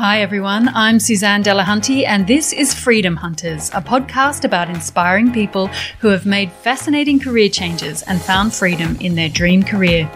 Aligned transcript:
Hi, 0.00 0.22
everyone. 0.22 0.70
I'm 0.70 0.98
Suzanne 0.98 1.44
Delahunty, 1.44 2.06
and 2.06 2.26
this 2.26 2.54
is 2.54 2.72
Freedom 2.72 3.16
Hunters, 3.16 3.68
a 3.74 3.82
podcast 3.82 4.46
about 4.46 4.70
inspiring 4.70 5.30
people 5.30 5.66
who 5.98 6.08
have 6.08 6.24
made 6.24 6.50
fascinating 6.50 7.20
career 7.20 7.50
changes 7.50 8.00
and 8.04 8.18
found 8.18 8.54
freedom 8.54 8.96
in 9.02 9.14
their 9.14 9.28
dream 9.28 9.62
career. 9.62 10.10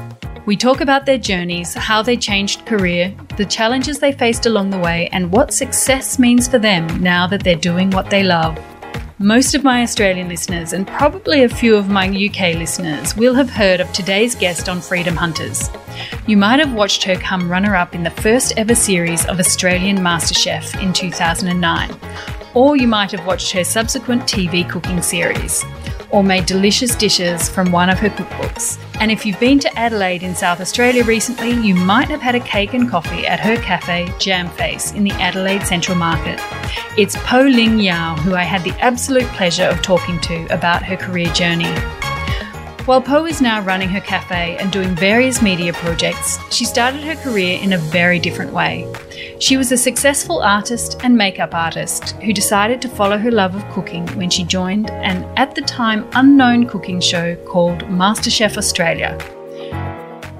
We 0.47 0.57
talk 0.57 0.81
about 0.81 1.05
their 1.05 1.19
journeys, 1.19 1.75
how 1.75 2.01
they 2.01 2.17
changed 2.17 2.65
career, 2.65 3.15
the 3.37 3.45
challenges 3.45 3.99
they 3.99 4.13
faced 4.13 4.47
along 4.47 4.71
the 4.71 4.79
way, 4.79 5.11
and 5.13 5.31
what 5.31 5.53
success 5.53 6.19
means 6.19 6.49
for 6.49 6.59
them 6.59 6.87
now 7.03 7.27
that 7.27 7.45
they're 7.45 7.55
doing 7.55 7.91
what 7.91 8.09
they 8.09 8.23
love. 8.23 8.59
Most 9.25 9.55
of 9.55 9.65
my 9.65 9.81
Australian 9.81 10.29
listeners, 10.29 10.75
and 10.75 10.87
probably 10.87 11.45
a 11.45 11.49
few 11.49 11.77
of 11.77 11.89
my 11.89 12.07
UK 12.07 12.57
listeners, 12.57 13.17
will 13.17 13.33
have 13.33 13.49
heard 13.49 13.81
of 13.81 13.91
today's 13.91 14.35
guest 14.35 14.69
on 14.69 14.83
Freedom 14.83 15.17
Hunters. 15.17 15.71
You 16.27 16.37
might 16.37 16.61
have 16.61 16.75
watched 16.75 17.05
her 17.05 17.15
come 17.15 17.51
runner 17.51 17.75
up 17.75 17.95
in 17.95 18.03
the 18.03 18.11
first 18.11 18.53
ever 18.59 18.75
series 18.75 19.25
of 19.25 19.41
Australian 19.41 19.97
MasterChef 19.97 20.79
in 20.83 20.93
2009, 20.93 21.99
or 22.53 22.77
you 22.77 22.87
might 22.87 23.13
have 23.13 23.25
watched 23.25 23.51
her 23.53 23.65
subsequent 23.65 24.25
TV 24.25 24.69
cooking 24.69 25.01
series 25.01 25.65
or 26.15 26.23
made 26.23 26.47
delicious 26.47 26.95
dishes 26.95 27.49
from 27.49 27.73
one 27.73 27.91
of 27.91 27.99
her 27.99 28.09
cookbooks. 28.09 28.79
And 29.01 29.11
if 29.11 29.27
you've 29.27 29.41
been 29.41 29.59
to 29.59 29.77
Adelaide 29.79 30.23
in 30.23 30.33
South 30.33 30.61
Australia 30.61 31.03
recently, 31.03 31.51
you 31.51 31.75
might 31.75 32.09
have 32.09 32.23
had 32.23 32.37
a 32.37 32.41
cake 32.41 32.73
and 32.73 32.89
coffee 32.89 33.27
at 33.27 33.41
her 33.41 33.57
cafe, 33.57 34.07
Jamface, 34.21 34.95
in 34.95 35.03
the 35.03 35.11
Adelaide 35.15 35.65
Central 35.65 35.99
Market. 35.99 36.39
It's 36.97 37.17
Poh 37.25 37.41
Ling 37.41 37.79
Yeow 37.79 38.17
who 38.21 38.37
I 38.37 38.45
had 38.45 38.63
the 38.63 38.79
absolute 38.81 39.27
pleasure 39.33 39.65
of 39.65 39.83
talking 39.83 40.21
to 40.21 40.47
about 40.55 40.85
her 40.85 40.97
career 40.97 41.33
journey. 41.33 41.75
While 42.85 43.03
Poh 43.03 43.27
is 43.27 43.41
now 43.41 43.61
running 43.63 43.89
her 43.89 44.01
cafe 44.01 44.57
and 44.59 44.71
doing 44.71 44.95
various 44.95 45.43
media 45.43 45.73
projects, 45.73 46.39
she 46.55 46.65
started 46.65 47.03
her 47.03 47.17
career 47.17 47.59
in 47.61 47.73
a 47.73 47.79
very 47.79 48.21
different 48.21 48.53
way. 48.53 48.87
She 49.39 49.57
was 49.57 49.73
a 49.73 49.77
successful 49.77 50.43
artist 50.43 51.01
and 51.03 51.17
makeup 51.17 51.55
artist 51.55 52.11
who 52.23 52.33
decided 52.33 52.81
to 52.83 52.89
follow 52.89 53.19
her 53.19 53.31
love 53.31 53.55
of 53.55 53.69
cooking 53.71 54.07
when 54.17 54.31
she 54.31 54.45
joined 54.45 54.91
an 54.91 55.25
at 55.37 55.55
the 55.55 55.63
time 55.63 56.09
unknown 56.13 56.67
cooking 56.67 57.01
show 57.01 57.37
called 57.47 57.81
MasterChef 57.85 58.57
Australia. 58.57 59.19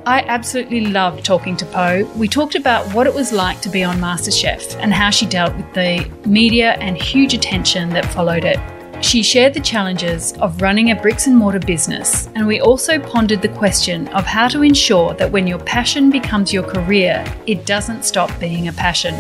I 0.07 0.21
absolutely 0.29 0.83
loved 0.83 1.25
talking 1.25 1.57
to 1.57 1.65
Poh. 1.67 2.05
We 2.15 2.29
talked 2.29 2.57
about 2.57 2.87
what 2.93 3.07
it 3.07 3.15
was 3.15 3.33
like 3.33 3.63
to 3.63 3.71
be 3.71 3.83
on 3.83 3.97
MasterChef 3.97 4.77
and 4.77 4.93
how 4.93 5.09
she 5.09 5.25
dealt 5.25 5.57
with 5.57 5.73
the 5.73 6.11
media 6.27 6.73
and 6.73 6.97
huge 6.97 7.33
attention 7.33 7.89
that 7.91 8.05
followed 8.13 8.45
it. 8.45 8.59
She 9.01 9.23
shared 9.23 9.55
the 9.55 9.61
challenges 9.61 10.33
of 10.35 10.61
running 10.63 10.91
a 10.91 10.95
bricks 10.95 11.27
and 11.27 11.37
mortar 11.37 11.59
business, 11.59 12.29
and 12.35 12.47
we 12.47 12.61
also 12.61 12.99
pondered 12.99 13.43
the 13.43 13.49
question 13.49 14.09
of 14.09 14.25
how 14.25 14.49
to 14.49 14.63
ensure 14.63 15.15
that 15.15 15.31
when 15.31 15.47
your 15.47 15.59
passion 15.59 16.11
becomes 16.11 16.53
your 16.53 16.63
career, 16.63 17.25
it 17.47 17.67
doesn't 17.67 18.05
stop 18.05 18.31
being 18.41 18.69
a 18.69 18.73
passion. 18.73 19.15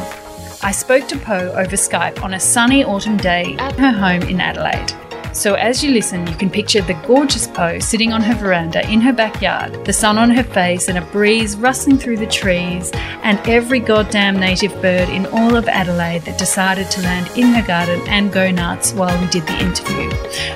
I 0.62 0.72
spoke 0.72 1.06
to 1.08 1.18
Poh 1.18 1.52
over 1.52 1.76
Skype 1.76 2.22
on 2.22 2.34
a 2.34 2.40
sunny 2.40 2.84
autumn 2.84 3.18
day 3.18 3.54
at 3.58 3.78
her 3.78 3.92
home 3.92 4.22
in 4.22 4.40
Adelaide. 4.40 5.03
So 5.34 5.54
as 5.54 5.82
you 5.82 5.90
listen, 5.90 6.26
you 6.28 6.36
can 6.36 6.48
picture 6.48 6.80
the 6.80 6.94
gorgeous 7.06 7.48
Poh 7.48 7.80
sitting 7.80 8.12
on 8.12 8.22
her 8.22 8.34
veranda 8.34 8.88
in 8.88 9.00
her 9.00 9.12
backyard, 9.12 9.84
the 9.84 9.92
sun 9.92 10.16
on 10.16 10.30
her 10.30 10.44
face 10.44 10.88
and 10.88 10.96
a 10.96 11.02
breeze 11.02 11.56
rustling 11.56 11.98
through 11.98 12.18
the 12.18 12.26
trees, 12.26 12.92
and 13.24 13.40
every 13.48 13.80
goddamn 13.80 14.38
native 14.38 14.72
bird 14.80 15.08
in 15.08 15.26
all 15.26 15.56
of 15.56 15.68
Adelaide 15.68 16.22
that 16.22 16.38
decided 16.38 16.88
to 16.92 17.02
land 17.02 17.28
in 17.36 17.48
her 17.48 17.66
garden 17.66 18.00
and 18.06 18.32
go 18.32 18.50
nuts 18.52 18.92
while 18.92 19.20
we 19.20 19.26
did 19.26 19.44
the 19.48 19.58
interview. 19.58 20.08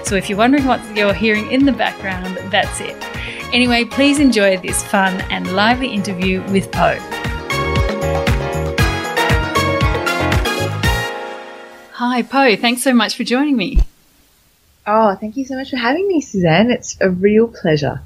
So 0.05 0.15
if 0.15 0.29
you're 0.31 0.39
wondering 0.39 0.65
what 0.65 0.81
you're 0.97 1.13
hearing 1.13 1.51
in 1.51 1.65
the 1.65 1.73
background, 1.73 2.39
that's 2.51 2.81
it. 2.81 2.97
Anyway, 3.53 3.85
please 3.85 4.21
enjoy 4.21 4.59
this 4.59 4.85
fun 4.85 5.21
and 5.23 5.55
lively 5.55 5.89
interview 5.89 6.41
with 6.53 6.71
Poh. 6.71 6.99
Hi, 11.95 12.23
Poh. 12.23 12.55
Thanks 12.55 12.83
so 12.83 12.95
much 12.95 13.17
for 13.17 13.25
joining 13.25 13.57
me. 13.57 13.81
Oh, 14.91 15.15
thank 15.17 15.37
you 15.37 15.45
so 15.45 15.55
much 15.55 15.69
for 15.69 15.77
having 15.77 16.09
me, 16.09 16.23
Suzanne. 16.23 16.71
It's 16.71 16.97
a 16.99 17.11
real 17.11 17.47
pleasure. 17.47 18.01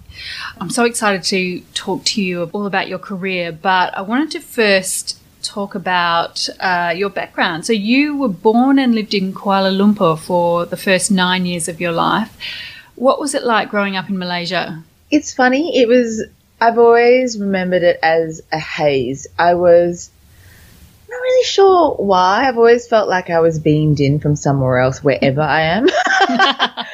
I'm 0.61 0.69
so 0.69 0.85
excited 0.85 1.23
to 1.25 1.61
talk 1.75 2.05
to 2.07 2.21
you 2.21 2.51
all 2.53 2.67
about 2.67 2.89
your 2.89 2.99
career, 2.99 3.53
but 3.53 3.97
I 3.97 4.03
wanted 4.03 4.33
to 4.33 4.41
first 4.41 5.17
talk 5.45 5.77
about 5.77 6.49
uh, 6.59 6.93
your 6.97 7.09
background. 7.09 7.65
So, 7.67 7.73
you 7.73 8.17
were 8.17 8.29
born 8.29 8.81
and 8.81 8.97
lived 8.97 9.15
in 9.15 9.33
Kuala 9.33 9.71
Lumpur 9.71 10.19
for 10.19 10.67
the 10.67 10.77
first 10.77 11.13
nine 11.13 11.47
years 11.47 11.69
of 11.69 11.81
your 11.81 11.93
life. 11.93 12.37
What 12.97 13.21
was 13.21 13.37
it 13.37 13.45
like 13.45 13.69
growing 13.69 13.97
up 13.97 14.09
in 14.09 14.19
Malaysia? 14.19 14.83
It's 15.09 15.33
funny. 15.33 15.79
It 15.79 15.87
was, 15.87 16.25
I've 16.61 16.79
always 16.79 17.39
remembered 17.39 17.85
it 17.85 18.01
as 18.03 18.43
a 18.51 18.59
haze. 18.59 19.29
I 19.39 19.55
was 19.55 20.11
not 21.13 21.21
really 21.21 21.45
sure 21.45 21.95
why. 21.97 22.49
I've 22.49 22.57
always 22.57 22.89
felt 22.89 23.09
like 23.09 23.31
I 23.31 23.41
was 23.41 23.59
beamed 23.59 24.01
in 24.01 24.19
from 24.19 24.37
somewhere 24.37 24.79
else, 24.79 25.03
wherever 25.05 25.43
I 25.43 25.63
am. 25.63 25.87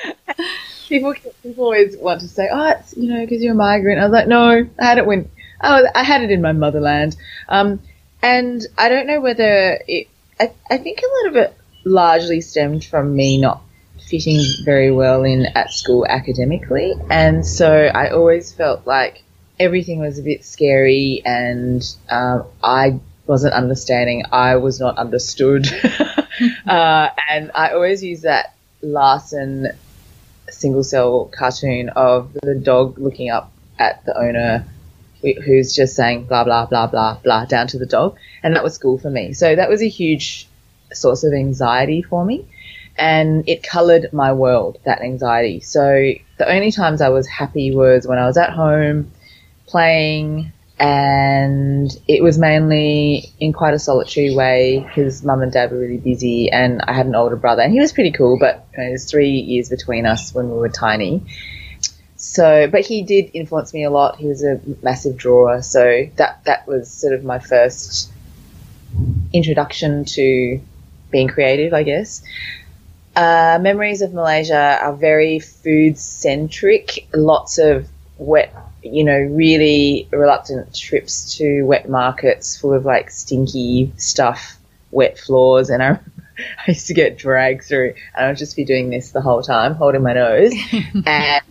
people, 0.88 1.14
people 1.42 1.64
always 1.64 1.96
want 1.96 2.20
to 2.22 2.28
say, 2.28 2.48
"Oh, 2.50 2.70
it's 2.70 2.96
you 2.96 3.08
know 3.08 3.20
because 3.20 3.42
you're 3.42 3.52
a 3.52 3.56
migrant." 3.56 4.00
I 4.00 4.04
was 4.04 4.12
like, 4.12 4.28
"No, 4.28 4.68
I 4.78 4.84
had 4.84 4.98
it 4.98 5.06
when 5.06 5.30
oh, 5.62 5.86
I 5.94 6.02
had 6.02 6.22
it 6.22 6.30
in 6.30 6.42
my 6.42 6.52
motherland." 6.52 7.16
Um, 7.48 7.80
and 8.22 8.64
I 8.76 8.88
don't 8.88 9.06
know 9.06 9.20
whether 9.20 9.80
it. 9.86 10.08
I, 10.40 10.52
I 10.70 10.78
think 10.78 11.00
a 11.00 11.24
lot 11.24 11.30
of 11.30 11.36
it 11.36 11.56
largely 11.84 12.40
stemmed 12.40 12.84
from 12.84 13.14
me 13.14 13.38
not 13.38 13.62
fitting 14.08 14.40
very 14.64 14.90
well 14.90 15.24
in 15.24 15.46
at 15.46 15.72
school 15.72 16.06
academically, 16.06 16.94
and 17.10 17.46
so 17.46 17.70
I 17.72 18.10
always 18.10 18.52
felt 18.52 18.86
like 18.86 19.22
everything 19.60 20.00
was 20.00 20.18
a 20.18 20.22
bit 20.22 20.44
scary, 20.44 21.22
and 21.24 21.84
um, 22.10 22.44
I 22.62 23.00
wasn't 23.28 23.54
understanding. 23.54 24.24
I 24.32 24.56
was 24.56 24.80
not 24.80 24.96
understood. 24.98 25.68
uh, 26.66 27.08
and 27.28 27.50
I 27.54 27.70
always 27.70 28.02
use 28.02 28.22
that 28.22 28.54
Larson 28.82 29.68
single 30.50 30.82
cell 30.82 31.26
cartoon 31.26 31.90
of 31.90 32.32
the 32.42 32.54
dog 32.54 32.98
looking 32.98 33.30
up 33.30 33.52
at 33.78 34.04
the 34.06 34.18
owner 34.18 34.64
who's 35.20 35.74
just 35.74 35.94
saying 35.94 36.24
blah, 36.24 36.44
blah, 36.44 36.66
blah, 36.66 36.86
blah, 36.86 37.18
blah 37.22 37.44
down 37.44 37.66
to 37.68 37.78
the 37.78 37.86
dog. 37.86 38.16
And 38.42 38.54
that 38.56 38.64
was 38.64 38.74
school 38.74 38.98
for 38.98 39.10
me. 39.10 39.34
So 39.34 39.54
that 39.54 39.68
was 39.68 39.82
a 39.82 39.88
huge 39.88 40.48
source 40.92 41.24
of 41.24 41.32
anxiety 41.32 42.02
for 42.02 42.24
me. 42.24 42.46
And 42.96 43.48
it 43.48 43.62
colored 43.62 44.12
my 44.12 44.32
world, 44.32 44.78
that 44.84 45.02
anxiety. 45.02 45.60
So 45.60 46.12
the 46.38 46.48
only 46.48 46.72
times 46.72 47.00
I 47.00 47.10
was 47.10 47.26
happy 47.26 47.74
was 47.74 48.06
when 48.06 48.18
I 48.18 48.26
was 48.26 48.36
at 48.36 48.50
home 48.50 49.12
playing 49.66 50.52
and 50.80 51.90
it 52.06 52.22
was 52.22 52.38
mainly 52.38 53.32
in 53.40 53.52
quite 53.52 53.74
a 53.74 53.78
solitary 53.78 54.34
way 54.34 54.84
because 54.86 55.24
mum 55.24 55.42
and 55.42 55.50
dad 55.52 55.72
were 55.72 55.78
really 55.78 55.98
busy 55.98 56.50
and 56.50 56.80
I 56.82 56.92
had 56.92 57.06
an 57.06 57.16
older 57.16 57.34
brother 57.34 57.62
and 57.62 57.72
he 57.72 57.80
was 57.80 57.92
pretty 57.92 58.12
cool 58.12 58.38
but 58.38 58.66
you 58.72 58.82
know, 58.82 58.88
there's 58.90 59.10
three 59.10 59.30
years 59.30 59.68
between 59.68 60.06
us 60.06 60.32
when 60.32 60.48
we 60.50 60.56
were 60.56 60.68
tiny. 60.68 61.22
So 62.16 62.68
but 62.68 62.82
he 62.82 63.02
did 63.02 63.30
influence 63.34 63.74
me 63.74 63.84
a 63.84 63.90
lot. 63.90 64.18
He 64.18 64.26
was 64.26 64.44
a 64.44 64.60
massive 64.82 65.16
drawer. 65.16 65.62
So 65.62 66.08
that 66.16 66.44
that 66.44 66.68
was 66.68 66.90
sort 66.90 67.12
of 67.12 67.24
my 67.24 67.40
first 67.40 68.12
introduction 69.32 70.04
to 70.04 70.60
being 71.10 71.28
creative 71.28 71.74
I 71.74 71.82
guess. 71.82 72.22
Uh, 73.16 73.58
memories 73.60 74.00
of 74.00 74.14
Malaysia 74.14 74.78
are 74.80 74.94
very 74.94 75.40
food 75.40 75.98
centric 75.98 77.08
lots 77.12 77.58
of 77.58 77.88
wet 78.16 78.54
you 78.82 79.04
know, 79.04 79.18
really 79.18 80.08
reluctant 80.10 80.74
trips 80.74 81.36
to 81.36 81.62
wet 81.62 81.88
markets 81.88 82.56
full 82.56 82.72
of 82.72 82.84
like 82.84 83.10
stinky 83.10 83.92
stuff, 83.96 84.58
wet 84.90 85.18
floors, 85.18 85.70
and 85.70 85.82
I, 85.82 85.90
I 86.38 86.68
used 86.68 86.86
to 86.88 86.94
get 86.94 87.18
dragged 87.18 87.64
through, 87.64 87.94
and 88.14 88.26
I 88.26 88.28
would 88.28 88.38
just 88.38 88.56
be 88.56 88.64
doing 88.64 88.90
this 88.90 89.10
the 89.10 89.20
whole 89.20 89.42
time, 89.42 89.74
holding 89.74 90.02
my 90.02 90.12
nose, 90.12 90.54
and 91.06 91.42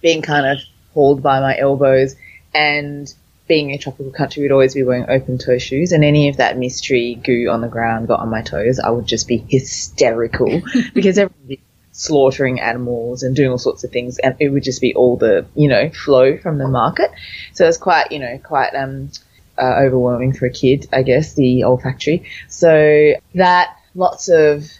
being 0.00 0.22
kind 0.22 0.46
of 0.46 0.58
hauled 0.94 1.22
by 1.22 1.40
my 1.40 1.58
elbows, 1.58 2.14
and 2.54 3.12
being 3.48 3.70
a 3.70 3.78
tropical 3.78 4.10
country, 4.10 4.42
we'd 4.42 4.52
always 4.52 4.74
be 4.74 4.82
wearing 4.82 5.08
open 5.08 5.38
toe 5.38 5.58
shoes, 5.58 5.92
and 5.92 6.04
any 6.04 6.28
of 6.28 6.38
that 6.38 6.58
mystery 6.58 7.14
goo 7.14 7.48
on 7.50 7.60
the 7.60 7.68
ground 7.68 8.08
got 8.08 8.20
on 8.20 8.28
my 8.28 8.42
toes, 8.42 8.78
I 8.78 8.90
would 8.90 9.06
just 9.06 9.28
be 9.28 9.38
hysterical 9.48 10.62
because 10.94 11.18
everybody 11.18 11.60
slaughtering 11.96 12.60
animals 12.60 13.22
and 13.22 13.34
doing 13.34 13.50
all 13.50 13.58
sorts 13.58 13.82
of 13.82 13.90
things, 13.90 14.18
and 14.18 14.36
it 14.38 14.50
would 14.50 14.62
just 14.62 14.80
be 14.80 14.94
all 14.94 15.16
the 15.16 15.46
you 15.54 15.68
know 15.68 15.90
flow 15.90 16.36
from 16.36 16.58
the 16.58 16.68
market. 16.68 17.10
So 17.54 17.66
it's 17.66 17.78
quite 17.78 18.12
you 18.12 18.18
know 18.18 18.38
quite 18.38 18.74
um, 18.74 19.10
uh, 19.58 19.80
overwhelming 19.80 20.34
for 20.34 20.46
a 20.46 20.50
kid, 20.50 20.88
I 20.92 21.02
guess, 21.02 21.34
the 21.34 21.64
olfactory. 21.64 22.24
So 22.48 23.14
that 23.34 23.76
lots 23.94 24.28
of 24.28 24.70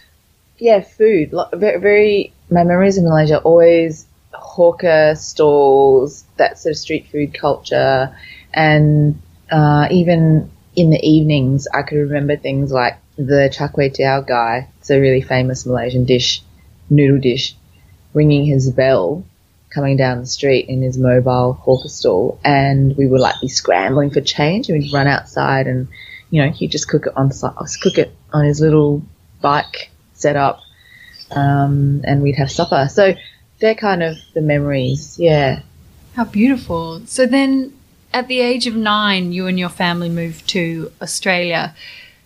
yeah 0.59 0.81
food, 0.81 1.33
very, 1.53 1.79
very 1.79 2.33
my 2.49 2.63
memories 2.63 2.97
of 2.97 3.03
Malaysia 3.03 3.39
always 3.39 4.05
hawker 4.33 5.15
stalls, 5.15 6.23
that 6.37 6.59
sort 6.59 6.71
of 6.71 6.77
street 6.77 7.07
food 7.11 7.33
culture, 7.33 8.15
and 8.53 9.19
uh, 9.51 9.87
even 9.89 10.51
in 10.75 10.91
the 10.91 11.03
evenings, 11.03 11.67
I 11.73 11.81
could 11.81 11.97
remember 11.97 12.37
things 12.37 12.71
like 12.71 12.97
the 13.17 13.51
char 13.51 13.69
kway 13.69 13.91
guy. 14.27 14.69
It's 14.79 14.91
a 14.91 14.99
really 14.99 15.21
famous 15.21 15.65
Malaysian 15.65 16.05
dish 16.05 16.43
noodle 16.89 17.19
dish 17.19 17.55
ringing 18.13 18.45
his 18.45 18.69
bell 18.71 19.23
coming 19.69 19.97
down 19.97 20.19
the 20.19 20.25
street 20.25 20.67
in 20.69 20.81
his 20.81 20.97
mobile 20.97 21.53
hawker 21.53 21.89
stall 21.89 22.39
and 22.43 22.95
we 22.97 23.05
would 23.05 23.19
like 23.19 23.35
be 23.41 23.47
scrambling 23.47 24.09
for 24.09 24.21
change 24.21 24.69
and 24.69 24.79
we'd 24.81 24.93
run 24.93 25.07
outside 25.07 25.67
and 25.67 25.87
you 26.29 26.43
know, 26.43 26.51
he'd 26.51 26.71
just 26.71 26.87
cook 26.87 27.05
it 27.05 27.13
on 27.15 27.31
cook 27.81 27.97
it 27.97 28.15
on 28.33 28.45
his 28.45 28.59
little 28.59 29.01
bike 29.41 29.91
setup, 30.13 30.61
um, 31.31 32.01
and 32.03 32.21
we'd 32.21 32.35
have 32.35 32.51
supper. 32.51 32.87
So 32.89 33.15
they're 33.59 33.75
kind 33.75 34.03
of 34.03 34.17
the 34.33 34.41
memories. 34.41 35.17
Yeah. 35.19 35.61
How 36.15 36.25
beautiful. 36.25 37.05
So 37.05 37.25
then, 37.25 37.73
at 38.13 38.27
the 38.27 38.39
age 38.39 38.67
of 38.67 38.75
nine, 38.75 39.31
you 39.31 39.47
and 39.47 39.59
your 39.59 39.69
family 39.69 40.09
moved 40.09 40.47
to 40.49 40.91
Australia. 41.01 41.75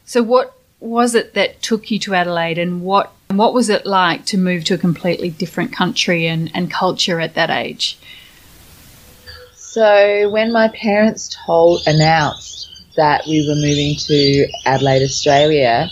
So 0.06 0.24
what 0.24 0.54
was 0.80 1.14
it 1.14 1.34
that 1.36 1.62
took 1.62 1.92
you 1.92 2.00
to 2.00 2.16
Adelaide, 2.16 2.58
and 2.58 2.82
what 2.82 3.14
what 3.38 3.54
was 3.54 3.70
it 3.70 3.86
like 3.86 4.26
to 4.28 4.38
move 4.38 4.64
to 4.66 4.74
a 4.74 4.78
completely 4.78 5.30
different 5.30 5.74
country 5.74 6.28
and, 6.28 6.52
and 6.54 6.72
culture 6.72 7.20
at 7.20 7.36
that 7.36 7.50
age? 7.50 7.98
So 9.56 10.30
when 10.30 10.52
my 10.52 10.68
parents 10.70 11.36
told 11.46 11.82
announced 11.88 12.70
that 12.98 13.24
we 13.26 13.48
were 13.48 13.56
moving 13.56 13.96
to 13.96 14.48
Adelaide, 14.66 15.04
Australia, 15.04 15.90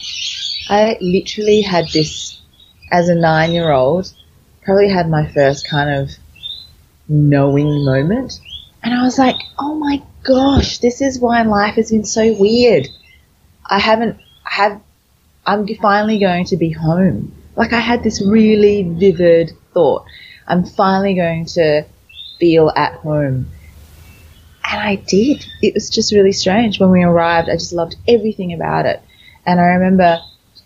I 0.69 0.97
literally 0.99 1.61
had 1.61 1.85
this 1.93 2.41
as 2.91 3.09
a 3.09 3.15
nine 3.15 3.51
year 3.51 3.71
old, 3.71 4.11
probably 4.63 4.89
had 4.89 5.09
my 5.09 5.31
first 5.31 5.67
kind 5.67 5.89
of 5.89 6.11
knowing 7.07 7.85
moment. 7.85 8.39
And 8.83 8.93
I 8.93 9.03
was 9.03 9.17
like, 9.17 9.37
oh 9.57 9.75
my 9.75 10.01
gosh, 10.23 10.79
this 10.79 11.01
is 11.01 11.19
why 11.19 11.41
life 11.43 11.75
has 11.75 11.91
been 11.91 12.05
so 12.05 12.33
weird. 12.37 12.87
I 13.65 13.79
haven't 13.79 14.19
had, 14.43 14.81
I'm 15.49 15.67
finally 15.81 16.19
going 16.19 16.45
to 16.45 16.57
be 16.57 16.69
home. 16.69 17.33
Like 17.55 17.73
I 17.73 17.79
had 17.79 18.03
this 18.03 18.21
really 18.21 18.83
vivid 18.83 19.51
thought. 19.73 20.05
I'm 20.47 20.63
finally 20.63 21.15
going 21.15 21.45
to 21.45 21.85
feel 22.39 22.71
at 22.75 22.93
home. 22.93 23.49
And 24.71 24.79
I 24.79 24.95
did. 24.95 25.43
It 25.63 25.73
was 25.73 25.89
just 25.89 26.13
really 26.13 26.33
strange. 26.33 26.79
When 26.79 26.91
we 26.91 27.03
arrived, 27.03 27.49
I 27.49 27.53
just 27.53 27.73
loved 27.73 27.95
everything 28.07 28.53
about 28.53 28.85
it. 28.85 29.01
And 29.45 29.59
I 29.59 29.63
remember 29.63 30.19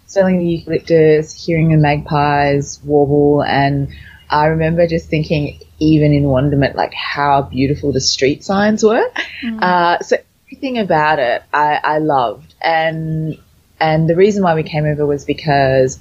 smelling 0.07 0.39
the 0.39 0.45
eucalyptus, 0.45 1.33
hearing 1.33 1.69
the 1.69 1.77
magpies 1.77 2.81
warble, 2.83 3.41
and 3.41 3.87
I 4.29 4.47
remember 4.47 4.85
just 4.85 5.07
thinking, 5.07 5.59
even 5.79 6.11
in 6.11 6.25
wonderment, 6.25 6.75
like 6.75 6.93
how 6.93 7.43
beautiful 7.43 7.93
the 7.93 8.01
street 8.01 8.43
signs 8.43 8.83
were. 8.83 9.09
Mm. 9.41 9.61
Uh, 9.61 9.99
so 9.99 10.17
everything 10.47 10.77
about 10.77 11.19
it, 11.19 11.43
I, 11.53 11.79
I 11.83 11.97
loved. 11.99 12.53
And 12.61 13.37
and 13.79 14.09
the 14.09 14.15
reason 14.15 14.43
why 14.43 14.55
we 14.55 14.63
came 14.63 14.85
over 14.85 15.05
was 15.05 15.25
because 15.25 15.99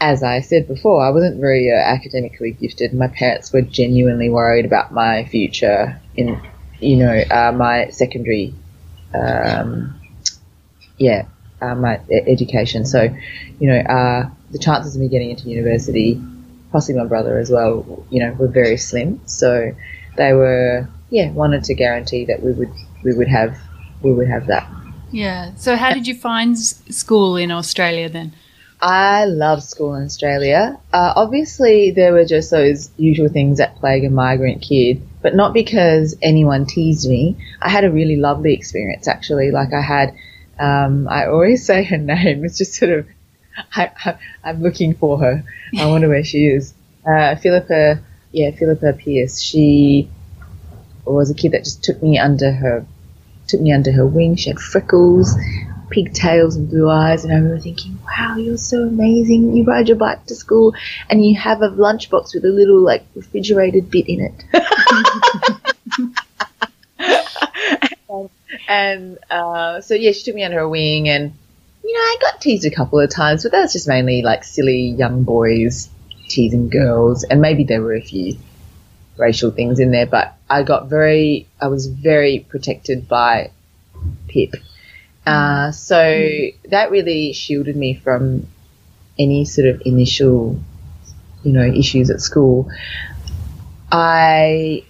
as 0.00 0.22
I 0.22 0.40
said 0.40 0.66
before, 0.66 1.04
I 1.04 1.10
wasn't 1.10 1.40
very 1.40 1.70
uh, 1.70 1.74
academically 1.74 2.52
gifted. 2.52 2.94
My 2.94 3.08
parents 3.08 3.52
were 3.52 3.60
genuinely 3.60 4.30
worried 4.30 4.64
about 4.64 4.92
my 4.92 5.26
future 5.26 6.00
in 6.16 6.40
you 6.80 6.96
know, 6.96 7.22
uh, 7.30 7.52
my 7.52 7.90
secondary, 7.90 8.54
um, 9.14 10.00
yeah, 10.98 11.26
uh, 11.60 11.74
my 11.74 12.00
education. 12.10 12.84
So, 12.84 13.14
you 13.58 13.68
know, 13.68 13.78
uh, 13.78 14.30
the 14.50 14.58
chances 14.58 14.94
of 14.94 15.00
me 15.00 15.08
getting 15.08 15.30
into 15.30 15.48
university, 15.48 16.20
possibly 16.72 17.00
my 17.00 17.06
brother 17.06 17.38
as 17.38 17.50
well, 17.50 18.04
you 18.10 18.20
know, 18.20 18.32
were 18.32 18.48
very 18.48 18.76
slim. 18.76 19.20
So 19.26 19.74
they 20.16 20.32
were, 20.32 20.88
yeah, 21.10 21.30
wanted 21.32 21.64
to 21.64 21.74
guarantee 21.74 22.24
that 22.26 22.42
we 22.42 22.52
would, 22.52 22.72
we 23.04 23.14
would 23.14 23.28
have, 23.28 23.58
we 24.02 24.12
would 24.12 24.28
have 24.28 24.46
that. 24.46 24.70
Yeah. 25.10 25.54
So 25.56 25.76
how 25.76 25.92
did 25.92 26.06
you 26.06 26.14
find 26.14 26.58
school 26.58 27.36
in 27.36 27.50
Australia 27.50 28.08
then? 28.08 28.32
I 28.82 29.26
love 29.26 29.62
school 29.62 29.94
in 29.94 30.04
Australia. 30.04 30.78
Uh, 30.92 31.12
obviously, 31.14 31.90
there 31.90 32.12
were 32.12 32.24
just 32.24 32.50
those 32.50 32.90
usual 32.96 33.28
things 33.28 33.58
that 33.58 33.76
plague 33.76 34.04
a 34.04 34.10
migrant 34.10 34.62
kid, 34.62 35.02
but 35.20 35.34
not 35.34 35.52
because 35.52 36.16
anyone 36.22 36.64
teased 36.64 37.08
me. 37.08 37.36
I 37.60 37.68
had 37.68 37.84
a 37.84 37.90
really 37.90 38.16
lovely 38.16 38.54
experience 38.54 39.06
actually. 39.06 39.50
Like 39.50 39.74
I 39.74 39.82
had, 39.82 40.14
um, 40.58 41.08
I 41.08 41.26
always 41.26 41.64
say 41.66 41.84
her 41.84 41.98
name. 41.98 42.44
It's 42.44 42.56
just 42.56 42.74
sort 42.74 42.92
of, 42.92 43.06
I, 43.74 44.16
am 44.44 44.62
looking 44.62 44.94
for 44.94 45.18
her. 45.18 45.44
I 45.78 45.86
wonder 45.86 46.08
where 46.08 46.24
she 46.24 46.46
is. 46.46 46.72
Uh, 47.06 47.36
Philippa, 47.36 48.00
yeah, 48.32 48.50
Philippa 48.52 48.94
Pierce. 48.94 49.42
She 49.42 50.08
was 51.04 51.30
a 51.30 51.34
kid 51.34 51.52
that 51.52 51.64
just 51.64 51.84
took 51.84 52.02
me 52.02 52.18
under 52.18 52.50
her, 52.52 52.86
took 53.50 53.60
me 53.60 53.72
under 53.72 53.92
her 53.92 54.06
wing. 54.06 54.36
She 54.36 54.50
had 54.50 54.58
freckles 54.58 55.36
pigtails 55.90 56.56
and 56.56 56.70
blue 56.70 56.88
eyes, 56.88 57.24
and 57.24 57.32
I 57.32 57.36
remember 57.36 57.60
thinking, 57.60 57.98
"Wow, 58.06 58.36
you're 58.36 58.56
so 58.56 58.82
amazing! 58.82 59.56
You 59.56 59.64
ride 59.64 59.88
your 59.88 59.96
bike 59.96 60.26
to 60.26 60.34
school, 60.34 60.74
and 61.08 61.24
you 61.24 61.38
have 61.38 61.62
a 61.62 61.68
lunchbox 61.68 62.34
with 62.34 62.44
a 62.44 62.48
little 62.48 62.80
like 62.80 63.04
refrigerated 63.14 63.90
bit 63.90 64.08
in 64.08 64.20
it." 64.20 64.44
and 68.68 69.18
uh, 69.30 69.80
so 69.80 69.94
yeah, 69.94 70.12
she 70.12 70.22
took 70.22 70.34
me 70.34 70.44
under 70.44 70.58
her 70.58 70.68
wing, 70.68 71.08
and 71.08 71.32
you 71.84 71.92
know, 71.92 72.00
I 72.00 72.16
got 72.20 72.40
teased 72.40 72.64
a 72.64 72.70
couple 72.70 73.00
of 73.00 73.10
times, 73.10 73.42
but 73.42 73.52
that 73.52 73.62
was 73.62 73.72
just 73.72 73.88
mainly 73.88 74.22
like 74.22 74.44
silly 74.44 74.90
young 74.90 75.24
boys 75.24 75.88
teasing 76.28 76.68
girls, 76.68 77.24
and 77.24 77.40
maybe 77.40 77.64
there 77.64 77.82
were 77.82 77.94
a 77.94 78.00
few 78.00 78.36
racial 79.20 79.50
things 79.50 79.78
in 79.78 79.92
there, 79.92 80.06
but 80.06 80.34
I 80.48 80.62
got 80.64 80.88
very, 80.88 81.46
I 81.60 81.68
was 81.68 81.86
very 81.86 82.40
protected 82.48 83.06
by 83.08 83.52
Pip 84.28 84.54
uh, 85.26 85.70
so 85.70 86.48
that 86.70 86.90
really 86.90 87.32
shielded 87.32 87.76
me 87.76 87.94
from 87.94 88.46
any 89.18 89.44
sort 89.44 89.68
of 89.68 89.82
initial, 89.84 90.58
you 91.42 91.52
know, 91.52 91.62
issues 91.64 92.10
at 92.10 92.20
school. 92.20 92.70
I 93.92 94.84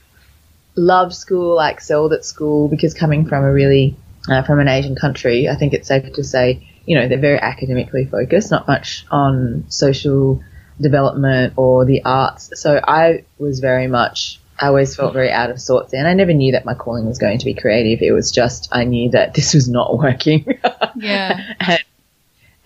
loved 0.76 1.14
school, 1.14 1.58
I 1.58 1.70
excelled 1.70 2.12
at 2.12 2.24
school 2.24 2.68
because 2.68 2.94
coming 2.94 3.26
from 3.26 3.44
a 3.44 3.52
really, 3.52 3.96
uh, 4.28 4.42
from 4.42 4.60
an 4.60 4.68
Asian 4.68 4.94
country, 4.94 5.48
I 5.48 5.56
think 5.56 5.72
it's 5.72 5.88
safe 5.88 6.12
to 6.12 6.24
say, 6.24 6.66
you 6.86 6.98
know, 6.98 7.08
they're 7.08 7.18
very 7.18 7.38
academically 7.38 8.06
focused, 8.06 8.50
not 8.50 8.68
much 8.68 9.04
on 9.10 9.64
social 9.68 10.42
development 10.80 11.54
or 11.56 11.84
the 11.84 12.02
arts. 12.04 12.50
So 12.54 12.80
I 12.82 13.24
was 13.38 13.60
very 13.60 13.86
much 13.86 14.40
I 14.60 14.66
always 14.66 14.94
felt 14.94 15.14
very 15.14 15.30
out 15.30 15.50
of 15.50 15.60
sorts 15.60 15.94
and 15.94 16.06
I 16.06 16.12
never 16.12 16.34
knew 16.34 16.52
that 16.52 16.66
my 16.66 16.74
calling 16.74 17.06
was 17.06 17.18
going 17.18 17.38
to 17.38 17.44
be 17.46 17.54
creative. 17.54 18.02
It 18.02 18.12
was 18.12 18.30
just 18.30 18.68
I 18.70 18.84
knew 18.84 19.10
that 19.10 19.34
this 19.34 19.54
was 19.54 19.68
not 19.68 19.98
working. 19.98 20.58
yeah. 20.96 21.54
and, 21.60 21.84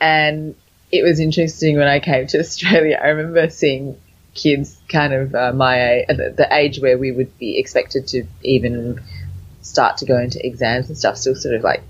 and, 0.00 0.54
it 0.92 1.02
was 1.02 1.18
interesting 1.18 1.76
when 1.76 1.88
I 1.88 1.98
came 1.98 2.28
to 2.28 2.38
Australia. 2.38 3.00
I 3.02 3.08
remember 3.08 3.50
seeing 3.50 4.00
kids 4.32 4.80
kind 4.88 5.12
of 5.12 5.34
uh, 5.34 5.52
my 5.52 5.90
age, 5.90 6.06
the, 6.06 6.34
the 6.36 6.46
age 6.54 6.78
where 6.78 6.96
we 6.96 7.10
would 7.10 7.36
be 7.36 7.58
expected 7.58 8.06
to 8.08 8.24
even 8.42 9.00
start 9.60 9.96
to 9.98 10.06
go 10.06 10.16
into 10.16 10.44
exams 10.46 10.88
and 10.88 10.96
stuff, 10.96 11.16
still 11.16 11.34
sort 11.34 11.56
of 11.56 11.62
like 11.62 11.82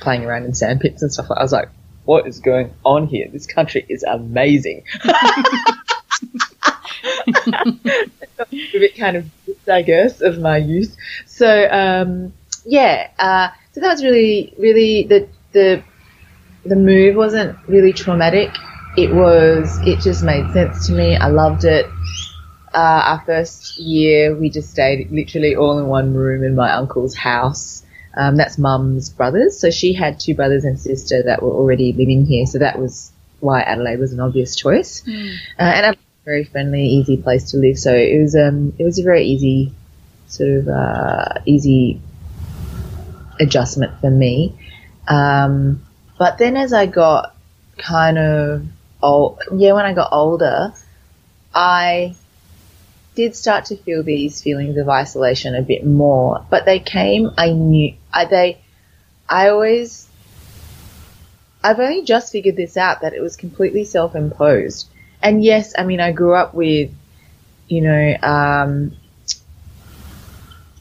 playing 0.00 0.26
around 0.26 0.44
in 0.44 0.52
sandpits 0.52 1.00
and 1.00 1.10
stuff. 1.10 1.30
I 1.30 1.42
was 1.42 1.52
like, 1.52 1.70
what 2.04 2.26
is 2.26 2.40
going 2.40 2.74
on 2.84 3.06
here? 3.06 3.28
This 3.32 3.46
country 3.46 3.86
is 3.88 4.02
amazing. 4.02 4.84
a 5.04 5.12
bit 8.72 8.96
kind 8.96 9.16
of, 9.16 9.26
guess, 9.66 10.20
of 10.20 10.38
my 10.38 10.58
youth. 10.58 10.96
So, 11.26 11.68
um, 11.70 12.32
yeah, 12.64 13.10
uh, 13.18 13.48
so 13.72 13.80
that 13.80 13.90
was 13.90 14.04
really, 14.04 14.54
really 14.58 15.04
the 15.04 15.28
the 15.52 15.82
the 16.64 16.76
move 16.76 17.16
wasn't 17.16 17.56
really 17.68 17.92
traumatic. 17.92 18.50
It 18.96 19.12
was, 19.12 19.78
it 19.86 20.00
just 20.00 20.22
made 20.22 20.50
sense 20.52 20.86
to 20.86 20.92
me. 20.92 21.16
I 21.16 21.28
loved 21.28 21.64
it. 21.64 21.86
Uh, 22.72 23.02
our 23.04 23.22
first 23.26 23.78
year, 23.78 24.36
we 24.36 24.50
just 24.50 24.70
stayed 24.70 25.10
literally 25.10 25.56
all 25.56 25.78
in 25.78 25.86
one 25.86 26.14
room 26.14 26.42
in 26.42 26.54
my 26.54 26.72
uncle's 26.72 27.14
house. 27.14 27.83
Um, 28.16 28.36
that's 28.36 28.58
mum's 28.58 29.10
brothers. 29.10 29.58
So 29.58 29.70
she 29.70 29.92
had 29.92 30.20
two 30.20 30.34
brothers 30.34 30.64
and 30.64 30.78
sister 30.78 31.22
that 31.24 31.42
were 31.42 31.50
already 31.50 31.92
living 31.92 32.26
here. 32.26 32.46
So 32.46 32.58
that 32.58 32.78
was 32.78 33.12
why 33.40 33.60
Adelaide 33.62 33.98
was 33.98 34.12
an 34.12 34.20
obvious 34.20 34.56
choice. 34.56 35.02
Mm. 35.02 35.34
Uh, 35.58 35.62
and 35.62 35.96
a 35.96 35.98
very 36.24 36.44
friendly, 36.44 36.86
easy 36.86 37.16
place 37.16 37.50
to 37.50 37.58
live. 37.58 37.78
So 37.78 37.94
it 37.94 38.20
was 38.20 38.34
um, 38.34 38.72
it 38.78 38.84
was 38.84 38.98
a 38.98 39.02
very 39.02 39.24
easy 39.24 39.72
sort 40.28 40.50
of 40.50 40.68
uh, 40.68 41.40
easy 41.44 42.00
adjustment 43.40 44.00
for 44.00 44.10
me. 44.10 44.54
Um, 45.08 45.84
but 46.18 46.38
then 46.38 46.56
as 46.56 46.72
I 46.72 46.86
got 46.86 47.34
kind 47.76 48.18
of 48.18 48.66
old, 49.02 49.40
yeah, 49.54 49.72
when 49.72 49.84
I 49.84 49.92
got 49.92 50.12
older, 50.12 50.72
I 51.54 52.14
did 53.14 53.36
start 53.36 53.66
to 53.66 53.76
feel 53.76 54.02
these 54.02 54.42
feelings 54.42 54.76
of 54.76 54.88
isolation 54.88 55.54
a 55.54 55.62
bit 55.62 55.86
more. 55.86 56.44
But 56.50 56.64
they 56.64 56.78
came, 56.78 57.30
I 57.38 57.50
knew, 57.50 57.94
I, 58.12 58.24
they, 58.24 58.60
I 59.28 59.48
always, 59.48 60.08
I've 61.62 61.80
only 61.80 62.02
just 62.02 62.32
figured 62.32 62.56
this 62.56 62.76
out 62.76 63.02
that 63.02 63.14
it 63.14 63.20
was 63.20 63.36
completely 63.36 63.84
self-imposed 63.84 64.88
and 65.24 65.42
yes, 65.42 65.72
I 65.76 65.84
mean, 65.84 66.00
I 66.00 66.12
grew 66.12 66.34
up 66.34 66.52
with, 66.52 66.90
you 67.66 67.80
know, 67.80 68.16
um, 68.22 68.94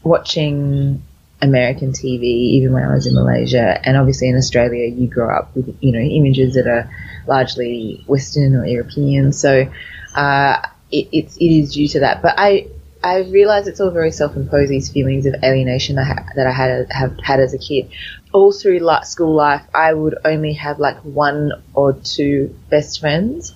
watching 0.03 1.01
American 1.41 1.93
TV 1.93 2.23
even 2.23 2.73
when 2.73 2.83
I 2.83 2.93
was 2.93 3.07
in 3.07 3.15
Malaysia, 3.15 3.79
and 3.87 3.95
obviously 3.95 4.27
in 4.27 4.35
Australia, 4.35 4.85
you 4.85 5.07
grow 5.07 5.33
up 5.33 5.55
with, 5.55 5.77
you 5.79 5.93
know, 5.93 5.99
images 5.99 6.55
that 6.55 6.67
are 6.67 6.91
largely 7.25 8.03
Western 8.05 8.57
or 8.57 8.65
European. 8.65 9.31
So, 9.31 9.71
uh, 10.13 10.57
it, 10.93 11.09
it's, 11.11 11.35
it 11.37 11.51
is 11.59 11.73
due 11.73 11.87
to 11.89 11.99
that. 12.01 12.21
But 12.21 12.35
I, 12.37 12.67
I 13.03 13.23
realize 13.23 13.67
it's 13.67 13.81
all 13.81 13.91
very 13.91 14.11
self-imposed, 14.11 14.69
these 14.69 14.89
feelings 14.89 15.25
of 15.25 15.35
alienation 15.43 15.97
that 15.97 16.07
I, 16.07 16.35
that 16.35 16.47
I 16.47 16.51
had, 16.51 16.87
have 16.91 17.19
had 17.21 17.39
as 17.39 17.53
a 17.53 17.57
kid. 17.57 17.89
all 18.33 18.51
through 18.51 18.79
like 18.79 19.05
school 19.05 19.33
life, 19.33 19.63
I 19.73 19.93
would 19.93 20.17
only 20.25 20.53
have 20.53 20.79
like 20.79 20.97
one 21.01 21.51
or 21.73 21.93
two 21.93 22.55
best 22.69 22.99
friends. 22.99 23.53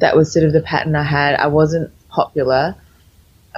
That 0.00 0.16
was 0.16 0.32
sort 0.32 0.44
of 0.44 0.52
the 0.52 0.60
pattern 0.60 0.94
I 0.94 1.04
had. 1.04 1.34
I 1.36 1.46
wasn't 1.46 1.92
popular, 2.08 2.74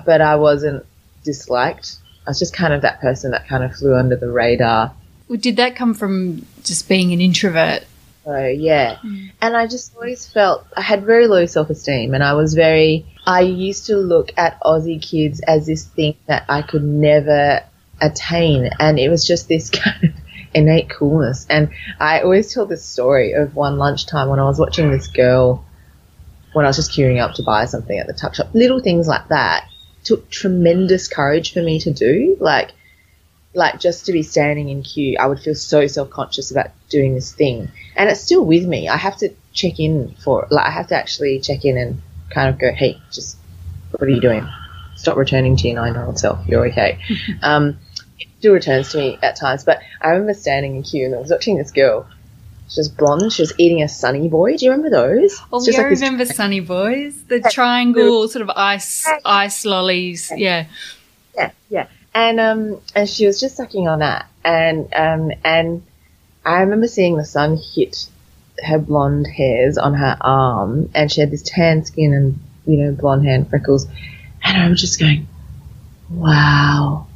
but 0.06 0.20
I 0.20 0.36
wasn't 0.36 0.86
disliked. 1.24 1.96
I 2.26 2.30
was 2.30 2.38
just 2.38 2.54
kind 2.54 2.72
of 2.72 2.82
that 2.82 3.00
person 3.00 3.32
that 3.32 3.48
kind 3.48 3.64
of 3.64 3.74
flew 3.74 3.94
under 3.94 4.16
the 4.16 4.30
radar. 4.30 4.94
Did 5.30 5.56
that 5.56 5.76
come 5.76 5.94
from 5.94 6.46
just 6.62 6.88
being 6.88 7.12
an 7.12 7.20
introvert? 7.20 7.84
So 8.30 8.46
yeah, 8.46 8.98
mm. 9.04 9.32
and 9.42 9.56
I 9.56 9.66
just 9.66 9.96
always 9.96 10.24
felt 10.24 10.64
I 10.76 10.82
had 10.82 11.04
very 11.04 11.26
low 11.26 11.46
self 11.46 11.68
esteem, 11.68 12.14
and 12.14 12.22
I 12.22 12.34
was 12.34 12.54
very. 12.54 13.04
I 13.26 13.40
used 13.40 13.86
to 13.86 13.96
look 13.96 14.30
at 14.36 14.60
Aussie 14.60 15.02
kids 15.02 15.40
as 15.40 15.66
this 15.66 15.84
thing 15.84 16.14
that 16.26 16.44
I 16.48 16.62
could 16.62 16.84
never 16.84 17.64
attain, 18.00 18.70
and 18.78 19.00
it 19.00 19.08
was 19.08 19.26
just 19.26 19.48
this 19.48 19.68
kind 19.70 20.04
of 20.04 20.10
innate 20.54 20.90
coolness. 20.90 21.44
And 21.50 21.70
I 21.98 22.20
always 22.20 22.54
tell 22.54 22.66
this 22.66 22.84
story 22.84 23.32
of 23.32 23.56
one 23.56 23.78
lunchtime 23.78 24.28
when 24.28 24.38
I 24.38 24.44
was 24.44 24.60
watching 24.60 24.92
this 24.92 25.08
girl 25.08 25.64
when 26.52 26.64
I 26.64 26.68
was 26.68 26.76
just 26.76 26.92
queuing 26.92 27.20
up 27.20 27.34
to 27.34 27.42
buy 27.42 27.64
something 27.64 27.98
at 27.98 28.06
the 28.06 28.12
tuck 28.12 28.36
shop. 28.36 28.50
Little 28.54 28.80
things 28.80 29.08
like 29.08 29.26
that 29.28 29.66
took 30.04 30.30
tremendous 30.30 31.08
courage 31.08 31.52
for 31.52 31.62
me 31.62 31.80
to 31.80 31.92
do. 31.92 32.36
Like, 32.38 32.74
like 33.54 33.80
just 33.80 34.06
to 34.06 34.12
be 34.12 34.22
standing 34.22 34.68
in 34.68 34.82
queue, 34.82 35.16
I 35.18 35.26
would 35.26 35.40
feel 35.40 35.54
so 35.54 35.86
self 35.86 36.10
conscious 36.10 36.50
about 36.50 36.68
doing 36.88 37.14
this 37.14 37.32
thing, 37.32 37.68
and 37.96 38.08
it's 38.08 38.20
still 38.20 38.44
with 38.44 38.64
me. 38.66 38.88
I 38.88 38.96
have 38.96 39.16
to 39.18 39.30
check 39.52 39.80
in 39.80 40.14
for 40.22 40.46
like 40.50 40.66
I 40.66 40.70
have 40.70 40.88
to 40.88 40.96
actually 40.96 41.40
check 41.40 41.64
in 41.64 41.76
and 41.76 42.02
kind 42.30 42.48
of 42.48 42.58
go, 42.58 42.72
hey, 42.72 43.00
just 43.10 43.36
what 43.90 44.02
are 44.02 44.08
you 44.08 44.20
doing? 44.20 44.46
Stop 44.96 45.16
returning 45.16 45.56
to 45.56 45.66
your 45.68 45.76
nine 45.76 45.94
year 45.94 46.04
old 46.04 46.18
self. 46.18 46.46
You're 46.46 46.66
okay. 46.68 46.98
um, 47.42 47.78
it 48.18 48.28
still 48.38 48.52
returns 48.52 48.92
to 48.92 48.98
me 48.98 49.18
at 49.22 49.36
times, 49.36 49.64
but 49.64 49.80
I 50.00 50.10
remember 50.10 50.34
standing 50.34 50.76
in 50.76 50.82
queue 50.82 51.06
and 51.06 51.14
I 51.14 51.18
was 51.18 51.30
watching 51.30 51.56
this 51.56 51.70
girl. 51.70 52.06
She 52.68 52.78
was 52.78 52.88
blonde. 52.88 53.32
She 53.32 53.42
was 53.42 53.52
eating 53.58 53.82
a 53.82 53.88
Sunny 53.88 54.28
Boy. 54.28 54.56
Do 54.56 54.64
you 54.64 54.70
remember 54.70 54.90
those? 54.90 55.40
Oh, 55.52 55.60
yeah, 55.66 55.80
I 55.80 55.82
like 55.82 55.90
this- 55.90 56.00
remember 56.02 56.24
Sunny 56.32 56.60
Boys, 56.60 57.20
the 57.24 57.40
triangle 57.40 58.28
sort 58.28 58.42
of 58.42 58.50
ice 58.50 59.04
ice 59.24 59.64
lollies. 59.64 60.30
Yeah. 60.36 60.66
Yeah, 61.34 61.50
yeah. 61.68 61.86
And 62.14 62.40
um, 62.40 62.80
and 62.94 63.08
she 63.08 63.26
was 63.26 63.38
just 63.38 63.56
sucking 63.56 63.86
on 63.86 64.00
that, 64.00 64.26
and 64.44 64.92
um, 64.94 65.30
and 65.44 65.82
I 66.44 66.60
remember 66.62 66.88
seeing 66.88 67.16
the 67.16 67.24
sun 67.24 67.56
hit 67.56 68.08
her 68.64 68.78
blonde 68.78 69.28
hairs 69.28 69.78
on 69.78 69.94
her 69.94 70.16
arm, 70.20 70.90
and 70.94 71.10
she 71.10 71.20
had 71.20 71.30
this 71.30 71.42
tan 71.42 71.84
skin 71.84 72.12
and 72.12 72.38
you 72.66 72.82
know 72.82 72.92
blonde 72.92 73.24
hair 73.24 73.36
and 73.36 73.48
freckles, 73.48 73.86
and 74.42 74.60
I 74.60 74.68
was 74.68 74.80
just 74.80 74.98
going, 74.98 75.28
wow, 76.10 77.06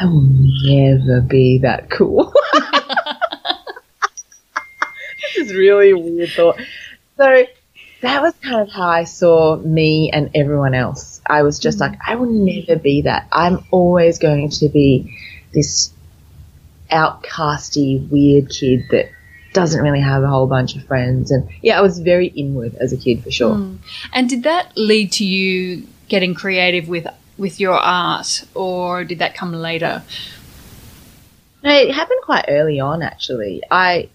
I 0.00 0.06
will 0.06 0.26
never 0.26 1.20
be 1.20 1.58
that 1.58 1.90
cool. 1.90 2.32
this 5.22 5.36
is 5.36 5.54
really 5.54 5.90
a 5.90 5.96
weird 5.96 6.30
thought. 6.30 6.60
So 7.16 7.46
that 8.06 8.22
was 8.22 8.34
kind 8.42 8.60
of 8.60 8.70
how 8.70 8.88
I 8.88 9.04
saw 9.04 9.56
me 9.56 10.10
and 10.10 10.30
everyone 10.34 10.74
else. 10.74 11.20
I 11.26 11.42
was 11.42 11.58
just 11.58 11.80
like, 11.80 11.98
I 12.06 12.16
will 12.16 12.30
never 12.30 12.76
be 12.76 13.02
that. 13.02 13.28
I'm 13.32 13.64
always 13.70 14.18
going 14.18 14.50
to 14.50 14.68
be 14.68 15.18
this 15.52 15.92
outcasty, 16.90 18.08
weird 18.08 18.50
kid 18.50 18.84
that 18.90 19.10
doesn't 19.52 19.82
really 19.82 20.00
have 20.00 20.22
a 20.22 20.26
whole 20.26 20.46
bunch 20.46 20.76
of 20.76 20.84
friends. 20.84 21.30
And 21.30 21.48
yeah, 21.62 21.78
I 21.78 21.80
was 21.80 21.98
very 21.98 22.26
inward 22.26 22.74
as 22.76 22.92
a 22.92 22.96
kid 22.96 23.22
for 23.22 23.30
sure. 23.30 23.54
Mm. 23.54 23.78
And 24.12 24.28
did 24.28 24.42
that 24.42 24.76
lead 24.76 25.12
to 25.12 25.24
you 25.24 25.86
getting 26.08 26.34
creative 26.34 26.88
with 26.88 27.06
with 27.36 27.58
your 27.58 27.74
art, 27.74 28.44
or 28.54 29.04
did 29.04 29.18
that 29.18 29.34
come 29.34 29.52
later? 29.52 30.02
No, 31.62 31.72
it 31.72 31.94
happened 31.94 32.20
quite 32.22 32.44
early 32.48 32.78
on 32.78 33.02
actually. 33.02 33.62
I 33.70 34.08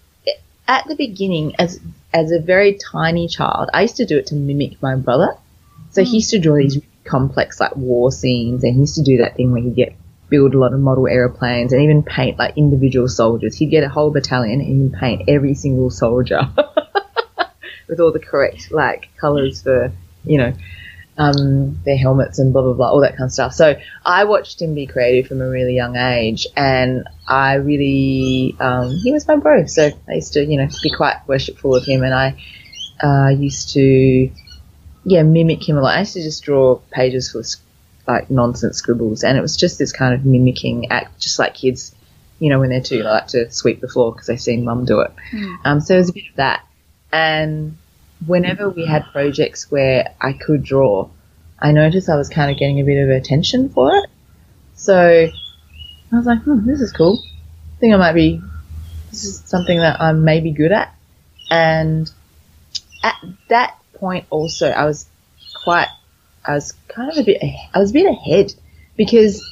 at 0.68 0.86
the 0.86 0.94
beginning 0.94 1.56
as 1.58 1.80
as 2.12 2.32
a 2.32 2.40
very 2.40 2.74
tiny 2.74 3.28
child, 3.28 3.70
I 3.72 3.82
used 3.82 3.96
to 3.96 4.06
do 4.06 4.18
it 4.18 4.26
to 4.26 4.34
mimic 4.34 4.82
my 4.82 4.96
brother. 4.96 5.36
So 5.90 6.04
he 6.04 6.16
used 6.16 6.30
to 6.30 6.38
draw 6.38 6.56
these 6.56 6.80
complex 7.04 7.60
like 7.60 7.76
war 7.76 8.12
scenes 8.12 8.62
and 8.62 8.74
he 8.74 8.80
used 8.80 8.96
to 8.96 9.02
do 9.02 9.18
that 9.18 9.36
thing 9.36 9.52
where 9.52 9.62
he'd 9.62 9.74
get 9.74 9.94
build 10.28 10.54
a 10.54 10.58
lot 10.58 10.72
of 10.72 10.80
model 10.80 11.08
aeroplanes 11.08 11.72
and 11.72 11.82
even 11.82 12.02
paint 12.04 12.38
like 12.38 12.56
individual 12.56 13.08
soldiers. 13.08 13.56
He'd 13.56 13.70
get 13.70 13.82
a 13.82 13.88
whole 13.88 14.10
battalion 14.10 14.60
and 14.60 14.82
he'd 14.82 14.98
paint 14.98 15.22
every 15.28 15.54
single 15.54 15.90
soldier 15.90 16.42
with 17.88 18.00
all 18.00 18.12
the 18.12 18.20
correct 18.20 18.70
like 18.70 19.08
colours 19.16 19.62
for, 19.62 19.92
you 20.24 20.38
know, 20.38 20.52
um, 21.20 21.78
their 21.84 21.98
helmets 21.98 22.38
and 22.38 22.50
blah 22.50 22.62
blah 22.62 22.72
blah, 22.72 22.88
all 22.88 23.00
that 23.02 23.10
kind 23.10 23.24
of 23.24 23.32
stuff. 23.32 23.52
So 23.52 23.78
I 24.06 24.24
watched 24.24 24.62
him 24.62 24.74
be 24.74 24.86
creative 24.86 25.28
from 25.28 25.42
a 25.42 25.48
really 25.50 25.74
young 25.74 25.94
age, 25.96 26.46
and 26.56 27.06
I 27.28 27.54
really 27.54 28.56
um, 28.58 28.90
he 28.90 29.12
was 29.12 29.28
my 29.28 29.36
bro. 29.36 29.66
So 29.66 29.90
I 30.08 30.14
used 30.14 30.32
to 30.32 30.44
you 30.44 30.56
know 30.56 30.68
be 30.82 30.90
quite 30.90 31.16
worshipful 31.26 31.76
of 31.76 31.84
him, 31.84 32.02
and 32.02 32.14
I 32.14 32.42
uh, 33.02 33.28
used 33.28 33.74
to 33.74 34.30
yeah 35.04 35.22
mimic 35.22 35.68
him 35.68 35.76
a 35.76 35.82
lot. 35.82 35.94
I 35.94 36.00
used 36.00 36.14
to 36.14 36.22
just 36.22 36.42
draw 36.42 36.76
pages 36.90 37.30
full 37.30 37.42
of 37.42 37.46
like 38.08 38.30
nonsense 38.30 38.78
scribbles, 38.78 39.22
and 39.22 39.36
it 39.36 39.42
was 39.42 39.58
just 39.58 39.78
this 39.78 39.92
kind 39.92 40.14
of 40.14 40.24
mimicking 40.24 40.90
act, 40.90 41.20
just 41.20 41.38
like 41.38 41.52
kids. 41.52 41.94
You 42.38 42.48
know, 42.48 42.60
when 42.60 42.70
they're 42.70 42.80
two, 42.80 42.96
they 42.96 43.04
like 43.04 43.26
to 43.28 43.52
sweep 43.52 43.82
the 43.82 43.88
floor 43.88 44.12
because 44.12 44.26
they've 44.26 44.40
seen 44.40 44.64
mum 44.64 44.86
do 44.86 45.00
it. 45.00 45.12
Um, 45.66 45.82
so 45.82 45.96
it 45.96 45.98
was 45.98 46.08
a 46.08 46.14
bit 46.14 46.30
of 46.30 46.36
that. 46.36 46.64
And 47.12 47.76
whenever 48.26 48.68
we 48.68 48.86
had 48.86 49.04
projects 49.12 49.70
where 49.70 50.14
I 50.20 50.32
could 50.32 50.62
draw, 50.62 51.08
I 51.58 51.72
noticed 51.72 52.08
I 52.08 52.16
was 52.16 52.28
kind 52.28 52.50
of 52.50 52.58
getting 52.58 52.80
a 52.80 52.84
bit 52.84 53.02
of 53.02 53.10
attention 53.10 53.68
for 53.68 53.94
it. 53.96 54.10
So 54.74 55.28
I 56.12 56.16
was 56.16 56.26
like, 56.26 56.42
hmm, 56.42 56.66
this 56.66 56.80
is 56.80 56.92
cool. 56.92 57.22
I 57.76 57.80
think 57.80 57.94
I 57.94 57.96
might 57.96 58.14
be, 58.14 58.40
this 59.10 59.24
is 59.24 59.40
something 59.40 59.78
that 59.78 60.00
I'm 60.00 60.24
maybe 60.24 60.52
good 60.52 60.72
at. 60.72 60.94
And 61.50 62.10
at 63.02 63.16
that 63.48 63.76
point 63.94 64.26
also, 64.30 64.68
I 64.68 64.84
was 64.84 65.06
quite, 65.54 65.88
I 66.44 66.54
was 66.54 66.74
kind 66.88 67.10
of 67.10 67.18
a 67.18 67.22
bit, 67.22 67.42
I 67.74 67.78
was 67.78 67.90
a 67.90 67.94
bit 67.94 68.06
ahead 68.06 68.54
because 68.96 69.42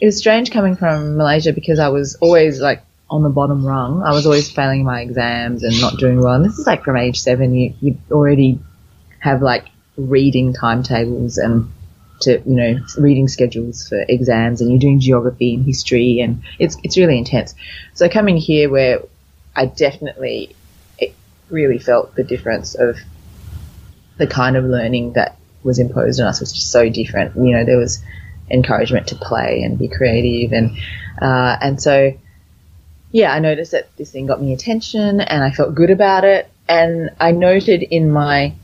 it 0.00 0.06
was 0.06 0.18
strange 0.18 0.50
coming 0.50 0.76
from 0.76 1.16
Malaysia 1.16 1.52
because 1.52 1.78
I 1.78 1.88
was 1.88 2.16
always 2.16 2.60
like 2.60 2.82
on 3.12 3.22
the 3.22 3.28
bottom 3.28 3.64
rung. 3.64 4.02
I 4.02 4.12
was 4.12 4.24
always 4.24 4.50
failing 4.50 4.84
my 4.84 5.02
exams 5.02 5.62
and 5.62 5.78
not 5.82 5.98
doing 5.98 6.18
well. 6.18 6.32
And 6.32 6.44
this 6.46 6.58
is 6.58 6.66
like 6.66 6.82
from 6.82 6.96
age 6.96 7.20
seven, 7.20 7.54
you, 7.54 7.74
you 7.80 7.98
already 8.10 8.58
have 9.18 9.42
like 9.42 9.66
reading 9.98 10.54
timetables 10.54 11.36
and 11.36 11.70
to, 12.22 12.40
you 12.46 12.56
know, 12.56 12.80
reading 12.96 13.28
schedules 13.28 13.86
for 13.86 14.02
exams 14.08 14.62
and 14.62 14.70
you're 14.70 14.80
doing 14.80 14.98
geography 14.98 15.54
and 15.54 15.66
history 15.66 16.20
and 16.20 16.42
it's, 16.58 16.78
it's 16.82 16.96
really 16.96 17.18
intense. 17.18 17.54
So 17.92 18.08
coming 18.08 18.38
here 18.38 18.70
where 18.70 19.02
I 19.54 19.66
definitely 19.66 20.56
it 20.98 21.14
really 21.50 21.78
felt 21.78 22.14
the 22.14 22.24
difference 22.24 22.74
of 22.74 22.96
the 24.16 24.26
kind 24.26 24.56
of 24.56 24.64
learning 24.64 25.12
that 25.12 25.36
was 25.62 25.78
imposed 25.78 26.18
on 26.18 26.28
us 26.28 26.40
was 26.40 26.50
just 26.50 26.70
so 26.70 26.88
different. 26.88 27.36
You 27.36 27.52
know, 27.52 27.64
there 27.66 27.76
was 27.76 28.02
encouragement 28.50 29.08
to 29.08 29.16
play 29.16 29.62
and 29.64 29.78
be 29.78 29.88
creative 29.88 30.52
and, 30.52 30.78
uh, 31.20 31.58
and 31.60 31.80
so, 31.80 32.14
yeah, 33.12 33.32
I 33.32 33.38
noticed 33.38 33.72
that 33.72 33.94
this 33.96 34.10
thing 34.10 34.26
got 34.26 34.42
me 34.42 34.52
attention 34.54 35.20
and 35.20 35.44
I 35.44 35.50
felt 35.50 35.74
good 35.74 35.90
about 35.90 36.24
it. 36.24 36.50
And 36.68 37.10
I 37.20 37.32
noted 37.32 37.82
in 37.82 38.10
my 38.10 38.54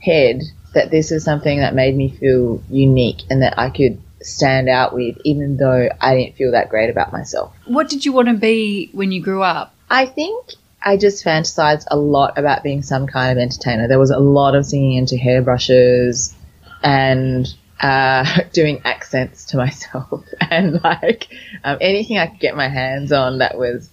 head 0.00 0.42
that 0.74 0.90
this 0.90 1.10
is 1.10 1.24
something 1.24 1.58
that 1.58 1.74
made 1.74 1.96
me 1.96 2.08
feel 2.08 2.62
unique 2.70 3.22
and 3.28 3.42
that 3.42 3.58
I 3.58 3.70
could 3.70 4.00
stand 4.22 4.68
out 4.68 4.94
with, 4.94 5.18
even 5.24 5.56
though 5.56 5.88
I 6.00 6.14
didn't 6.14 6.36
feel 6.36 6.52
that 6.52 6.68
great 6.68 6.88
about 6.88 7.12
myself. 7.12 7.52
What 7.66 7.88
did 7.88 8.04
you 8.04 8.12
want 8.12 8.28
to 8.28 8.34
be 8.34 8.90
when 8.92 9.10
you 9.10 9.20
grew 9.20 9.42
up? 9.42 9.74
I 9.90 10.06
think 10.06 10.52
I 10.82 10.96
just 10.96 11.24
fantasized 11.24 11.86
a 11.90 11.96
lot 11.96 12.38
about 12.38 12.62
being 12.62 12.82
some 12.82 13.08
kind 13.08 13.36
of 13.36 13.42
entertainer. 13.42 13.88
There 13.88 13.98
was 13.98 14.10
a 14.10 14.18
lot 14.18 14.54
of 14.54 14.64
singing 14.64 14.92
into 14.92 15.16
hairbrushes 15.16 16.32
and 16.82 17.46
uh, 17.80 18.42
doing 18.52 18.82
accents 18.84 19.46
to 19.46 19.56
myself 19.56 20.24
and 20.40 20.82
like 20.84 21.26
um, 21.64 21.78
anything 21.80 22.18
I 22.18 22.28
could 22.28 22.40
get 22.40 22.56
my 22.56 22.68
hands 22.68 23.10
on 23.10 23.38
that 23.38 23.58
was 23.58 23.90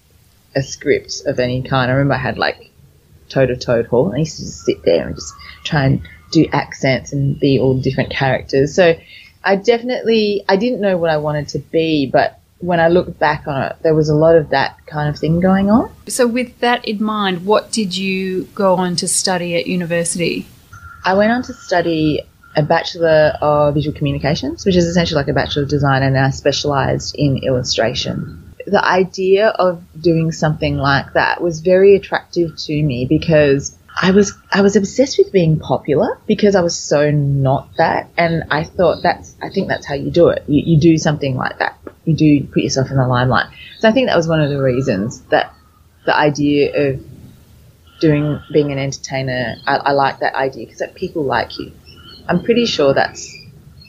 a 0.54 0.62
script 0.62 1.22
of 1.26 1.38
any 1.38 1.62
kind. 1.62 1.90
I 1.90 1.94
remember 1.94 2.14
I 2.14 2.18
had 2.18 2.38
like 2.38 2.70
Toad 3.28 3.50
of 3.50 3.60
Toad 3.60 3.86
Hall. 3.86 4.12
I 4.14 4.18
used 4.18 4.36
to 4.36 4.44
just 4.44 4.64
sit 4.64 4.82
there 4.84 5.06
and 5.06 5.14
just 5.14 5.32
try 5.64 5.84
and 5.84 6.08
do 6.30 6.46
accents 6.52 7.12
and 7.12 7.38
be 7.38 7.58
all 7.58 7.78
different 7.78 8.10
characters. 8.10 8.74
So 8.74 8.96
I 9.42 9.56
definitely 9.56 10.44
I 10.48 10.56
didn't 10.56 10.80
know 10.80 10.96
what 10.96 11.10
I 11.10 11.16
wanted 11.18 11.48
to 11.48 11.58
be, 11.58 12.06
but 12.06 12.40
when 12.58 12.80
I 12.80 12.88
look 12.88 13.18
back 13.18 13.46
on 13.46 13.62
it, 13.62 13.76
there 13.82 13.94
was 13.94 14.08
a 14.08 14.14
lot 14.14 14.36
of 14.36 14.50
that 14.50 14.78
kind 14.86 15.08
of 15.08 15.18
thing 15.18 15.40
going 15.40 15.70
on. 15.70 15.92
So, 16.08 16.26
with 16.26 16.60
that 16.60 16.86
in 16.86 17.02
mind, 17.02 17.44
what 17.44 17.70
did 17.70 17.96
you 17.96 18.44
go 18.54 18.74
on 18.76 18.96
to 18.96 19.08
study 19.08 19.54
at 19.56 19.66
university? 19.66 20.46
I 21.04 21.14
went 21.14 21.30
on 21.30 21.42
to 21.42 21.52
study 21.52 22.22
a 22.56 22.62
Bachelor 22.62 23.36
of 23.42 23.74
Visual 23.74 23.96
Communications, 23.96 24.64
which 24.64 24.76
is 24.76 24.86
essentially 24.86 25.16
like 25.16 25.28
a 25.28 25.34
Bachelor 25.34 25.64
of 25.64 25.68
Design, 25.68 26.02
and 26.02 26.16
I 26.16 26.30
specialized 26.30 27.14
in 27.16 27.38
illustration. 27.38 28.43
The 28.66 28.84
idea 28.84 29.48
of 29.48 29.82
doing 30.00 30.32
something 30.32 30.76
like 30.76 31.12
that 31.14 31.42
was 31.42 31.60
very 31.60 31.96
attractive 31.96 32.56
to 32.56 32.82
me 32.82 33.04
because 33.04 33.76
I 34.00 34.10
was 34.10 34.36
I 34.50 34.62
was 34.62 34.74
obsessed 34.74 35.18
with 35.18 35.32
being 35.32 35.58
popular 35.58 36.18
because 36.26 36.56
I 36.56 36.62
was 36.62 36.76
so 36.76 37.10
not 37.10 37.68
that, 37.76 38.10
and 38.16 38.44
I 38.50 38.64
thought 38.64 39.02
that's 39.02 39.36
I 39.40 39.50
think 39.50 39.68
that's 39.68 39.86
how 39.86 39.94
you 39.94 40.10
do 40.10 40.28
it. 40.28 40.44
You, 40.48 40.62
you 40.74 40.80
do 40.80 40.98
something 40.98 41.36
like 41.36 41.58
that. 41.58 41.78
You 42.04 42.14
do 42.14 42.44
put 42.44 42.62
yourself 42.62 42.90
in 42.90 42.96
the 42.96 43.06
limelight. 43.06 43.46
So 43.78 43.88
I 43.88 43.92
think 43.92 44.08
that 44.08 44.16
was 44.16 44.26
one 44.26 44.40
of 44.40 44.50
the 44.50 44.60
reasons 44.60 45.20
that 45.30 45.54
the 46.06 46.16
idea 46.16 46.90
of 46.90 47.04
doing 48.00 48.40
being 48.52 48.72
an 48.72 48.78
entertainer. 48.78 49.56
I, 49.66 49.76
I 49.76 49.92
like 49.92 50.18
that 50.18 50.34
idea 50.34 50.66
because 50.66 50.80
that 50.80 50.94
people 50.94 51.24
like 51.24 51.56
you. 51.58 51.72
I'm 52.28 52.42
pretty 52.42 52.66
sure 52.66 52.94
that's 52.94 53.32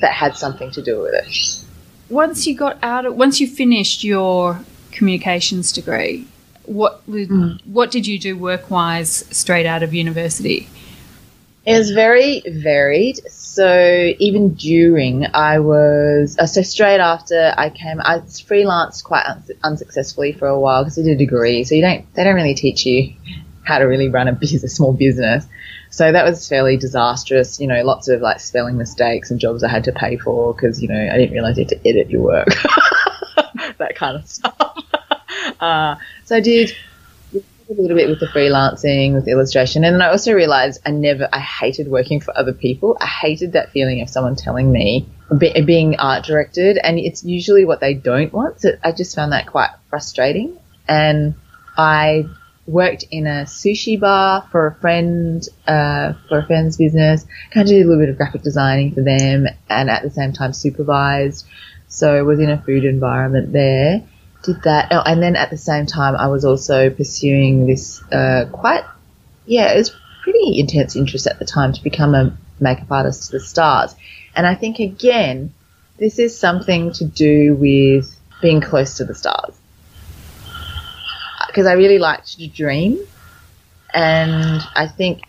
that 0.02 0.12
had 0.12 0.36
something 0.36 0.70
to 0.72 0.84
do 0.84 1.02
with 1.02 1.14
it. 1.16 1.65
Once 2.10 2.46
you 2.46 2.56
got 2.56 2.78
out 2.84 3.06
of, 3.06 3.16
once 3.16 3.40
you 3.40 3.48
finished 3.48 4.04
your 4.04 4.60
communications 4.92 5.72
degree, 5.72 6.28
what 6.66 7.06
mm. 7.10 7.60
what 7.66 7.92
did 7.92 8.08
you 8.08 8.20
do 8.20 8.38
work 8.38 8.70
wise 8.70 9.26
straight 9.36 9.66
out 9.66 9.84
of 9.84 9.94
university? 9.94 10.68
It 11.66 11.78
was 11.78 11.92
very 11.92 12.44
varied. 12.46 13.20
So 13.30 14.14
even 14.20 14.54
during, 14.54 15.26
I 15.34 15.60
was 15.60 16.38
uh, 16.38 16.46
so 16.46 16.62
straight 16.62 17.00
after 17.00 17.54
I 17.58 17.72
came, 17.72 18.00
I 18.02 18.20
freelanced 18.20 19.04
quite 19.04 19.26
un- 19.26 19.44
unsuccessfully 19.64 20.34
for 20.34 20.48
a 20.48 20.60
while 20.60 20.84
because 20.84 21.00
I 21.00 21.02
did 21.02 21.14
a 21.14 21.18
degree. 21.18 21.64
So 21.64 21.74
you 21.74 21.82
don't, 21.82 22.14
they 22.14 22.24
don't 22.24 22.36
really 22.36 22.54
teach 22.54 22.86
you 22.86 23.16
how 23.64 23.80
to 23.80 23.86
really 23.86 24.10
run 24.10 24.28
a 24.28 24.34
business, 24.40 24.64
a 24.64 24.70
small 24.70 24.94
business. 24.94 25.46
So 25.96 26.12
that 26.12 26.26
was 26.26 26.46
fairly 26.46 26.76
disastrous. 26.76 27.58
You 27.58 27.68
know, 27.68 27.82
lots 27.86 28.10
of 28.10 28.20
like 28.20 28.42
spelling 28.42 28.76
mistakes 28.76 29.32
and 29.32 29.40
jobs 29.40 29.64
I 29.64 29.70
had 29.70 29.86
to 29.86 29.94
pay 29.94 30.18
for 30.18 30.54
because 30.54 30.82
you 30.82 30.90
know 30.90 31.10
I 31.10 31.18
didn't 31.18 31.32
realize 31.32 31.58
you 31.58 31.64
had 31.64 31.70
to 31.70 31.90
edit 31.90 32.10
your 32.10 32.22
work, 32.22 32.48
that 33.78 33.96
kind 33.96 34.18
of 34.18 34.28
stuff. 34.28 34.56
Uh, 35.60 35.96
so 36.26 36.36
I 36.36 36.42
did 36.42 36.76
a 37.34 37.74
little 37.82 37.96
bit 37.96 38.10
with 38.10 38.20
the 38.20 38.26
freelancing, 38.26 39.14
with 39.14 39.28
illustration, 39.28 39.84
and 39.86 40.02
I 40.04 40.10
also 40.10 40.34
realized 40.34 40.82
I 40.86 40.92
never, 40.92 41.30
I 41.32 41.40
hated 41.40 41.88
working 41.88 42.20
for 42.20 42.38
other 42.38 42.52
people. 42.52 42.98
I 43.00 43.06
hated 43.06 43.54
that 43.54 43.72
feeling 43.72 44.02
of 44.02 44.10
someone 44.10 44.36
telling 44.36 44.72
me 44.72 45.08
be, 45.38 45.62
being 45.62 45.96
art 45.98 46.26
directed, 46.26 46.78
and 46.78 47.00
it's 47.00 47.24
usually 47.24 47.64
what 47.64 47.80
they 47.80 47.94
don't 47.94 48.34
want. 48.34 48.62
So 48.62 48.72
I 48.84 48.92
just 48.92 49.16
found 49.16 49.32
that 49.32 49.48
quite 49.48 49.70
frustrating, 49.90 50.58
and 50.88 51.36
I 51.78 52.28
worked 52.68 53.06
in 53.12 53.28
a 53.28 53.44
sushi 53.44 54.00
bar 54.00 54.48
for 54.52 54.68
a 54.68 54.76
friend, 54.76 55.48
uh, 55.68 56.14
for 56.28 56.40
a 56.40 56.46
friend's 56.46 56.78
business. 56.78 57.26
Kind 57.52 57.68
of 57.68 57.70
did 57.70 57.86
a 57.86 57.88
little 57.88 58.02
bit 58.02 58.10
of 58.10 58.18
graphic 58.18 58.42
designing 58.42 58.94
for 58.94 59.02
them, 59.02 59.48
and 59.70 59.90
at 59.90 60.04
the 60.04 60.10
same 60.10 60.34
time 60.34 60.54
supervised. 60.54 61.46
So 61.88 62.24
was 62.24 62.40
in 62.40 62.50
a 62.50 62.62
food 62.62 62.84
environment 62.84 63.54
there 63.54 64.04
did 64.46 64.62
that. 64.64 64.88
Oh, 64.92 65.02
and 65.06 65.22
then 65.22 65.36
at 65.36 65.50
the 65.50 65.58
same 65.58 65.86
time, 65.86 66.16
I 66.16 66.28
was 66.28 66.46
also 66.46 66.90
pursuing 66.90 67.68
this 67.68 68.02
uh, 68.12 68.46
quite, 68.52 68.84
yeah, 69.46 69.74
it 69.74 69.78
was 69.78 69.96
pretty 70.24 70.60
intense 70.60 70.96
interest 70.96 71.28
at 71.28 71.40
the 71.40 71.46
time 71.46 71.74
to 71.74 71.84
become 71.84 72.16
a 72.16 72.38
makeup 72.60 72.92
artist 72.92 73.26
to 73.26 73.38
the 73.38 73.44
stars. 73.44 73.96
And 74.36 74.48
I 74.48 74.56
think 74.56 74.80
again, 74.80 75.54
this 75.98 76.20
is 76.20 76.38
something 76.38 76.92
to 76.94 77.06
do 77.06 77.56
with 77.56 78.18
being 78.42 78.62
close 78.62 78.98
to 78.98 79.06
the 79.06 79.16
stars. 79.16 79.56
Because 81.56 81.68
I 81.68 81.74
really 81.74 82.00
liked 82.00 82.38
to 82.38 82.48
dream, 82.48 83.00
and 83.94 84.62
I 84.76 84.90
think 84.90 85.22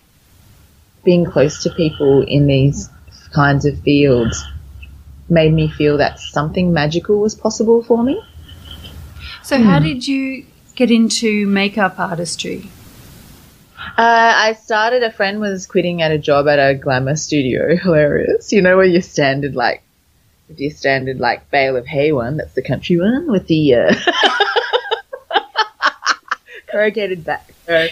being 1.04 1.24
close 1.24 1.62
to 1.62 1.70
people 1.70 2.22
in 2.22 2.48
these 2.48 2.90
kinds 3.32 3.64
of 3.64 3.78
fields 3.82 4.44
made 5.28 5.52
me 5.52 5.68
feel 5.68 5.98
that 5.98 6.18
something 6.18 6.72
magical 6.72 7.20
was 7.20 7.36
possible 7.36 7.80
for 7.84 8.02
me. 8.02 8.20
So, 9.44 9.56
mm. 9.56 9.62
how 9.62 9.78
hmm. 9.78 9.84
did 9.84 10.08
you 10.08 10.46
get 10.74 10.90
into 10.90 11.46
makeup 11.46 12.00
artistry? 12.00 12.68
Uh, 13.96 14.32
I 14.36 14.54
started. 14.54 15.04
A 15.04 15.12
friend 15.12 15.38
was 15.38 15.64
quitting 15.68 16.02
at 16.02 16.10
a 16.10 16.18
job 16.18 16.48
at 16.48 16.58
a 16.58 16.74
glamour 16.74 17.14
studio. 17.14 17.76
Hilarious, 17.82 18.50
you 18.50 18.62
know, 18.62 18.76
where 18.76 18.84
your 18.84 19.00
standard 19.00 19.54
like, 19.54 19.84
with 20.48 20.58
your 20.58 20.72
standard 20.72 21.20
like 21.20 21.48
bale 21.52 21.76
of 21.76 21.86
hay 21.86 22.10
one. 22.10 22.36
That's 22.36 22.54
the 22.54 22.62
country 22.62 22.98
one 22.98 23.30
with 23.30 23.46
the 23.46 23.74
uh, 23.74 23.94
corrugated 26.76 27.24
back 27.24 27.54
uh, 27.68 27.88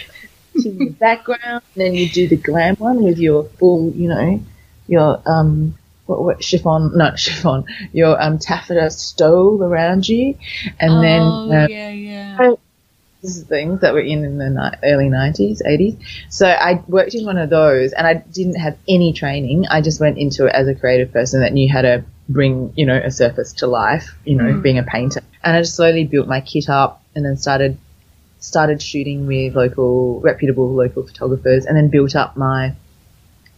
to 0.61 0.71
the 0.71 0.89
background. 0.89 1.63
And 1.73 1.83
then 1.83 1.93
you 1.95 2.07
do 2.09 2.27
the 2.27 2.37
glam 2.37 2.75
one 2.75 3.03
with 3.03 3.17
your 3.17 3.45
full, 3.57 3.91
you 3.91 4.07
know, 4.07 4.41
your 4.87 5.21
um 5.25 5.75
what, 6.05 6.23
what 6.23 6.43
chiffon, 6.43 6.91
not 6.95 7.17
chiffon, 7.23 7.65
your 7.91 8.21
um, 8.21 8.37
taffeta 8.37 8.91
stole 8.91 9.63
around 9.63 10.07
you, 10.07 10.37
and 10.79 10.93
oh, 10.93 11.01
then 11.01 11.21
uh, 11.21 11.67
yeah, 11.69 11.89
yeah. 11.89 12.55
This 13.21 13.37
is 13.37 13.43
things 13.45 13.81
that 13.81 13.95
were 13.95 14.01
in 14.01 14.23
in 14.23 14.37
the 14.37 14.51
ni- 14.51 14.87
early 14.87 15.09
nineties, 15.09 15.63
eighties. 15.65 15.95
So 16.29 16.47
I 16.47 16.83
worked 16.87 17.15
in 17.15 17.25
one 17.25 17.39
of 17.39 17.49
those, 17.49 17.91
and 17.93 18.05
I 18.05 18.13
didn't 18.13 18.59
have 18.59 18.77
any 18.87 19.13
training. 19.13 19.65
I 19.67 19.81
just 19.81 19.99
went 19.99 20.19
into 20.19 20.45
it 20.45 20.53
as 20.53 20.67
a 20.67 20.75
creative 20.75 21.11
person 21.11 21.41
that 21.41 21.51
knew 21.51 21.71
how 21.71 21.81
to 21.81 22.05
bring, 22.29 22.71
you 22.75 22.85
know, 22.85 23.01
a 23.03 23.09
surface 23.09 23.53
to 23.53 23.67
life. 23.67 24.15
You 24.25 24.35
know, 24.35 24.43
mm. 24.43 24.61
being 24.61 24.77
a 24.77 24.83
painter, 24.83 25.21
and 25.43 25.57
I 25.57 25.61
just 25.61 25.75
slowly 25.75 26.05
built 26.05 26.27
my 26.27 26.41
kit 26.41 26.69
up, 26.69 27.01
and 27.15 27.25
then 27.25 27.37
started 27.37 27.79
started 28.45 28.81
shooting 28.81 29.27
with 29.27 29.55
local, 29.55 30.19
reputable 30.21 30.73
local 30.73 31.05
photographers, 31.05 31.65
and 31.65 31.75
then 31.75 31.89
built 31.89 32.15
up 32.15 32.37
my 32.37 32.75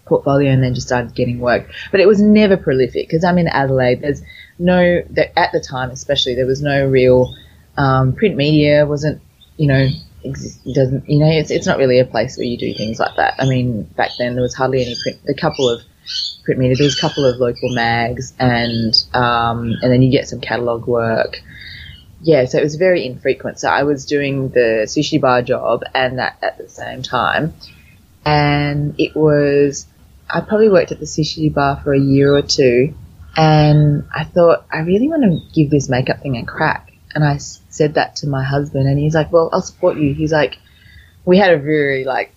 portfolio 0.07 0.51
and 0.51 0.63
then 0.63 0.73
just 0.73 0.87
started 0.87 1.13
getting 1.13 1.39
work. 1.39 1.69
But 1.91 1.99
it 1.99 2.07
was 2.07 2.21
never 2.21 2.57
prolific 2.57 3.07
because 3.07 3.23
I'm 3.23 3.37
in 3.37 3.47
Adelaide. 3.47 4.01
There's 4.01 4.21
no, 4.57 5.03
at 5.35 5.51
the 5.51 5.59
time 5.59 5.91
especially, 5.91 6.35
there 6.35 6.45
was 6.45 6.61
no 6.61 6.87
real 6.87 7.35
um, 7.77 8.13
print 8.13 8.35
media, 8.35 8.85
wasn't, 8.85 9.21
you 9.57 9.67
know, 9.67 9.87
doesn't, 10.73 11.09
you 11.09 11.19
know, 11.19 11.29
it's, 11.29 11.51
it's 11.51 11.67
not 11.67 11.77
really 11.77 11.99
a 11.99 12.05
place 12.05 12.37
where 12.37 12.45
you 12.45 12.57
do 12.57 12.73
things 12.73 12.99
like 12.99 13.15
that. 13.17 13.35
I 13.39 13.45
mean, 13.45 13.83
back 13.83 14.11
then 14.17 14.33
there 14.33 14.41
was 14.41 14.55
hardly 14.55 14.81
any 14.81 14.95
print, 15.01 15.19
a 15.29 15.33
couple 15.33 15.69
of 15.69 15.81
print 16.43 16.59
media, 16.59 16.75
there 16.75 16.85
was 16.85 16.97
a 16.97 17.01
couple 17.01 17.25
of 17.25 17.37
local 17.37 17.73
mags 17.73 18.33
and, 18.39 18.93
um, 19.13 19.73
and 19.81 19.91
then 19.91 20.01
you 20.01 20.11
get 20.11 20.27
some 20.27 20.41
catalogue 20.41 20.87
work. 20.87 21.37
Yeah, 22.21 22.45
so 22.45 22.57
it 22.57 22.63
was 22.63 22.75
very 22.75 23.05
infrequent. 23.05 23.59
So 23.59 23.69
I 23.69 23.83
was 23.83 24.05
doing 24.05 24.49
the 24.49 24.85
sushi 24.85 25.21
bar 25.21 25.41
job 25.41 25.83
and 25.93 26.19
that 26.19 26.37
at 26.41 26.57
the 26.57 26.67
same 26.67 27.03
time. 27.03 27.53
And 28.25 28.95
it 28.99 29.15
was 29.15 29.85
I 30.29 30.41
probably 30.41 30.69
worked 30.69 30.91
at 30.91 30.99
the 30.99 31.05
sushi 31.05 31.53
bar 31.53 31.79
for 31.83 31.93
a 31.93 31.99
year 31.99 32.35
or 32.35 32.41
two, 32.41 32.93
and 33.37 34.07
I 34.13 34.25
thought 34.25 34.65
I 34.71 34.79
really 34.79 35.07
want 35.07 35.23
to 35.23 35.39
give 35.53 35.69
this 35.69 35.87
makeup 35.87 36.21
thing 36.21 36.37
a 36.37 36.45
crack. 36.45 36.91
And 37.15 37.23
I 37.23 37.37
said 37.37 37.93
that 37.93 38.17
to 38.17 38.27
my 38.27 38.43
husband, 38.43 38.87
and 38.87 38.99
he's 38.99 39.15
like, 39.15 39.31
"Well, 39.31 39.49
I'll 39.53 39.61
support 39.61 39.97
you." 39.97 40.13
He's 40.13 40.33
like, 40.33 40.57
we 41.23 41.37
had 41.37 41.53
a 41.53 41.57
very 41.57 42.03
like 42.03 42.33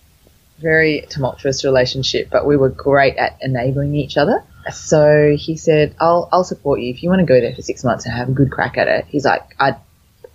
very 0.59 1.05
tumultuous 1.09 1.65
relationship, 1.65 2.29
but 2.29 2.45
we 2.45 2.55
were 2.55 2.69
great 2.69 3.17
at 3.17 3.37
enabling 3.41 3.95
each 3.95 4.15
other. 4.15 4.43
So 4.71 5.35
he 5.37 5.57
said, 5.57 5.95
"I'll 5.99 6.29
I'll 6.31 6.43
support 6.43 6.81
you 6.81 6.89
if 6.89 7.03
you 7.03 7.09
want 7.09 7.19
to 7.19 7.25
go 7.25 7.39
there 7.39 7.55
for 7.55 7.61
six 7.61 7.83
months 7.83 8.05
and 8.05 8.13
have 8.13 8.29
a 8.29 8.33
good 8.33 8.51
crack 8.51 8.77
at 8.77 8.87
it." 8.87 9.05
He's 9.07 9.25
like, 9.25 9.55
"I'd 9.59 9.77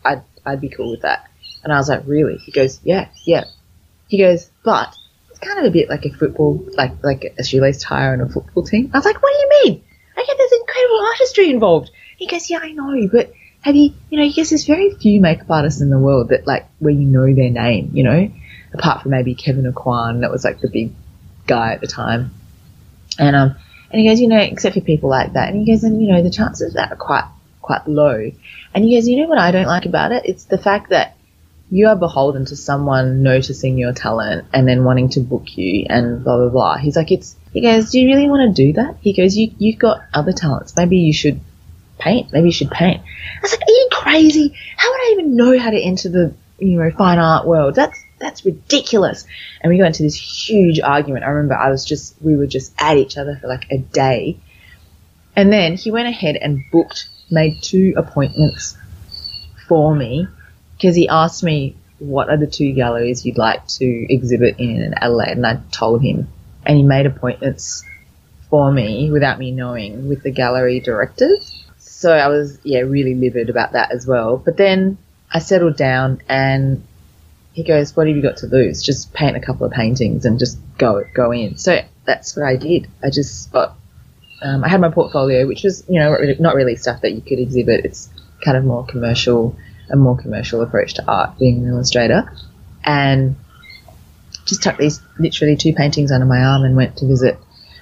I'd 0.04 0.22
I'd 0.44 0.60
be 0.60 0.68
cool 0.68 0.90
with 0.90 1.02
that." 1.02 1.28
And 1.62 1.72
I 1.72 1.76
was 1.76 1.88
like, 1.88 2.02
"Really?" 2.06 2.38
He 2.38 2.52
goes, 2.52 2.80
"Yeah, 2.84 3.08
yeah." 3.24 3.44
He 4.08 4.18
goes, 4.18 4.50
"But 4.64 4.94
it's 5.36 5.46
kind 5.46 5.58
of 5.58 5.66
a 5.66 5.70
bit 5.70 5.90
like 5.90 6.04
a 6.06 6.10
football, 6.10 6.64
like 6.72 6.92
like 7.04 7.34
a 7.38 7.44
shoelace 7.44 7.82
tie 7.82 8.08
on 8.08 8.20
a 8.20 8.28
football 8.28 8.62
team. 8.62 8.90
I 8.92 8.98
was 8.98 9.04
like, 9.04 9.22
what 9.22 9.32
do 9.32 9.38
you 9.38 9.48
mean? 9.64 9.84
I 10.16 10.24
get 10.24 10.36
there's 10.38 10.52
incredible 10.60 11.00
artistry 11.06 11.50
involved. 11.50 11.90
He 12.16 12.26
goes, 12.26 12.48
yeah, 12.48 12.60
I 12.62 12.72
know, 12.72 13.08
but 13.12 13.32
have 13.60 13.76
you, 13.76 13.92
you 14.08 14.18
know, 14.18 14.24
he 14.24 14.32
goes, 14.32 14.48
there's 14.48 14.64
very 14.64 14.94
few 14.94 15.20
makeup 15.20 15.50
artists 15.50 15.82
in 15.82 15.90
the 15.90 15.98
world 15.98 16.30
that 16.30 16.46
like 16.46 16.66
where 16.78 16.94
you 16.94 17.04
know 17.04 17.26
their 17.34 17.50
name, 17.50 17.90
you 17.92 18.02
know, 18.02 18.30
apart 18.72 19.02
from 19.02 19.10
maybe 19.10 19.34
Kevyn 19.34 19.70
Aucoin, 19.70 20.20
that 20.20 20.30
was 20.30 20.42
like 20.42 20.60
the 20.60 20.70
big 20.70 20.92
guy 21.46 21.72
at 21.72 21.82
the 21.82 21.86
time. 21.86 22.30
And 23.18 23.36
um, 23.36 23.56
and 23.90 24.00
he 24.00 24.08
goes, 24.08 24.20
you 24.20 24.28
know, 24.28 24.38
except 24.38 24.74
for 24.74 24.80
people 24.80 25.10
like 25.10 25.32
that. 25.34 25.48
And 25.48 25.58
he 25.58 25.72
goes, 25.72 25.84
and 25.84 26.00
you 26.02 26.12
know, 26.12 26.22
the 26.22 26.30
chances 26.30 26.68
of 26.68 26.74
that 26.74 26.92
are 26.92 26.96
quite 26.96 27.24
quite 27.62 27.86
low. 27.88 28.30
And 28.74 28.84
he 28.84 28.96
goes, 28.96 29.08
you 29.08 29.20
know 29.20 29.28
what 29.28 29.38
I 29.38 29.50
don't 29.50 29.66
like 29.66 29.86
about 29.86 30.12
it? 30.12 30.24
It's 30.24 30.44
the 30.44 30.58
fact 30.58 30.90
that 30.90 31.16
you 31.70 31.88
are 31.88 31.96
beholden 31.96 32.44
to 32.46 32.56
someone 32.56 33.22
noticing 33.22 33.76
your 33.76 33.92
talent 33.92 34.46
and 34.52 34.68
then 34.68 34.84
wanting 34.84 35.08
to 35.10 35.20
book 35.20 35.56
you 35.56 35.86
and 35.88 36.22
blah 36.22 36.36
blah 36.36 36.48
blah. 36.48 36.76
He's 36.78 36.96
like, 36.96 37.10
it's. 37.10 37.36
He 37.52 37.62
goes, 37.62 37.90
do 37.90 37.98
you 37.98 38.08
really 38.08 38.28
want 38.28 38.54
to 38.54 38.66
do 38.66 38.74
that? 38.74 38.96
He 39.00 39.12
goes, 39.12 39.36
you 39.36 39.52
you've 39.58 39.78
got 39.78 40.02
other 40.12 40.32
talents. 40.32 40.76
Maybe 40.76 40.98
you 40.98 41.12
should 41.12 41.40
paint. 41.98 42.32
Maybe 42.32 42.48
you 42.48 42.52
should 42.52 42.70
paint. 42.70 43.02
I 43.02 43.40
was 43.42 43.52
like, 43.52 43.62
are 43.62 43.70
you 43.70 43.88
crazy? 43.92 44.54
How 44.76 44.90
would 44.90 45.00
I 45.00 45.10
even 45.12 45.36
know 45.36 45.58
how 45.58 45.70
to 45.70 45.80
enter 45.80 46.08
the 46.08 46.34
you 46.58 46.78
know 46.78 46.90
fine 46.92 47.18
art 47.18 47.46
world? 47.46 47.74
That's 47.74 47.98
that's 48.18 48.44
ridiculous. 48.44 49.26
And 49.60 49.70
we 49.70 49.78
got 49.78 49.86
into 49.86 50.02
this 50.02 50.16
huge 50.16 50.80
argument. 50.80 51.24
I 51.24 51.28
remember 51.28 51.54
I 51.54 51.70
was 51.70 51.84
just 51.84 52.14
we 52.20 52.36
were 52.36 52.46
just 52.46 52.72
at 52.78 52.96
each 52.96 53.16
other 53.16 53.38
for 53.40 53.48
like 53.48 53.66
a 53.70 53.78
day. 53.78 54.38
And 55.34 55.52
then 55.52 55.74
he 55.74 55.90
went 55.90 56.08
ahead 56.08 56.36
and 56.36 56.64
booked, 56.72 57.08
made 57.30 57.62
two 57.62 57.92
appointments 57.96 58.76
for 59.68 59.94
me 59.94 60.26
because 60.76 60.96
he 60.96 61.08
asked 61.08 61.42
me 61.42 61.76
what 61.98 62.28
are 62.28 62.36
the 62.36 62.46
two 62.46 62.72
galleries 62.72 63.24
you'd 63.24 63.38
like 63.38 63.66
to 63.66 64.12
exhibit 64.12 64.56
in 64.58 64.94
Adelaide, 64.96 65.32
and 65.32 65.46
I 65.46 65.60
told 65.70 66.02
him, 66.02 66.28
and 66.64 66.76
he 66.76 66.82
made 66.82 67.06
appointments 67.06 67.84
for 68.50 68.70
me 68.70 69.10
without 69.10 69.38
me 69.38 69.50
knowing 69.50 70.08
with 70.08 70.22
the 70.22 70.30
gallery 70.30 70.80
directors. 70.80 71.64
So 71.78 72.12
I 72.12 72.28
was 72.28 72.58
yeah 72.62 72.80
really 72.80 73.14
livid 73.14 73.50
about 73.50 73.72
that 73.72 73.92
as 73.92 74.06
well. 74.06 74.36
But 74.36 74.56
then 74.56 74.98
I 75.32 75.38
settled 75.38 75.76
down 75.76 76.20
and 76.28 76.82
he 77.56 77.62
goes, 77.62 77.96
"What 77.96 78.06
have 78.06 78.14
you 78.14 78.22
got 78.22 78.36
to 78.38 78.46
lose? 78.46 78.82
Just 78.82 79.14
paint 79.14 79.34
a 79.34 79.40
couple 79.40 79.64
of 79.64 79.72
paintings 79.72 80.26
and 80.26 80.38
just 80.38 80.58
go 80.76 81.02
go 81.14 81.32
in." 81.32 81.56
So 81.56 81.80
that's 82.04 82.36
what 82.36 82.44
I 82.44 82.56
did. 82.56 82.86
I 83.02 83.08
just 83.08 83.50
got. 83.50 83.74
Um, 84.42 84.62
I 84.62 84.68
had 84.68 84.82
my 84.82 84.90
portfolio, 84.90 85.46
which 85.46 85.64
was 85.64 85.82
you 85.88 85.98
know 85.98 86.14
not 86.38 86.54
really 86.54 86.76
stuff 86.76 87.00
that 87.00 87.12
you 87.12 87.22
could 87.22 87.38
exhibit. 87.38 87.86
It's 87.86 88.10
kind 88.44 88.58
of 88.58 88.64
more 88.64 88.84
commercial 88.84 89.56
a 89.88 89.96
more 89.96 90.18
commercial 90.18 90.60
approach 90.60 90.94
to 90.94 91.04
art, 91.08 91.38
being 91.38 91.64
an 91.64 91.70
illustrator. 91.70 92.30
and 92.84 93.36
just 94.44 94.62
tucked 94.62 94.78
these 94.78 95.00
literally 95.18 95.56
two 95.56 95.72
paintings 95.72 96.12
under 96.12 96.26
my 96.26 96.38
arm 96.38 96.62
and 96.62 96.76
went 96.76 96.98
to 96.98 97.06
visit. 97.06 97.36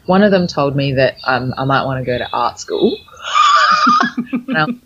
One 0.07 0.23
of 0.23 0.31
them 0.31 0.47
told 0.47 0.75
me 0.75 0.95
that 0.95 1.17
um, 1.25 1.53
I 1.59 1.65
might 1.65 1.85
want 1.85 2.01
to 2.01 2.07
go 2.07 2.17
to 2.17 2.29
art 2.33 2.59
school. 2.59 2.97
um, 4.57 4.81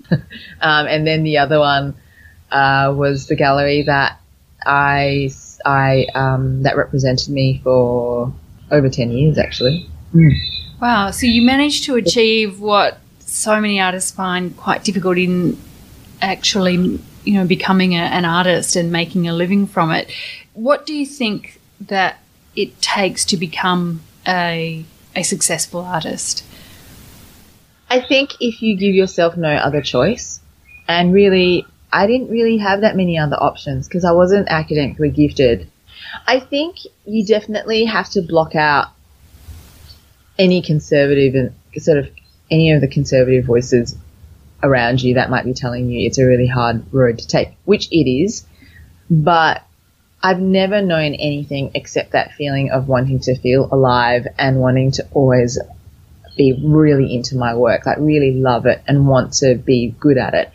and 0.61 1.07
then 1.07 1.22
the 1.22 1.38
other 1.38 1.61
one 1.61 1.94
uh, 2.51 2.92
was 2.96 3.27
the 3.27 3.37
gallery 3.37 3.83
that 3.83 4.17
I, 4.64 5.31
I 5.64 6.07
um, 6.14 6.62
that 6.62 6.77
represented 6.77 7.29
me 7.29 7.61
for 7.62 8.33
over 8.71 8.88
10 8.88 9.11
years 9.11 9.38
actually. 9.38 9.88
Mm. 10.14 10.33
Wow. 10.81 11.11
So 11.11 11.27
you 11.27 11.42
managed 11.42 11.85
to 11.85 11.97
achieve 11.97 12.61
what 12.61 12.99
so 13.21 13.61
many 13.61 13.81
artists 13.81 14.11
find 14.11 14.57
quite 14.57 14.85
difficult 14.85 15.18
in 15.18 15.59
actually, 16.21 17.01
you 17.25 17.35
know, 17.35 17.47
becoming 17.47 17.94
a, 17.94 18.03
an 18.03 18.25
artist 18.25 18.77
and 18.77 18.90
making 18.90 19.29
a 19.29 19.33
living 19.33 19.66
from 19.66 19.90
it. 19.90 20.11
What 20.55 20.87
do 20.87 20.94
you 20.94 21.07
think 21.07 21.61
that 21.81 22.18
it 22.57 22.81
takes 22.81 23.25
to 23.27 23.37
become 23.37 24.01
a, 24.27 24.85
a 25.14 25.23
successful 25.23 25.81
artist? 25.81 26.44
I 27.90 28.01
think 28.01 28.35
if 28.40 28.61
you 28.61 28.77
give 28.77 28.94
yourself 28.94 29.37
no 29.37 29.55
other 29.55 29.81
choice, 29.81 30.40
and 30.88 31.12
really, 31.12 31.66
I 31.92 32.07
didn't 32.07 32.31
really 32.31 32.59
have 32.59 32.83
that 32.83 32.96
many 32.96 33.18
other 33.18 33.37
options 33.37 33.88
because 33.88 34.05
I 34.05 34.12
wasn't 34.12 34.48
academically 34.48 35.11
gifted. 35.11 35.70
I 36.27 36.40
think 36.40 36.77
you 37.05 37.24
definitely 37.24 37.85
have 37.87 38.11
to 38.11 38.22
block 38.22 38.55
out 38.55 38.88
any 40.38 40.62
conservative 40.62 41.35
and 41.35 41.83
sort 41.83 41.98
of 41.98 42.09
any 42.51 42.72
of 42.72 42.81
the 42.81 42.88
conservative 42.88 43.44
voices 43.44 43.96
around 44.62 45.03
you 45.03 45.14
that 45.14 45.31
might 45.31 45.44
be 45.44 45.55
telling 45.55 45.88
you 45.88 46.07
it's 46.07 46.18
a 46.18 46.27
really 46.27 46.46
hard 46.46 46.83
road 46.92 47.18
to 47.18 47.27
take, 47.27 47.51
which 47.64 47.88
it 47.90 48.11
is. 48.11 48.44
But 49.11 49.62
I've 50.22 50.40
never 50.40 50.83
known 50.83 51.14
anything 51.14 51.70
except 51.74 52.12
that 52.12 52.33
feeling 52.33 52.70
of 52.70 52.88
wanting 52.88 53.20
to 53.20 53.38
feel 53.38 53.68
alive 53.70 54.27
and 54.38 54.59
wanting 54.59 54.92
to 54.92 55.07
always 55.12 55.59
be 56.37 56.61
really 56.62 57.14
into 57.14 57.37
my 57.37 57.55
work, 57.55 57.87
like 57.87 57.98
really 57.98 58.33
love 58.33 58.66
it 58.66 58.83
and 58.87 59.07
want 59.07 59.35
to 59.35 59.55
be 59.55 59.94
good 59.98 60.18
at 60.18 60.35
it. 60.35 60.53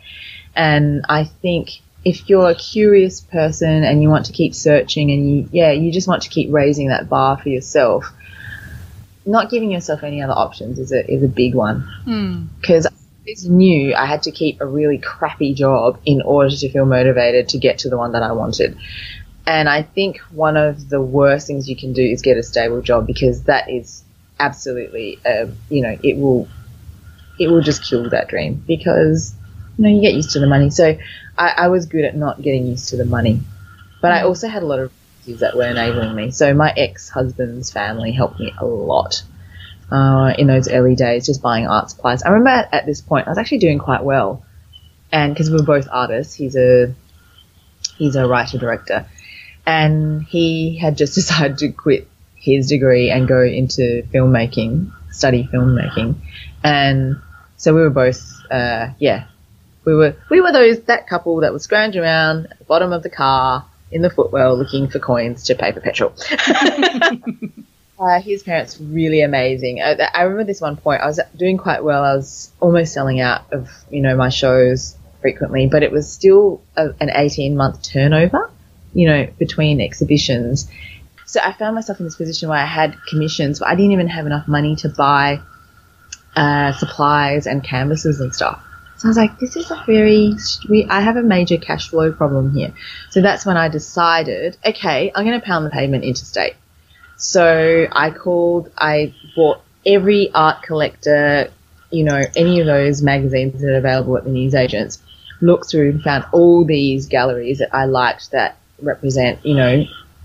And 0.56 1.04
I 1.08 1.24
think 1.24 1.80
if 2.04 2.28
you're 2.28 2.50
a 2.50 2.54
curious 2.54 3.20
person 3.20 3.82
and 3.84 4.02
you 4.02 4.08
want 4.08 4.26
to 4.26 4.32
keep 4.32 4.54
searching 4.54 5.10
and 5.10 5.30
you, 5.30 5.48
yeah, 5.52 5.72
you 5.72 5.90
just 5.90 6.06
want 6.06 6.22
to 6.22 6.28
keep 6.28 6.52
raising 6.52 6.88
that 6.88 7.08
bar 7.08 7.38
for 7.38 7.48
yourself, 7.48 8.12
not 9.26 9.50
giving 9.50 9.70
yourself 9.70 10.02
any 10.02 10.22
other 10.22 10.34
options 10.34 10.78
is 10.78 10.92
a 10.92 11.10
is 11.10 11.22
a 11.22 11.28
big 11.28 11.54
one 11.54 12.50
because. 12.60 12.86
Mm. 12.86 12.92
I 13.26 13.48
knew 13.48 13.94
I 13.94 14.04
had 14.04 14.24
to 14.24 14.30
keep 14.30 14.60
a 14.60 14.66
really 14.66 14.98
crappy 14.98 15.54
job 15.54 15.98
in 16.04 16.20
order 16.20 16.54
to 16.54 16.68
feel 16.68 16.84
motivated 16.84 17.48
to 17.48 17.58
get 17.58 17.78
to 17.78 17.88
the 17.88 17.96
one 17.96 18.12
that 18.12 18.22
I 18.22 18.32
wanted. 18.32 18.76
And 19.46 19.68
I 19.68 19.82
think 19.82 20.18
one 20.30 20.56
of 20.56 20.88
the 20.88 21.00
worst 21.00 21.46
things 21.46 21.68
you 21.68 21.76
can 21.76 21.92
do 21.92 22.02
is 22.02 22.22
get 22.22 22.36
a 22.36 22.42
stable 22.42 22.80
job 22.80 23.06
because 23.06 23.44
that 23.44 23.70
is 23.70 24.02
absolutely, 24.40 25.18
uh, 25.24 25.46
you 25.68 25.82
know, 25.82 25.98
it 26.02 26.16
will, 26.16 26.48
it 27.38 27.48
will 27.48 27.60
just 27.60 27.84
kill 27.84 28.08
that 28.10 28.28
dream 28.28 28.62
because, 28.66 29.34
you 29.76 29.84
know, 29.84 29.90
you 29.90 30.00
get 30.00 30.14
used 30.14 30.30
to 30.32 30.40
the 30.40 30.46
money. 30.46 30.70
So 30.70 30.96
I, 31.36 31.48
I 31.48 31.68
was 31.68 31.86
good 31.86 32.04
at 32.04 32.16
not 32.16 32.40
getting 32.42 32.66
used 32.66 32.90
to 32.90 32.96
the 32.96 33.04
money, 33.04 33.40
but 34.00 34.12
I 34.12 34.22
also 34.22 34.48
had 34.48 34.62
a 34.62 34.66
lot 34.66 34.78
of 34.78 34.92
that 35.26 35.56
were 35.56 35.64
enabling 35.66 36.14
me. 36.14 36.30
So 36.30 36.52
my 36.54 36.72
ex-husband's 36.76 37.70
family 37.70 38.12
helped 38.12 38.38
me 38.38 38.52
a 38.58 38.66
lot 38.66 39.22
uh, 39.90 40.34
in 40.38 40.46
those 40.46 40.68
early 40.68 40.94
days, 40.94 41.26
just 41.26 41.42
buying 41.42 41.66
art 41.66 41.90
supplies. 41.90 42.22
I 42.22 42.30
remember 42.30 42.50
at, 42.50 42.74
at 42.74 42.86
this 42.86 43.00
point 43.00 43.26
I 43.26 43.30
was 43.30 43.38
actually 43.38 43.58
doing 43.58 43.78
quite 43.78 44.02
well, 44.02 44.44
and 45.12 45.32
because 45.32 45.50
we 45.50 45.56
were 45.56 45.64
both 45.64 45.88
artists, 45.90 46.34
he's 46.34 46.56
a 46.56 46.94
he's 47.96 48.16
a 48.16 48.26
writer 48.26 48.58
director, 48.58 49.06
and 49.66 50.22
he 50.22 50.78
had 50.78 50.96
just 50.96 51.14
decided 51.20 51.58
to 51.58 51.70
quit 51.70 52.08
his 52.36 52.68
degree 52.68 53.10
and 53.10 53.26
go 53.26 53.42
into 53.42 54.02
filmmaking, 54.12 54.92
study 55.10 55.48
filmmaking, 55.52 56.16
and 56.62 57.16
so 57.56 57.74
we 57.74 57.80
were 57.80 57.90
both 57.90 58.20
uh, 58.50 58.90
yeah. 58.98 59.26
We 59.84 59.94
were 59.94 60.16
we 60.30 60.40
were 60.40 60.52
those 60.52 60.80
that 60.84 61.06
couple 61.06 61.40
that 61.40 61.52
was 61.52 61.64
scrounging 61.64 62.02
around 62.02 62.46
at 62.50 62.58
the 62.58 62.64
bottom 62.64 62.92
of 62.92 63.02
the 63.02 63.10
car 63.10 63.66
in 63.90 64.02
the 64.02 64.10
footwell 64.10 64.56
looking 64.56 64.88
for 64.88 64.98
coins 64.98 65.44
to 65.44 65.54
pay 65.54 65.72
for 65.72 65.80
petrol. 65.80 66.14
uh, 67.98 68.20
his 68.20 68.42
parents 68.42 68.80
really 68.80 69.20
amazing. 69.20 69.82
I, 69.82 69.92
I, 70.14 70.22
remember 70.22 70.44
this 70.44 70.60
one 70.60 70.76
point. 70.76 71.02
I 71.02 71.06
was 71.06 71.20
doing 71.36 71.58
quite 71.58 71.84
well. 71.84 72.02
I 72.02 72.16
was 72.16 72.50
almost 72.60 72.92
selling 72.92 73.20
out 73.20 73.52
of 73.52 73.70
you 73.90 74.00
know 74.00 74.16
my 74.16 74.30
shows 74.30 74.96
frequently, 75.20 75.66
but 75.66 75.82
it 75.82 75.92
was 75.92 76.10
still 76.10 76.62
a, 76.76 76.90
an 77.00 77.10
eighteen 77.14 77.56
month 77.56 77.82
turnover. 77.82 78.50
You 78.94 79.08
know 79.08 79.28
between 79.38 79.80
exhibitions. 79.80 80.70
So 81.26 81.40
I 81.42 81.52
found 81.52 81.74
myself 81.74 81.98
in 82.00 82.06
this 82.06 82.16
position 82.16 82.48
where 82.48 82.58
I 82.58 82.66
had 82.66 82.96
commissions, 83.08 83.58
but 83.58 83.68
I 83.68 83.74
didn't 83.74 83.92
even 83.92 84.08
have 84.08 84.26
enough 84.26 84.46
money 84.46 84.76
to 84.76 84.88
buy 84.88 85.40
uh, 86.36 86.72
supplies 86.72 87.46
and 87.46 87.62
canvases 87.62 88.20
and 88.20 88.34
stuff. 88.34 88.62
So 88.96 89.08
I 89.08 89.10
was 89.10 89.16
like, 89.16 89.38
this 89.38 89.56
is 89.56 89.70
a 89.70 89.82
very, 89.86 90.34
I 90.88 91.00
have 91.00 91.16
a 91.16 91.22
major 91.22 91.58
cash 91.58 91.88
flow 91.88 92.12
problem 92.12 92.54
here. 92.54 92.72
So 93.10 93.20
that's 93.20 93.44
when 93.44 93.56
I 93.56 93.68
decided, 93.68 94.56
okay, 94.64 95.10
I'm 95.14 95.24
going 95.24 95.38
to 95.38 95.44
pound 95.44 95.66
the 95.66 95.70
pavement 95.70 96.04
interstate. 96.04 96.54
So 97.16 97.86
I 97.90 98.10
called, 98.10 98.70
I 98.78 99.14
bought 99.34 99.60
every 99.84 100.32
art 100.32 100.62
collector, 100.62 101.50
you 101.90 102.04
know, 102.04 102.22
any 102.36 102.60
of 102.60 102.66
those 102.66 103.02
magazines 103.02 103.60
that 103.60 103.72
are 103.72 103.78
available 103.78 104.16
at 104.16 104.24
the 104.24 104.30
newsagents, 104.30 105.00
looked 105.40 105.70
through 105.70 105.90
and 105.90 106.02
found 106.02 106.24
all 106.32 106.64
these 106.64 107.06
galleries 107.06 107.58
that 107.58 107.74
I 107.74 107.84
liked 107.86 108.30
that 108.30 108.56
represent, 108.80 109.44
you 109.44 109.54
know, 109.54 109.84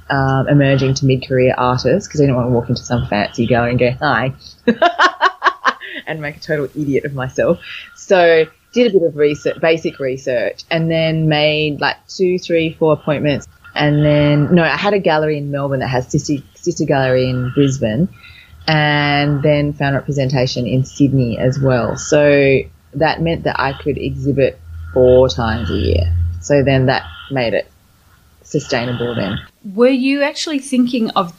um, 0.10 0.48
emerging 0.48 0.96
to 0.96 1.06
mid-career 1.06 1.54
artists 1.58 2.08
because 2.08 2.22
I 2.22 2.24
didn't 2.24 2.36
want 2.36 2.48
to 2.48 2.54
walk 2.54 2.70
into 2.70 2.84
some 2.84 3.08
fancy 3.08 3.46
gallery 3.46 3.72
and 3.72 3.80
go, 3.80 3.92
hi, 3.92 4.34
and 6.08 6.22
make 6.22 6.38
a 6.38 6.40
total 6.40 6.66
idiot 6.66 7.06
of 7.06 7.14
myself. 7.14 7.60
So 7.96 8.46
did 8.84 8.96
a 8.96 9.00
bit 9.00 9.08
of 9.08 9.16
research, 9.16 9.60
basic 9.60 10.00
research, 10.00 10.64
and 10.72 10.90
then 10.90 11.28
made 11.28 11.82
like 11.82 11.98
two, 12.08 12.40
three, 12.40 12.74
four 12.74 12.94
appointments. 12.94 13.48
And 13.76 14.04
then, 14.04 14.54
no, 14.54 14.64
I 14.64 14.78
had 14.78 14.94
a 14.94 15.00
gallery 15.00 15.38
in 15.38 15.52
Melbourne 15.52 15.80
that 15.82 15.88
has 15.88 16.08
sister, 16.08 16.36
sister 16.56 16.86
gallery 16.86 17.30
in 17.30 17.52
Brisbane, 17.54 18.10
and 18.68 19.44
then 19.44 19.74
found 19.74 19.96
representation 19.96 20.66
in 20.66 20.86
Sydney 20.86 21.38
as 21.38 21.60
well. 21.60 21.98
So 21.98 22.60
that 22.94 23.22
meant 23.22 23.44
that 23.44 23.60
I 23.60 23.74
could 23.74 23.98
exhibit 23.98 24.60
four 24.94 25.30
times 25.30 25.70
a 25.70 25.76
year. 25.76 26.16
So 26.42 26.64
then 26.64 26.88
that 26.88 27.04
made 27.32 27.54
it 27.54 27.70
sustainable 28.44 29.14
then. 29.16 29.40
Were 29.64 29.88
you 29.88 30.24
actually 30.24 30.60
thinking 30.60 31.10
of 31.12 31.34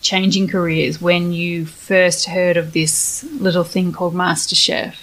changing 0.00 0.48
careers 0.48 1.00
when 1.00 1.32
you 1.32 1.66
first 1.66 2.26
heard 2.26 2.56
of 2.56 2.72
this 2.72 3.24
little 3.24 3.64
thing 3.64 3.92
called 3.92 4.14
MasterChef? 4.14 4.96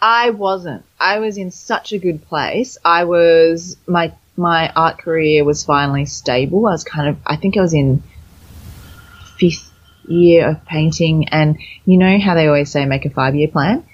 I 0.00 0.30
wasn't. 0.30 0.84
I 0.98 1.18
was 1.18 1.38
in 1.38 1.50
such 1.50 1.92
a 1.92 1.98
good 1.98 2.26
place. 2.26 2.78
I 2.84 3.04
was 3.04 3.76
my 3.86 4.12
my 4.36 4.70
art 4.74 4.98
career 4.98 5.44
was 5.44 5.64
finally 5.64 6.06
stable. 6.06 6.66
I 6.66 6.70
was 6.70 6.84
kind 6.84 7.08
of 7.08 7.16
I 7.26 7.36
think 7.36 7.56
I 7.56 7.60
was 7.60 7.74
in 7.74 8.02
fifth 9.38 9.70
year 10.06 10.48
of 10.48 10.64
painting 10.64 11.28
and 11.28 11.58
you 11.84 11.98
know 11.98 12.18
how 12.18 12.34
they 12.34 12.46
always 12.46 12.70
say 12.70 12.84
make 12.84 13.04
a 13.04 13.10
five 13.10 13.34
year 13.34 13.48
plan? 13.48 13.84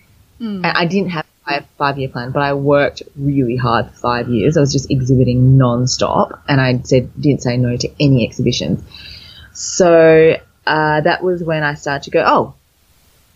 Mm. 0.41 0.61
I 0.65 0.87
didn't 0.87 1.11
have 1.11 1.27
a 1.47 1.63
five 1.79 1.99
year 1.99 2.09
plan, 2.09 2.31
but 2.31 2.43
I 2.43 2.55
worked 2.55 3.03
really 3.17 3.57
hard 3.57 3.91
for 3.91 3.97
five 3.97 4.29
years. 4.29 4.57
I 4.57 4.61
was 4.61 4.73
just 4.73 4.91
exhibiting 4.91 5.57
non-stop 5.57 6.43
and 6.49 6.61
I 6.61 6.79
said 6.83 7.11
didn't 7.21 7.43
say 7.43 7.57
no 7.57 7.77
to 7.77 7.91
any 7.99 8.27
exhibitions. 8.27 8.83
So 9.53 10.37
uh, 10.67 11.01
that 11.01 11.23
was 11.23 11.43
when 11.43 11.63
I 11.63 11.75
started 11.75 12.05
to 12.05 12.11
go, 12.11 12.25
oh, 12.27 12.55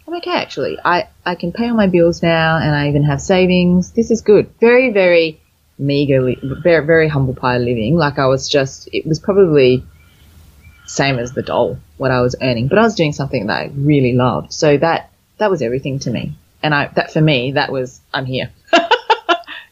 I'm 0.08 0.14
okay 0.14 0.36
actually. 0.36 0.78
I, 0.82 1.06
I 1.26 1.34
can 1.34 1.52
pay 1.52 1.68
all 1.68 1.76
my 1.76 1.86
bills 1.86 2.22
now 2.22 2.56
and 2.56 2.74
I 2.74 2.88
even 2.88 3.04
have 3.04 3.20
savings. 3.20 3.92
This 3.92 4.10
is 4.10 4.22
good. 4.22 4.50
Very, 4.58 4.90
very 4.90 5.38
meager, 5.78 6.34
very, 6.62 6.86
very 6.86 7.08
humble 7.08 7.34
pie 7.34 7.58
living. 7.58 7.94
Like 7.94 8.18
I 8.18 8.24
was 8.24 8.48
just, 8.48 8.88
it 8.90 9.06
was 9.06 9.18
probably 9.18 9.84
same 10.86 11.18
as 11.18 11.32
the 11.32 11.42
doll, 11.42 11.76
what 11.98 12.10
I 12.10 12.22
was 12.22 12.34
earning, 12.40 12.68
but 12.68 12.78
I 12.78 12.84
was 12.84 12.94
doing 12.94 13.12
something 13.12 13.48
that 13.48 13.52
I 13.52 13.70
really 13.74 14.14
loved. 14.14 14.54
So 14.54 14.78
that, 14.78 15.10
that 15.36 15.50
was 15.50 15.60
everything 15.60 15.98
to 16.00 16.10
me. 16.10 16.32
And 16.62 16.74
I, 16.74 16.86
that 16.86 17.12
for 17.12 17.20
me, 17.20 17.52
that 17.52 17.70
was, 17.70 18.00
I'm 18.14 18.24
here. 18.24 18.50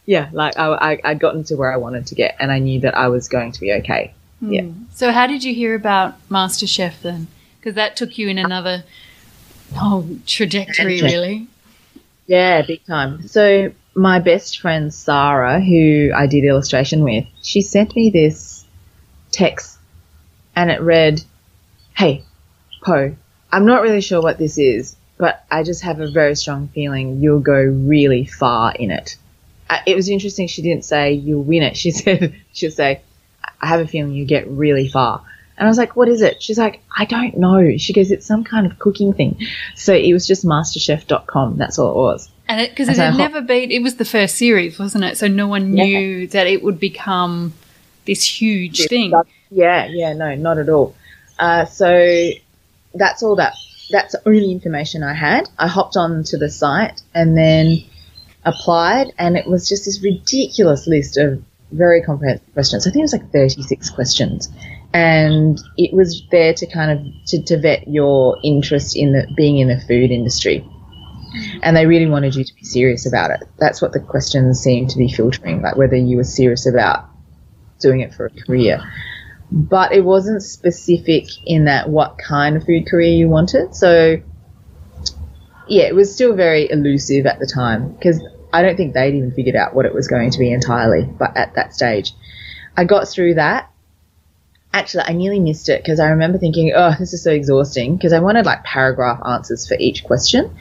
yeah, 0.04 0.28
like 0.34 0.58
I, 0.58 0.66
I, 0.66 1.00
I'd 1.02 1.18
gotten 1.18 1.44
to 1.44 1.54
where 1.54 1.72
I 1.72 1.78
wanted 1.78 2.08
to 2.08 2.14
get 2.14 2.36
and 2.38 2.52
I 2.52 2.58
knew 2.58 2.80
that 2.80 2.94
I 2.94 3.08
was 3.08 3.28
going 3.28 3.52
to 3.52 3.60
be 3.60 3.72
okay. 3.72 4.12
Mm. 4.42 4.52
Yeah. 4.52 4.86
So 4.94 5.12
how 5.12 5.26
did 5.26 5.44
you 5.44 5.54
hear 5.54 5.74
about 5.74 6.28
MasterChef 6.28 7.00
then? 7.00 7.28
Because 7.58 7.74
that 7.76 7.96
took 7.96 8.18
you 8.18 8.28
in 8.28 8.36
another 8.36 8.84
whole 9.74 10.08
trajectory, 10.26 11.00
really. 11.02 11.46
Yeah, 12.26 12.62
big 12.62 12.84
time. 12.84 13.26
So 13.28 13.72
my 13.94 14.18
best 14.18 14.60
friend 14.60 14.92
Sarah, 14.92 15.60
who 15.60 16.10
I 16.14 16.26
did 16.26 16.44
illustration 16.44 17.02
with, 17.04 17.24
she 17.42 17.62
sent 17.62 17.94
me 17.94 18.10
this 18.10 18.64
text, 19.30 19.78
and 20.54 20.70
it 20.70 20.80
read, 20.80 21.22
"Hey, 21.96 22.22
Poh, 22.84 23.14
I'm 23.52 23.66
not 23.66 23.82
really 23.82 24.00
sure 24.00 24.20
what 24.22 24.38
this 24.38 24.58
is, 24.58 24.96
but 25.18 25.44
I 25.50 25.62
just 25.62 25.82
have 25.82 26.00
a 26.00 26.10
very 26.10 26.34
strong 26.36 26.68
feeling 26.68 27.20
you'll 27.20 27.40
go 27.40 27.60
really 27.60 28.26
far 28.26 28.74
in 28.74 28.90
it." 28.90 29.16
Uh, 29.68 29.78
it 29.86 29.96
was 29.96 30.08
interesting. 30.08 30.46
She 30.46 30.62
didn't 30.62 30.84
say 30.84 31.12
you'll 31.12 31.42
win 31.42 31.62
it. 31.62 31.76
She 31.86 31.90
said 31.90 32.34
she'll 32.52 32.70
say, 32.70 33.00
I 33.60 33.66
have 33.66 33.80
a 33.80 33.86
feeling 33.86 34.12
you 34.12 34.24
get 34.24 34.48
really 34.48 34.88
far. 34.88 35.22
And 35.58 35.66
I 35.66 35.70
was 35.70 35.78
like, 35.78 35.96
what 35.96 36.08
is 36.08 36.20
it? 36.20 36.42
She's 36.42 36.58
like, 36.58 36.82
I 36.96 37.04
don't 37.06 37.38
know. 37.38 37.76
She 37.78 37.92
goes, 37.92 38.10
it's 38.10 38.26
some 38.26 38.44
kind 38.44 38.66
of 38.66 38.78
cooking 38.78 39.12
thing. 39.14 39.38
So 39.74 39.94
it 39.94 40.12
was 40.12 40.26
just 40.26 40.44
masterchef.com. 40.44 41.56
That's 41.56 41.78
all 41.78 41.90
it 41.92 41.96
was. 41.96 42.28
And 42.48 42.68
because 42.68 42.88
it, 42.88 42.96
had 42.96 43.12
so- 43.12 43.18
never 43.18 43.40
been, 43.40 43.70
it 43.70 43.82
was 43.82 43.96
the 43.96 44.04
first 44.04 44.36
series, 44.36 44.78
wasn't 44.78 45.04
it? 45.04 45.16
So 45.16 45.28
no 45.28 45.48
one 45.48 45.74
Yeah. 45.76 45.84
knew 45.84 46.26
that 46.28 46.46
it 46.46 46.62
would 46.62 46.78
become 46.78 47.54
this 48.04 48.22
huge 48.22 48.86
thing. 48.86 49.12
Yeah, 49.50 49.86
yeah, 49.90 50.12
no, 50.12 50.34
not 50.34 50.58
at 50.58 50.68
all. 50.68 50.94
Uh, 51.38 51.64
so 51.64 52.30
that's 52.94 53.22
all 53.22 53.36
that, 53.36 53.54
that's 53.90 54.12
the 54.12 54.22
only 54.26 54.52
information 54.52 55.02
I 55.02 55.14
had. 55.14 55.48
I 55.58 55.68
hopped 55.68 55.96
onto 55.96 56.36
the 56.36 56.50
site 56.50 57.02
and 57.14 57.36
then 57.36 57.82
applied 58.44 59.12
and 59.18 59.36
it 59.36 59.46
was 59.48 59.68
just 59.68 59.86
this 59.86 60.02
ridiculous 60.02 60.86
list 60.86 61.16
of 61.16 61.42
very 61.72 62.00
comprehensive 62.02 62.52
questions. 62.54 62.86
I 62.86 62.90
think 62.90 63.00
it 63.00 63.04
was 63.04 63.12
like 63.12 63.32
36 63.32 63.90
questions. 63.90 64.48
And 64.96 65.60
it 65.76 65.92
was 65.92 66.22
there 66.30 66.54
to 66.54 66.66
kind 66.66 66.90
of, 66.90 67.26
to, 67.26 67.42
to 67.42 67.58
vet 67.58 67.86
your 67.86 68.38
interest 68.42 68.96
in 68.96 69.12
the, 69.12 69.26
being 69.36 69.58
in 69.58 69.68
the 69.68 69.78
food 69.78 70.10
industry. 70.10 70.66
And 71.62 71.76
they 71.76 71.84
really 71.84 72.06
wanted 72.06 72.34
you 72.34 72.44
to 72.44 72.54
be 72.54 72.64
serious 72.64 73.06
about 73.06 73.30
it. 73.30 73.46
That's 73.58 73.82
what 73.82 73.92
the 73.92 74.00
questions 74.00 74.58
seemed 74.58 74.88
to 74.90 74.96
be 74.96 75.12
filtering, 75.12 75.60
like 75.60 75.76
whether 75.76 75.96
you 75.96 76.16
were 76.16 76.24
serious 76.24 76.66
about 76.66 77.10
doing 77.78 78.00
it 78.00 78.14
for 78.14 78.24
a 78.24 78.30
career. 78.30 78.80
But 79.52 79.92
it 79.92 80.02
wasn't 80.02 80.42
specific 80.42 81.26
in 81.44 81.66
that 81.66 81.90
what 81.90 82.16
kind 82.16 82.56
of 82.56 82.64
food 82.64 82.86
career 82.88 83.12
you 83.12 83.28
wanted. 83.28 83.74
So, 83.74 84.16
yeah, 85.68 85.84
it 85.84 85.94
was 85.94 86.14
still 86.14 86.34
very 86.34 86.70
elusive 86.70 87.26
at 87.26 87.38
the 87.38 87.46
time 87.46 87.92
because 87.92 88.24
I 88.50 88.62
don't 88.62 88.78
think 88.78 88.94
they'd 88.94 89.14
even 89.14 89.32
figured 89.32 89.56
out 89.56 89.74
what 89.74 89.84
it 89.84 89.92
was 89.92 90.08
going 90.08 90.30
to 90.30 90.38
be 90.38 90.50
entirely. 90.50 91.04
But 91.04 91.36
at 91.36 91.54
that 91.56 91.74
stage, 91.74 92.14
I 92.78 92.84
got 92.84 93.08
through 93.08 93.34
that. 93.34 93.70
Actually, 94.76 95.04
I 95.06 95.12
nearly 95.14 95.40
missed 95.40 95.70
it 95.70 95.82
because 95.82 96.00
I 96.00 96.10
remember 96.10 96.36
thinking, 96.36 96.70
oh, 96.76 96.94
this 96.98 97.14
is 97.14 97.22
so 97.22 97.30
exhausting 97.30 97.96
because 97.96 98.12
I 98.12 98.18
wanted 98.20 98.44
like 98.44 98.62
paragraph 98.62 99.22
answers 99.26 99.66
for 99.66 99.74
each 99.80 100.04
question. 100.04 100.54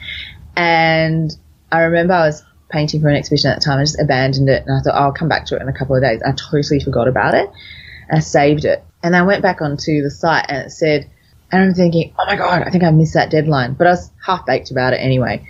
And 0.56 1.36
I 1.70 1.82
remember 1.82 2.14
I 2.14 2.24
was 2.24 2.42
painting 2.70 3.02
for 3.02 3.08
an 3.10 3.16
exhibition 3.16 3.50
at 3.50 3.58
the 3.58 3.64
time. 3.66 3.78
I 3.78 3.82
just 3.82 4.00
abandoned 4.00 4.48
it 4.48 4.64
and 4.66 4.74
I 4.74 4.80
thought, 4.80 4.94
oh, 4.94 5.04
I'll 5.04 5.12
come 5.12 5.28
back 5.28 5.44
to 5.46 5.56
it 5.56 5.60
in 5.60 5.68
a 5.68 5.72
couple 5.74 5.96
of 5.96 6.02
days. 6.02 6.22
I 6.22 6.32
totally 6.32 6.80
forgot 6.80 7.08
about 7.08 7.34
it. 7.34 7.50
I 8.10 8.20
saved 8.20 8.64
it. 8.64 8.82
And 9.02 9.14
I 9.14 9.22
went 9.22 9.42
back 9.42 9.60
onto 9.60 10.02
the 10.02 10.10
site 10.10 10.46
and 10.48 10.66
it 10.66 10.70
said, 10.70 11.10
and 11.52 11.62
I'm 11.62 11.74
thinking, 11.74 12.14
oh 12.18 12.24
my 12.24 12.36
God, 12.36 12.62
I 12.62 12.70
think 12.70 12.84
I 12.84 12.90
missed 12.92 13.12
that 13.12 13.30
deadline. 13.30 13.74
But 13.74 13.86
I 13.86 13.90
was 13.90 14.10
half 14.24 14.46
baked 14.46 14.70
about 14.70 14.94
it 14.94 14.96
anyway. 14.96 15.46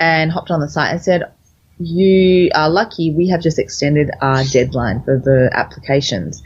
And 0.00 0.32
hopped 0.32 0.50
on 0.50 0.60
the 0.60 0.70
site 0.70 0.90
and 0.90 1.02
said, 1.02 1.34
you 1.78 2.48
are 2.54 2.70
lucky. 2.70 3.12
We 3.12 3.28
have 3.28 3.42
just 3.42 3.58
extended 3.58 4.10
our 4.22 4.42
deadline 4.44 5.02
for 5.02 5.18
the 5.18 5.50
applications. 5.52 6.42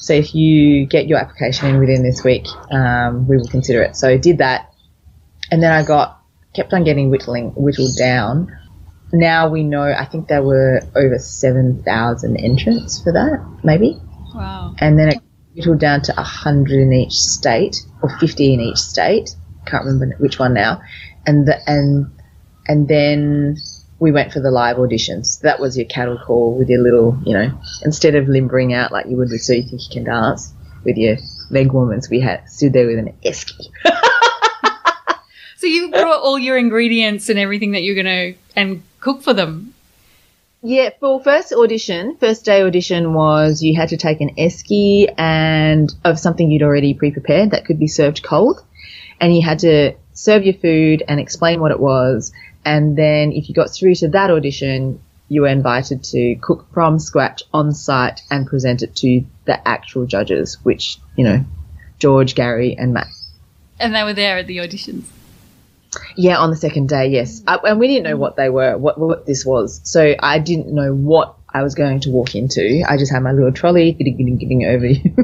So 0.00 0.14
if 0.14 0.34
you 0.34 0.86
get 0.86 1.06
your 1.06 1.18
application 1.18 1.68
in 1.68 1.78
within 1.78 2.02
this 2.02 2.24
week, 2.24 2.46
um, 2.70 3.28
we 3.28 3.36
will 3.36 3.46
consider 3.46 3.82
it. 3.82 3.96
So 3.96 4.08
I 4.08 4.16
did 4.16 4.38
that. 4.38 4.72
And 5.50 5.62
then 5.62 5.72
I 5.72 5.84
got, 5.84 6.20
kept 6.54 6.72
on 6.72 6.84
getting 6.84 7.10
whittling, 7.10 7.52
whittled 7.54 7.96
down. 7.96 8.56
Now 9.12 9.48
we 9.48 9.62
know, 9.62 9.82
I 9.82 10.04
think 10.04 10.28
there 10.28 10.42
were 10.42 10.80
over 10.94 11.18
7,000 11.18 12.36
entrants 12.36 13.02
for 13.02 13.12
that, 13.12 13.44
maybe 13.64 14.00
Wow. 14.34 14.74
and 14.78 14.98
then 14.98 15.08
it 15.08 15.18
whittled 15.54 15.80
down 15.80 16.02
to 16.02 16.12
100 16.12 16.80
in 16.80 16.92
each 16.92 17.14
state 17.14 17.76
or 18.00 18.16
50 18.18 18.54
in 18.54 18.60
each 18.60 18.78
state 18.78 19.34
can't 19.66 19.84
remember 19.84 20.16
which 20.18 20.38
one 20.38 20.54
now 20.54 20.80
and 21.26 21.46
the, 21.46 21.56
and 21.70 22.10
and 22.66 22.88
then 22.88 23.56
we 24.00 24.10
went 24.10 24.32
for 24.32 24.40
the 24.40 24.50
live 24.50 24.76
auditions. 24.76 25.40
That 25.42 25.60
was 25.60 25.76
your 25.76 25.86
cattle 25.86 26.18
call 26.18 26.58
with 26.58 26.68
your 26.68 26.82
little 26.82 27.18
you 27.24 27.34
know 27.34 27.58
instead 27.84 28.16
of 28.16 28.26
limbering 28.26 28.74
out 28.74 28.90
like 28.90 29.06
you 29.06 29.16
would 29.16 29.30
with 29.30 29.42
so 29.42 29.52
you 29.52 29.62
think 29.62 29.82
you 29.82 29.92
can 29.92 30.04
dance 30.04 30.52
with 30.84 30.96
your 30.96 31.18
leg 31.50 31.72
warmers 31.72 32.08
we 32.10 32.20
had 32.20 32.48
stood 32.48 32.72
there 32.72 32.86
with 32.86 32.98
an 32.98 33.14
esky. 33.24 33.68
So 35.60 35.66
you 35.66 35.90
brought 35.90 36.22
all 36.22 36.38
your 36.38 36.56
ingredients 36.56 37.28
and 37.28 37.38
everything 37.38 37.72
that 37.72 37.82
you're 37.82 38.02
going 38.02 38.06
to 38.06 38.34
and 38.56 38.82
cook 38.98 39.20
for 39.20 39.34
them. 39.34 39.74
Yeah, 40.62 40.88
for 40.98 41.22
first 41.22 41.52
audition, 41.52 42.16
first 42.16 42.46
day 42.46 42.62
audition 42.62 43.12
was 43.12 43.62
you 43.62 43.76
had 43.76 43.90
to 43.90 43.98
take 43.98 44.22
an 44.22 44.36
esky 44.36 45.12
and 45.18 45.94
of 46.02 46.18
something 46.18 46.50
you'd 46.50 46.62
already 46.62 46.94
pre-prepared 46.94 47.50
that 47.50 47.66
could 47.66 47.78
be 47.78 47.88
served 47.88 48.22
cold, 48.22 48.64
and 49.20 49.36
you 49.36 49.42
had 49.42 49.58
to 49.58 49.92
serve 50.14 50.44
your 50.44 50.54
food 50.54 51.02
and 51.06 51.20
explain 51.20 51.60
what 51.60 51.72
it 51.72 51.80
was, 51.80 52.32
and 52.64 52.96
then 52.96 53.32
if 53.32 53.48
you 53.48 53.54
got 53.54 53.70
through 53.72 53.94
to 53.96 54.08
that 54.08 54.30
audition, 54.30 55.00
you 55.28 55.42
were 55.42 55.48
invited 55.48 56.02
to 56.04 56.36
cook 56.42 56.66
from 56.72 56.98
scratch 56.98 57.42
on 57.52 57.72
site 57.72 58.22
and 58.30 58.46
present 58.46 58.82
it 58.82 58.96
to 58.96 59.24
the 59.46 59.68
actual 59.68 60.06
judges, 60.06 60.58
which 60.62 60.98
you 61.16 61.24
know, 61.24 61.44
George, 61.98 62.34
Gary, 62.34 62.76
and 62.76 62.92
Matt. 62.92 63.08
And 63.78 63.94
they 63.94 64.02
were 64.02 64.14
there 64.14 64.38
at 64.38 64.46
the 64.46 64.58
auditions. 64.58 65.04
Yeah, 66.16 66.38
on 66.38 66.50
the 66.50 66.56
second 66.56 66.88
day, 66.88 67.08
yes. 67.08 67.42
I, 67.46 67.56
and 67.64 67.80
we 67.80 67.88
didn't 67.88 68.04
know 68.04 68.16
what 68.16 68.36
they 68.36 68.48
were, 68.48 68.76
what, 68.76 68.98
what 68.98 69.26
this 69.26 69.44
was. 69.44 69.80
So 69.84 70.14
I 70.20 70.38
didn't 70.38 70.72
know 70.72 70.94
what 70.94 71.36
I 71.52 71.62
was 71.62 71.74
going 71.74 72.00
to 72.00 72.10
walk 72.10 72.34
into. 72.34 72.82
I 72.86 72.96
just 72.96 73.12
had 73.12 73.22
my 73.22 73.32
little 73.32 73.52
trolley, 73.52 73.92
getting, 73.92 74.16
getting, 74.16 74.36
getting 74.36 74.64
over 74.66 74.86
you. 74.86 75.14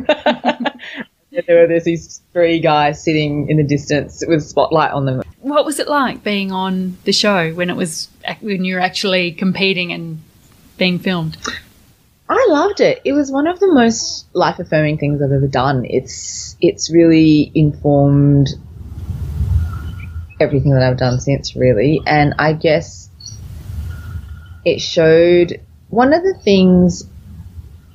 There 1.47 1.67
were 1.67 1.81
these 1.81 2.23
three 2.33 2.61
guys 2.61 3.03
sitting 3.03 3.49
in 3.49 3.57
the 3.57 3.65
distance 3.65 4.23
with 4.27 4.43
spotlight 4.43 4.93
on 4.93 5.05
them. 5.05 5.23
What 5.41 5.65
was 5.65 5.79
it 5.79 5.89
like 5.89 6.25
being 6.25 6.53
on 6.53 6.97
the 7.05 7.13
show 7.13 7.53
when 7.53 7.71
it 7.71 7.77
was 7.77 8.09
when 8.41 8.65
you 8.65 8.77
were 8.77 8.81
actually 8.81 9.33
competing 9.33 9.93
and 9.93 10.23
being 10.79 10.99
filmed? 10.99 11.37
I 12.29 12.47
loved 12.49 12.81
it. 12.81 13.01
It 13.05 13.13
was 13.13 13.31
one 13.31 13.47
of 13.47 13.61
the 13.61 13.69
most 13.69 14.27
life 14.35 14.59
affirming 14.59 14.99
things 14.99 15.23
I've 15.23 15.31
ever 15.31 15.47
done. 15.47 15.85
It's 15.85 16.57
it's 16.61 16.91
really 16.91 17.53
informed 17.55 18.49
everything 20.41 20.73
that 20.73 20.83
I've 20.83 20.99
done 20.99 21.21
since, 21.21 21.55
really. 21.57 22.01
And 22.07 22.35
I 22.39 22.53
guess 22.53 23.09
it 24.65 24.81
showed 24.81 25.61
one 25.89 26.13
of 26.13 26.23
the 26.23 26.35
things, 26.43 27.07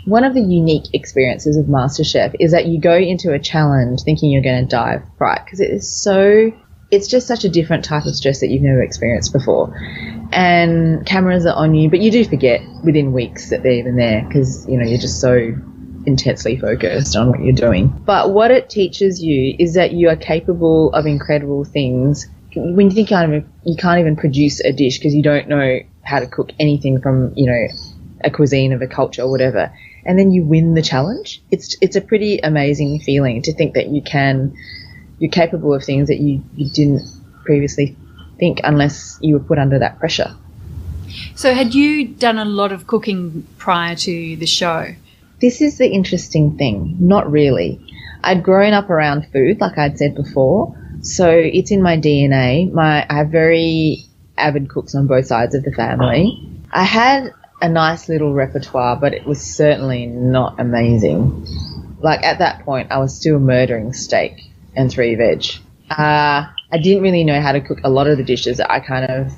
one 0.06 0.24
of 0.24 0.34
the 0.34 0.42
unique 0.42 0.94
experiences 0.94 1.58
of 1.58 1.66
MasterChef 1.66 2.36
is 2.40 2.52
that 2.52 2.66
you 2.66 2.80
go 2.80 2.96
into 2.96 3.34
a 3.34 3.40
challenge 3.40 4.02
thinking 4.02 4.32
you're 4.32 4.42
going 4.42 4.68
to 4.68 4.70
dive 4.70 5.04
right 5.20 5.44
because 5.44 5.60
it 5.60 5.72
is 5.72 5.90
so. 5.90 6.52
It's 6.90 7.08
just 7.08 7.26
such 7.26 7.46
a 7.46 7.50
different 7.50 7.86
type 7.86 8.06
of 8.06 8.14
stress 8.16 8.42
that 8.42 8.50
you've 8.50 8.64
never 8.64 8.82
experienced 8.82 9.32
before, 9.32 9.74
and 10.34 11.06
cameras 11.06 11.46
are 11.46 11.56
on 11.56 11.74
you, 11.74 11.90
but 11.90 12.02
you 12.02 12.12
do 12.12 12.26
forget 12.26 12.62
within 12.84 13.14
weeks 13.14 13.50
that 13.50 13.64
they're 13.64 13.72
even 13.74 13.96
there 13.96 14.26
because 14.28 14.68
you 14.68 14.78
know 14.78 14.86
you're 14.86 15.00
just 15.00 15.22
so 15.22 15.54
intensely 16.06 16.58
focused 16.58 17.16
on 17.16 17.30
what 17.30 17.40
you're 17.42 17.54
doing. 17.54 17.88
But 17.88 18.32
what 18.32 18.52
it 18.52 18.70
teaches 18.70 19.24
you 19.24 19.56
is 19.58 19.76
that 19.76 19.94
you 19.94 20.10
are 20.10 20.16
capable 20.16 20.92
of 20.94 21.06
incredible 21.06 21.64
things. 21.64 22.28
When 22.56 22.90
you 22.90 22.96
think 22.96 23.10
kind 23.10 23.34
of 23.34 23.46
you 23.64 23.78
can't 23.78 24.00
even 24.00 24.18
produce 24.18 24.60
a 24.60 24.74
dish 24.74 24.98
because 24.98 25.14
you 25.14 25.24
don't 25.24 25.48
know 25.48 25.80
how 26.04 26.20
to 26.20 26.28
cook 26.28 26.52
anything 26.60 27.00
from 27.00 27.34
you 27.36 27.46
know 27.46 27.68
a 28.24 28.30
cuisine 28.30 28.74
of 28.74 28.82
a 28.82 28.88
culture 28.88 29.22
or 29.22 29.32
whatever, 29.32 29.72
and 30.06 30.18
then 30.18 30.32
you 30.32 30.44
win 30.44 30.74
the 30.74 30.82
challenge. 30.82 31.42
It's 31.52 31.76
it's 31.82 31.96
a 31.96 32.02
pretty 32.02 32.40
amazing 32.40 33.00
feeling 33.00 33.42
to 33.44 33.54
think 33.54 33.74
that 33.76 33.90
you 33.90 34.02
can 34.02 34.56
you're 35.20 35.32
capable 35.32 35.74
of 35.74 35.84
things 35.84 36.08
that 36.08 36.20
you, 36.20 36.44
you 36.56 36.70
didn't 36.72 37.04
previously 37.46 37.96
think 38.40 38.60
unless 38.64 39.20
you 39.22 39.36
were 39.36 39.40
put 39.40 39.60
under 39.60 39.78
that 39.78 40.00
pressure. 40.00 40.36
So 41.36 41.54
had 41.54 41.76
you 41.76 42.08
done 42.08 42.40
a 42.40 42.46
lot 42.46 42.72
of 42.72 42.88
cooking 42.88 43.48
prior 43.60 43.96
to 43.98 44.36
the 44.36 44.48
show? 44.48 44.96
This 45.40 45.62
is 45.62 45.78
the 45.78 45.88
interesting 45.88 46.58
thing. 46.58 46.98
Not 47.00 47.32
really. 47.32 47.80
I'd 48.24 48.44
grown 48.44 48.74
up 48.74 48.90
around 48.90 49.28
food, 49.32 49.62
like 49.62 49.78
I'd 49.78 49.98
said 49.98 50.16
before, 50.16 50.76
so 51.02 51.30
it's 51.30 51.72
in 51.72 51.84
my 51.84 51.98
DNA. 51.98 52.72
My 52.72 53.06
I 53.08 53.16
have 53.18 53.30
very 53.30 54.06
avid 54.38 54.70
cooks 54.70 54.96
on 54.96 55.06
both 55.06 55.28
sides 55.28 55.54
of 55.54 55.64
the 55.64 55.72
family. 55.72 56.50
I 56.72 56.84
had 56.84 57.32
a 57.62 57.70
nice 57.70 58.10
little 58.10 58.34
repertoire, 58.34 58.96
but 58.96 59.14
it 59.14 59.26
was 59.26 59.42
certainly 59.42 60.08
not 60.08 60.60
amazing. 60.60 61.48
Like 62.00 62.24
at 62.24 62.40
that 62.40 62.66
point, 62.66 62.92
I 62.92 62.98
was 62.98 63.16
still 63.16 63.40
murdering 63.40 63.94
steak 63.94 64.42
and 64.76 64.92
three 64.92 65.16
veg. 65.16 65.46
Uh, 65.90 66.48
I 66.72 66.78
didn't 66.78 67.04
really 67.04 67.24
know 67.24 67.40
how 67.40 67.52
to 67.52 67.62
cook 67.62 67.80
a 67.84 67.90
lot 67.90 68.08
of 68.08 68.18
the 68.18 68.24
dishes. 68.24 68.60
I 68.60 68.80
kind 68.80 69.06
of, 69.06 69.34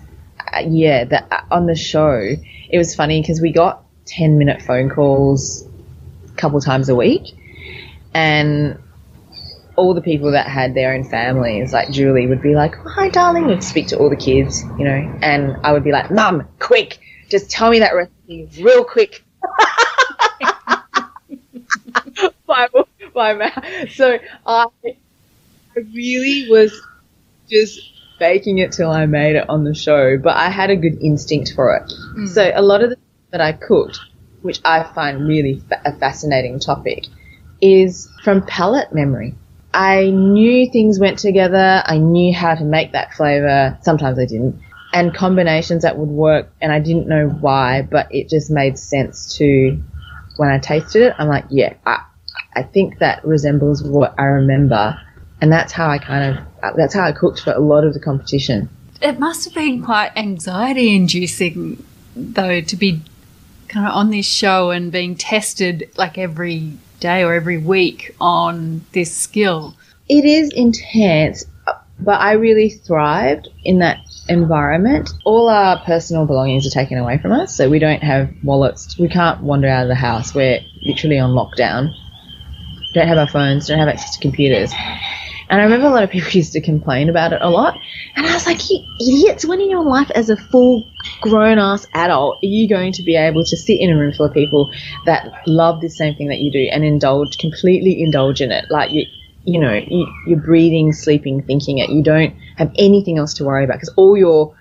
uh, 0.53 0.59
yeah, 0.67 1.03
that 1.05 1.47
on 1.51 1.65
the 1.65 1.75
show, 1.75 2.35
it 2.69 2.77
was 2.77 2.95
funny 2.95 3.21
because 3.21 3.41
we 3.41 3.51
got 3.51 3.83
10 4.05 4.37
minute 4.37 4.61
phone 4.61 4.89
calls 4.89 5.67
a 6.31 6.35
couple 6.35 6.61
times 6.61 6.89
a 6.89 6.95
week. 6.95 7.35
And 8.13 8.79
all 9.75 9.93
the 9.93 10.01
people 10.01 10.31
that 10.31 10.47
had 10.47 10.75
their 10.75 10.93
own 10.93 11.03
families, 11.03 11.73
like 11.73 11.89
Julie, 11.89 12.27
would 12.27 12.41
be 12.41 12.53
like, 12.53 12.75
oh, 12.77 12.89
"Hi, 12.89 13.09
darling," 13.09 13.47
would 13.47 13.63
speak 13.63 13.87
to 13.87 13.97
all 13.97 14.09
the 14.09 14.15
kids, 14.15 14.63
you 14.77 14.85
know, 14.85 15.17
and 15.21 15.57
I 15.63 15.73
would 15.73 15.83
be 15.83 15.91
like, 15.91 16.11
"Mum, 16.11 16.47
quick, 16.59 16.99
just 17.33 17.51
tell 17.51 17.69
me 17.69 17.79
that 17.79 17.93
recipe 17.95 18.49
real 18.61 18.83
quick." 18.83 19.23
by, 22.47 22.67
by 23.13 23.33
mouth. 23.33 23.91
So 23.91 24.19
I, 24.45 24.67
I 24.85 25.79
really 25.93 26.47
was 26.49 26.71
just 27.49 27.79
baking 28.19 28.59
it 28.59 28.71
till 28.71 28.91
I 28.91 29.05
made 29.05 29.35
it 29.35 29.49
on 29.49 29.63
the 29.63 29.73
show, 29.73 30.17
but 30.17 30.37
I 30.37 30.49
had 30.49 30.69
a 30.69 30.75
good 30.75 31.01
instinct 31.01 31.53
for 31.55 31.75
it. 31.75 31.91
Mm. 32.17 32.29
So 32.29 32.51
a 32.53 32.61
lot 32.61 32.83
of 32.83 32.91
the 32.91 32.97
that 33.31 33.41
I 33.41 33.51
cooked 33.51 33.99
which 34.43 34.59
I 34.63 34.83
find 34.83 35.27
really 35.27 35.59
fa- 35.67 35.81
a 35.85 35.93
fascinating 35.93 36.59
topic, 36.59 37.05
is 37.61 38.09
from 38.23 38.45
palate 38.45 38.93
memory. 38.93 39.35
I 39.73 40.11
knew 40.11 40.69
things 40.71 40.99
went 40.99 41.17
together. 41.17 41.81
I 41.85 41.97
knew 41.97 42.33
how 42.33 42.53
to 42.53 42.63
make 42.63 42.91
that 42.91 43.13
flavor. 43.13 43.77
Sometimes 43.81 44.19
I 44.19 44.25
didn't. 44.25 44.61
And 44.93 45.13
combinations 45.13 45.81
that 45.81 45.97
would 45.97 46.09
work, 46.09 46.51
and 46.61 46.71
I 46.71 46.79
didn't 46.79 47.07
know 47.07 47.27
why, 47.27 47.81
but 47.81 48.07
it 48.13 48.29
just 48.29 48.51
made 48.51 48.77
sense 48.77 49.35
to 49.37 49.81
when 50.37 50.49
I 50.49 50.59
tasted 50.59 51.01
it. 51.01 51.15
I'm 51.17 51.27
like, 51.27 51.45
yeah, 51.49 51.73
I, 51.85 52.03
I 52.55 52.61
think 52.61 52.99
that 52.99 53.25
resembles 53.25 53.81
what 53.83 54.13
I 54.19 54.25
remember, 54.25 54.99
and 55.41 55.51
that's 55.51 55.73
how 55.73 55.89
I 55.89 55.97
kind 55.97 56.37
of 56.37 56.75
that's 56.77 56.93
how 56.93 57.03
I 57.03 57.11
cooked 57.11 57.41
for 57.41 57.53
a 57.53 57.59
lot 57.59 57.83
of 57.83 57.95
the 57.95 57.99
competition. 57.99 58.69
It 59.01 59.19
must 59.19 59.45
have 59.45 59.55
been 59.55 59.81
quite 59.83 60.15
anxiety 60.15 60.95
inducing, 60.95 61.83
though, 62.15 62.61
to 62.61 62.75
be 62.75 63.01
kind 63.67 63.87
of 63.87 63.93
on 63.93 64.11
this 64.11 64.27
show 64.27 64.69
and 64.69 64.91
being 64.91 65.15
tested 65.15 65.89
like 65.97 66.19
every 66.19 66.77
day 66.99 67.23
or 67.23 67.33
every 67.33 67.57
week 67.57 68.15
on 68.21 68.85
this 68.91 69.11
skill. 69.11 69.75
It 70.07 70.23
is 70.23 70.51
intense, 70.51 71.45
but 71.99 72.21
I 72.21 72.33
really 72.33 72.69
thrived 72.69 73.49
in 73.63 73.79
that 73.79 73.97
environment. 74.27 75.09
All 75.25 75.49
our 75.49 75.83
personal 75.83 76.25
belongings 76.25 76.65
are 76.65 76.69
taken 76.69 76.97
away 76.97 77.17
from 77.17 77.31
us, 77.31 77.55
so 77.55 77.69
we 77.69 77.79
don't 77.79 78.03
have 78.03 78.29
wallets. 78.43 78.97
We 78.97 79.09
can't 79.09 79.41
wander 79.41 79.67
out 79.67 79.83
of 79.83 79.89
the 79.89 79.95
house. 79.95 80.33
We're 80.33 80.59
literally 80.83 81.19
on 81.19 81.31
lockdown. 81.31 81.93
Don't 82.93 83.07
have 83.07 83.17
our 83.17 83.27
phones, 83.27 83.67
don't 83.67 83.79
have 83.79 83.87
access 83.87 84.15
to 84.15 84.21
computers. 84.21 84.71
And 85.49 85.61
I 85.61 85.65
remember 85.65 85.87
a 85.87 85.89
lot 85.89 86.03
of 86.03 86.09
people 86.09 86.31
used 86.31 86.53
to 86.53 86.61
complain 86.61 87.09
about 87.09 87.33
it 87.33 87.41
a 87.41 87.49
lot. 87.49 87.77
And 88.15 88.25
I 88.25 88.33
was 88.33 88.45
like, 88.45 88.69
you 88.69 88.85
idiots, 88.99 89.45
when 89.45 89.61
in 89.61 89.69
your 89.69 89.83
life 89.83 90.11
as 90.11 90.29
a 90.29 90.37
full 90.37 90.83
grown 91.21 91.59
ass 91.59 91.85
adult 91.93 92.37
are 92.37 92.47
you 92.47 92.69
going 92.69 92.93
to 92.93 93.03
be 93.03 93.15
able 93.15 93.43
to 93.43 93.57
sit 93.57 93.79
in 93.79 93.89
a 93.89 93.97
room 93.97 94.13
full 94.13 94.27
of 94.27 94.33
people 94.33 94.71
that 95.05 95.31
love 95.47 95.81
the 95.81 95.89
same 95.89 96.15
thing 96.15 96.29
that 96.29 96.39
you 96.39 96.51
do 96.51 96.69
and 96.71 96.83
indulge, 96.83 97.37
completely 97.37 98.01
indulge 98.01 98.41
in 98.41 98.51
it? 98.51 98.65
Like 98.69 98.91
you, 98.91 99.05
you 99.43 99.59
know, 99.59 99.73
you, 99.73 100.07
you're 100.27 100.39
breathing, 100.39 100.93
sleeping, 100.93 101.43
thinking 101.43 101.79
it. 101.79 101.89
You 101.89 102.03
don't 102.03 102.35
have 102.57 102.71
anything 102.77 103.17
else 103.17 103.35
to 103.35 103.45
worry 103.45 103.63
about 103.63 103.75
because 103.75 103.93
all 103.95 104.17
your 104.17 104.55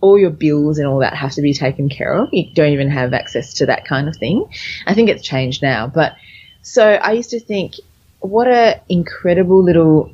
all 0.00 0.18
your 0.18 0.30
bills 0.30 0.78
and 0.78 0.86
all 0.86 0.98
that 0.98 1.14
have 1.14 1.32
to 1.32 1.40
be 1.40 1.54
taken 1.54 1.88
care 1.88 2.12
of. 2.12 2.28
You 2.30 2.52
don't 2.52 2.72
even 2.72 2.90
have 2.90 3.14
access 3.14 3.54
to 3.54 3.66
that 3.66 3.86
kind 3.86 4.06
of 4.06 4.16
thing. 4.16 4.46
I 4.86 4.92
think 4.92 5.08
it's 5.08 5.22
changed 5.22 5.62
now, 5.62 5.86
but 5.86 6.14
so 6.60 6.84
I 6.84 7.12
used 7.12 7.30
to 7.30 7.40
think, 7.40 7.74
what 8.20 8.46
a 8.46 8.80
incredible 8.88 9.62
little 9.62 10.12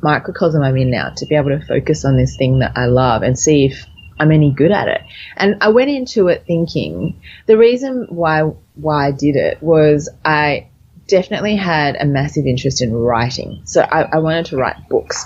microcosm 0.00 0.62
I'm 0.62 0.76
in 0.76 0.90
now 0.90 1.10
to 1.10 1.26
be 1.26 1.36
able 1.36 1.50
to 1.50 1.64
focus 1.64 2.04
on 2.04 2.16
this 2.16 2.36
thing 2.36 2.58
that 2.60 2.72
I 2.76 2.86
love 2.86 3.22
and 3.22 3.38
see 3.38 3.66
if 3.66 3.86
I'm 4.18 4.32
any 4.32 4.50
good 4.50 4.72
at 4.72 4.88
it. 4.88 5.02
And 5.36 5.56
I 5.60 5.68
went 5.68 5.90
into 5.90 6.28
it 6.28 6.44
thinking 6.46 7.20
the 7.46 7.56
reason 7.56 8.06
why 8.10 8.42
why 8.74 9.08
I 9.08 9.10
did 9.12 9.36
it 9.36 9.62
was 9.62 10.08
I 10.24 10.68
definitely 11.08 11.56
had 11.56 11.96
a 11.96 12.06
massive 12.06 12.46
interest 12.46 12.82
in 12.82 12.92
writing. 12.92 13.62
So 13.64 13.82
I, 13.82 14.02
I 14.02 14.18
wanted 14.18 14.46
to 14.46 14.56
write 14.56 14.88
books. 14.88 15.24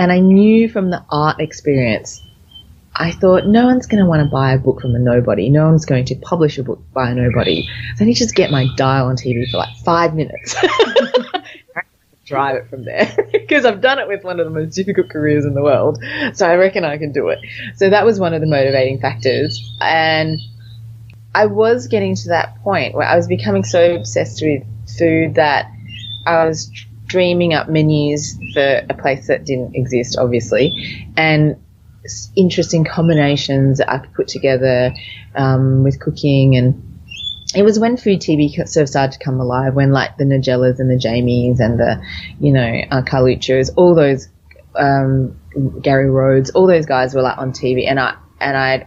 And 0.00 0.10
I 0.10 0.18
knew 0.18 0.66
from 0.70 0.88
the 0.88 1.04
art 1.10 1.40
experience 1.40 2.22
I 2.94 3.12
thought 3.12 3.46
no 3.46 3.66
one's 3.66 3.86
going 3.86 4.02
to 4.02 4.08
want 4.08 4.22
to 4.22 4.30
buy 4.30 4.52
a 4.52 4.58
book 4.58 4.80
from 4.80 4.94
a 4.94 4.98
nobody. 4.98 5.48
No 5.48 5.66
one's 5.66 5.84
going 5.84 6.06
to 6.06 6.16
publish 6.16 6.58
a 6.58 6.62
book 6.62 6.82
by 6.92 7.10
a 7.10 7.14
nobody. 7.14 7.66
So 7.96 8.04
I 8.04 8.06
need 8.06 8.14
to 8.14 8.18
just 8.18 8.34
get 8.34 8.50
my 8.50 8.66
dial 8.76 9.06
on 9.06 9.16
TV 9.16 9.48
for 9.50 9.58
like 9.58 9.76
five 9.84 10.14
minutes. 10.14 10.56
Drive 12.24 12.56
it 12.56 12.68
from 12.70 12.84
there 12.84 13.14
because 13.32 13.64
I've 13.64 13.80
done 13.80 13.98
it 13.98 14.08
with 14.08 14.24
one 14.24 14.40
of 14.40 14.46
the 14.46 14.50
most 14.50 14.74
difficult 14.74 15.10
careers 15.10 15.44
in 15.44 15.54
the 15.54 15.62
world. 15.62 16.02
So 16.34 16.48
I 16.48 16.54
reckon 16.56 16.84
I 16.84 16.96
can 16.96 17.12
do 17.12 17.28
it. 17.28 17.38
So 17.76 17.90
that 17.90 18.04
was 18.04 18.18
one 18.18 18.34
of 18.34 18.40
the 18.40 18.46
motivating 18.46 19.00
factors. 19.00 19.76
And 19.80 20.38
I 21.34 21.46
was 21.46 21.88
getting 21.88 22.14
to 22.16 22.28
that 22.28 22.60
point 22.62 22.94
where 22.94 23.06
I 23.06 23.16
was 23.16 23.26
becoming 23.26 23.64
so 23.64 23.96
obsessed 23.96 24.42
with 24.42 24.62
food 24.98 25.34
that 25.34 25.70
I 26.26 26.46
was 26.46 26.70
dreaming 27.10 27.52
up 27.54 27.68
menus 27.68 28.38
for 28.54 28.86
a 28.88 28.94
place 28.94 29.26
that 29.26 29.44
didn't 29.44 29.74
exist, 29.74 30.16
obviously. 30.16 31.08
And 31.16 31.56
interesting 32.36 32.84
combinations 32.84 33.78
that 33.78 33.90
I 33.90 33.98
could 33.98 34.14
put 34.14 34.28
together 34.28 34.92
um, 35.34 35.82
with 35.82 36.00
cooking 36.00 36.56
and 36.56 36.86
it 37.52 37.64
was 37.64 37.80
when 37.80 37.96
food 37.96 38.20
TV 38.20 38.54
sort 38.54 38.76
of 38.76 38.88
started 38.88 39.18
to 39.18 39.24
come 39.24 39.40
alive, 39.40 39.74
when 39.74 39.90
like 39.90 40.16
the 40.16 40.24
Nigellas 40.24 40.78
and 40.78 40.88
the 40.88 40.94
Jamies 40.94 41.58
and 41.58 41.80
the, 41.80 42.00
you 42.38 42.52
know, 42.52 42.80
uh, 42.92 43.02
Carluccios, 43.02 43.70
all 43.74 43.96
those, 43.96 44.28
um, 44.76 45.36
Gary 45.82 46.08
Rhodes, 46.08 46.50
all 46.50 46.68
those 46.68 46.86
guys 46.86 47.12
were 47.12 47.22
like 47.22 47.38
on 47.38 47.50
TV, 47.50 47.88
and 47.88 47.98
I 47.98 48.14
and 48.40 48.56
I'd 48.56 48.86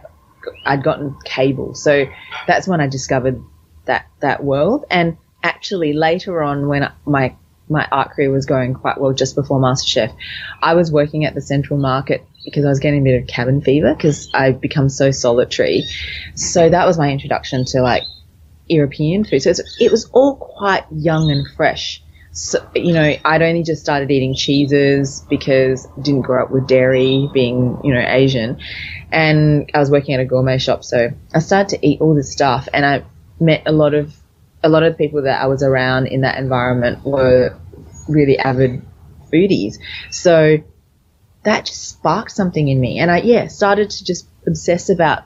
I'd 0.64 0.82
gotten 0.82 1.14
cable, 1.26 1.74
so 1.74 2.06
that's 2.46 2.66
when 2.66 2.80
I 2.80 2.86
discovered 2.86 3.38
that 3.84 4.06
that 4.20 4.42
world. 4.42 4.86
And 4.90 5.18
actually, 5.42 5.92
later 5.92 6.42
on, 6.42 6.66
when 6.66 6.90
my 7.04 7.36
my 7.68 7.86
art 7.90 8.10
career 8.10 8.30
was 8.30 8.46
going 8.46 8.74
quite 8.74 9.00
well 9.00 9.12
just 9.12 9.34
before 9.34 9.58
MasterChef, 9.58 10.14
I 10.62 10.74
was 10.74 10.92
working 10.92 11.24
at 11.24 11.34
the 11.34 11.40
Central 11.40 11.78
Market 11.78 12.24
because 12.44 12.64
I 12.64 12.68
was 12.68 12.80
getting 12.80 13.00
a 13.00 13.04
bit 13.04 13.22
of 13.22 13.26
cabin 13.26 13.62
fever 13.62 13.94
because 13.94 14.28
I've 14.34 14.60
become 14.60 14.88
so 14.88 15.10
solitary. 15.10 15.84
So 16.34 16.68
that 16.68 16.86
was 16.86 16.98
my 16.98 17.10
introduction 17.10 17.64
to 17.66 17.80
like 17.80 18.02
European 18.68 19.24
food. 19.24 19.40
So 19.40 19.52
it 19.80 19.90
was 19.90 20.10
all 20.12 20.36
quite 20.36 20.84
young 20.90 21.30
and 21.30 21.46
fresh. 21.56 22.02
So, 22.32 22.68
you 22.74 22.92
know, 22.92 23.14
I'd 23.24 23.42
only 23.42 23.62
just 23.62 23.80
started 23.80 24.10
eating 24.10 24.34
cheeses 24.34 25.24
because 25.30 25.86
didn't 26.02 26.22
grow 26.22 26.42
up 26.42 26.50
with 26.50 26.66
dairy, 26.66 27.30
being, 27.32 27.78
you 27.84 27.94
know, 27.94 28.04
Asian. 28.04 28.58
And 29.12 29.70
I 29.72 29.78
was 29.78 29.90
working 29.90 30.14
at 30.14 30.20
a 30.20 30.24
gourmet 30.24 30.58
shop. 30.58 30.82
So 30.82 31.10
I 31.32 31.38
started 31.38 31.78
to 31.78 31.86
eat 31.86 32.00
all 32.00 32.14
this 32.14 32.32
stuff 32.32 32.68
and 32.74 32.84
I 32.84 33.04
met 33.38 33.62
a 33.66 33.72
lot 33.72 33.94
of, 33.94 34.14
a 34.64 34.68
lot 34.68 34.82
of 34.82 34.98
people 34.98 35.22
that 35.22 35.40
I 35.40 35.46
was 35.46 35.62
around 35.62 36.06
in 36.06 36.22
that 36.22 36.38
environment 36.38 37.04
were 37.04 37.56
really 38.08 38.38
avid 38.38 38.82
foodies. 39.32 39.76
So 40.10 40.58
that 41.44 41.66
just 41.66 41.88
sparked 41.88 42.32
something 42.32 42.66
in 42.66 42.80
me. 42.80 42.98
And 42.98 43.10
I, 43.10 43.18
yeah, 43.18 43.46
started 43.48 43.90
to 43.90 44.04
just 44.04 44.26
obsess 44.46 44.88
about 44.88 45.24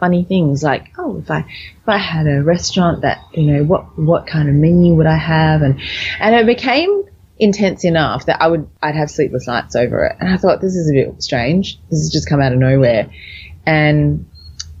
funny 0.00 0.24
things 0.24 0.62
like, 0.62 0.92
oh, 0.98 1.18
if 1.18 1.30
I, 1.30 1.40
if 1.40 1.88
I 1.88 1.98
had 1.98 2.26
a 2.26 2.42
restaurant 2.42 3.02
that, 3.02 3.22
you 3.32 3.44
know, 3.44 3.64
what, 3.64 3.96
what 3.96 4.26
kind 4.26 4.48
of 4.48 4.54
menu 4.56 4.94
would 4.94 5.06
I 5.06 5.16
have? 5.16 5.62
And, 5.62 5.80
and 6.18 6.34
it 6.34 6.46
became 6.46 7.04
intense 7.38 7.84
enough 7.84 8.26
that 8.26 8.42
I 8.42 8.48
would, 8.48 8.68
I'd 8.82 8.96
have 8.96 9.10
sleepless 9.10 9.46
nights 9.46 9.76
over 9.76 10.04
it. 10.04 10.16
And 10.18 10.28
I 10.28 10.36
thought, 10.36 10.60
this 10.60 10.74
is 10.74 10.90
a 10.90 10.94
bit 10.94 11.22
strange. 11.22 11.78
This 11.90 12.00
has 12.00 12.10
just 12.10 12.28
come 12.28 12.40
out 12.40 12.52
of 12.52 12.58
nowhere. 12.58 13.10
And 13.64 14.28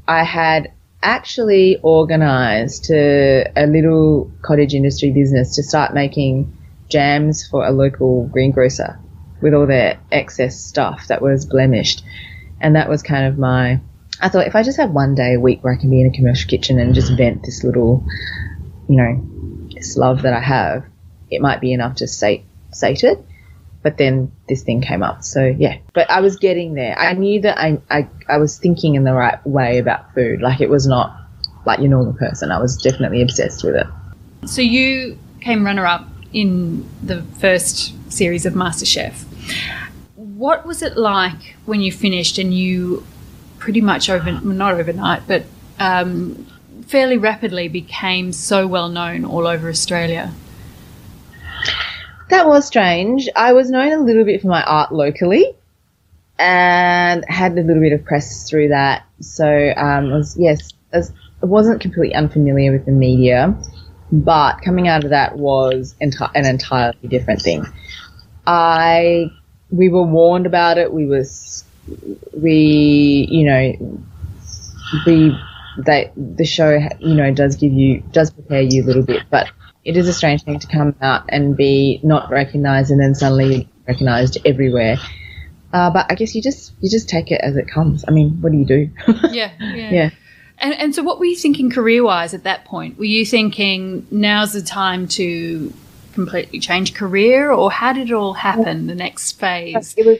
I 0.06 0.24
had 0.24 0.72
actually 1.04 1.78
organized 1.82 2.84
to 2.84 3.44
a 3.56 3.66
little 3.66 4.32
cottage 4.42 4.74
industry 4.74 5.12
business 5.12 5.56
to 5.56 5.62
start 5.62 5.94
making 5.94 6.56
jams 6.88 7.46
for 7.46 7.64
a 7.64 7.70
local 7.70 8.26
greengrocer 8.28 8.98
with 9.40 9.54
all 9.54 9.66
their 9.66 10.00
excess 10.10 10.58
stuff 10.58 11.06
that 11.08 11.20
was 11.20 11.44
blemished. 11.46 12.02
And 12.60 12.76
that 12.76 12.88
was 12.88 13.02
kind 13.02 13.26
of 13.26 13.38
my. 13.38 13.80
I 14.20 14.28
thought 14.28 14.46
if 14.46 14.56
I 14.56 14.62
just 14.62 14.78
have 14.78 14.90
one 14.90 15.14
day 15.14 15.34
a 15.34 15.40
week 15.40 15.62
where 15.62 15.74
I 15.74 15.76
can 15.76 15.90
be 15.90 16.00
in 16.00 16.06
a 16.06 16.16
commercial 16.16 16.48
kitchen 16.48 16.78
and 16.78 16.94
just 16.94 17.12
mm. 17.12 17.18
vent 17.18 17.42
this 17.42 17.62
little, 17.62 18.04
you 18.88 18.96
know, 18.96 19.68
this 19.74 19.96
love 19.96 20.22
that 20.22 20.32
I 20.32 20.40
have, 20.40 20.84
it 21.30 21.42
might 21.42 21.60
be 21.60 21.72
enough 21.72 21.96
to 21.96 22.08
sate, 22.08 22.44
sate 22.72 23.04
it. 23.04 23.24
But 23.84 23.98
then 23.98 24.32
this 24.48 24.64
thing 24.64 24.80
came 24.80 25.04
up. 25.04 25.22
So 25.22 25.44
yeah, 25.44 25.78
but 25.92 26.10
I 26.10 26.20
was 26.20 26.36
getting 26.36 26.74
there. 26.74 26.98
I 26.98 27.12
knew 27.12 27.40
that 27.42 27.58
I, 27.58 27.78
I, 27.90 28.08
I 28.28 28.38
was 28.38 28.58
thinking 28.58 28.96
in 28.96 29.04
the 29.04 29.12
right 29.12 29.38
way 29.46 29.78
about 29.78 30.12
food. 30.14 30.40
Like 30.40 30.60
it 30.60 30.70
was 30.70 30.86
not 30.86 31.14
like 31.66 31.78
your 31.78 31.90
normal 31.90 32.14
person. 32.14 32.50
I 32.50 32.58
was 32.60 32.76
definitely 32.76 33.22
obsessed 33.22 33.62
with 33.62 33.76
it. 33.76 33.86
So 34.46 34.62
you 34.62 35.18
came 35.40 35.64
runner 35.64 35.86
up 35.86 36.08
in 36.32 36.88
the 37.02 37.22
first 37.38 37.94
series 38.12 38.44
of 38.46 38.54
MasterChef. 38.54 39.24
What 40.16 40.66
was 40.66 40.82
it 40.82 40.96
like 40.96 41.54
when 41.64 41.80
you 41.80 41.92
finished 41.92 42.38
and 42.38 42.52
you 42.52 43.06
pretty 43.58 43.80
much 43.80 44.10
over 44.10 44.32
not 44.32 44.74
overnight, 44.74 45.22
but 45.28 45.44
um, 45.78 46.46
fairly 46.86 47.18
rapidly 47.18 47.68
became 47.68 48.32
so 48.32 48.66
well 48.66 48.88
known 48.88 49.24
all 49.24 49.46
over 49.46 49.68
Australia? 49.68 50.32
That 52.30 52.46
was 52.46 52.66
strange. 52.66 53.28
I 53.36 53.52
was 53.52 53.70
known 53.70 53.92
a 53.92 53.98
little 53.98 54.24
bit 54.24 54.40
for 54.40 54.48
my 54.48 54.62
art 54.62 54.92
locally 54.92 55.54
and 56.38 57.24
had 57.28 57.52
a 57.52 57.62
little 57.62 57.82
bit 57.82 57.92
of 57.92 58.04
press 58.04 58.48
through 58.48 58.68
that. 58.68 59.04
So 59.20 59.72
um, 59.76 60.10
was 60.10 60.36
yes, 60.38 60.72
I 60.92 61.02
wasn't 61.46 61.80
completely 61.80 62.14
unfamiliar 62.14 62.72
with 62.72 62.86
the 62.86 62.92
media, 62.92 63.54
but 64.10 64.62
coming 64.62 64.88
out 64.88 65.04
of 65.04 65.10
that 65.10 65.36
was 65.36 65.94
enti- 66.00 66.30
an 66.34 66.46
entirely 66.46 67.08
different 67.08 67.42
thing. 67.42 67.66
I 68.46 69.30
we 69.70 69.88
were 69.88 70.02
warned 70.02 70.46
about 70.46 70.78
it. 70.78 70.92
We 70.92 71.06
was 71.06 71.64
we 72.32 73.28
you 73.30 73.44
know 73.44 74.00
we 75.06 75.36
that 75.78 76.12
the 76.16 76.44
show 76.44 76.78
you 77.00 77.14
know 77.14 77.32
does 77.32 77.56
give 77.56 77.72
you 77.72 78.00
does 78.12 78.30
prepare 78.30 78.62
you 78.62 78.82
a 78.82 78.86
little 78.86 79.02
bit, 79.02 79.22
but 79.30 79.50
it 79.84 79.96
is 79.96 80.08
a 80.08 80.12
strange 80.12 80.42
thing 80.42 80.58
to 80.58 80.66
come 80.66 80.94
out 81.00 81.24
and 81.28 81.56
be 81.56 82.00
not 82.02 82.30
recognized 82.30 82.90
and 82.90 83.00
then 83.00 83.14
suddenly 83.14 83.68
recognized 83.86 84.38
everywhere. 84.44 84.96
Uh, 85.72 85.90
but 85.90 86.06
I 86.10 86.14
guess 86.14 86.34
you 86.34 86.42
just 86.42 86.72
you 86.80 86.88
just 86.88 87.08
take 87.08 87.30
it 87.30 87.40
as 87.42 87.56
it 87.56 87.68
comes. 87.68 88.04
I 88.06 88.12
mean, 88.12 88.40
what 88.40 88.52
do 88.52 88.58
you 88.58 88.64
do? 88.64 88.90
yeah, 89.30 89.52
yeah. 89.60 89.90
yeah. 89.90 90.10
And, 90.58 90.72
and 90.74 90.94
so, 90.94 91.02
what 91.02 91.18
were 91.18 91.24
you 91.24 91.36
thinking 91.36 91.70
career 91.70 92.04
wise 92.04 92.32
at 92.32 92.44
that 92.44 92.64
point? 92.64 92.96
Were 92.96 93.04
you 93.04 93.26
thinking 93.26 94.06
now's 94.10 94.52
the 94.52 94.62
time 94.62 95.08
to 95.08 95.72
completely 96.12 96.60
change 96.60 96.94
career, 96.94 97.50
or 97.50 97.70
how 97.72 97.92
did 97.92 98.10
it 98.10 98.14
all 98.14 98.34
happen? 98.34 98.86
The 98.86 98.94
next 98.94 99.32
phase. 99.32 99.94
It 99.96 100.06
was. 100.06 100.18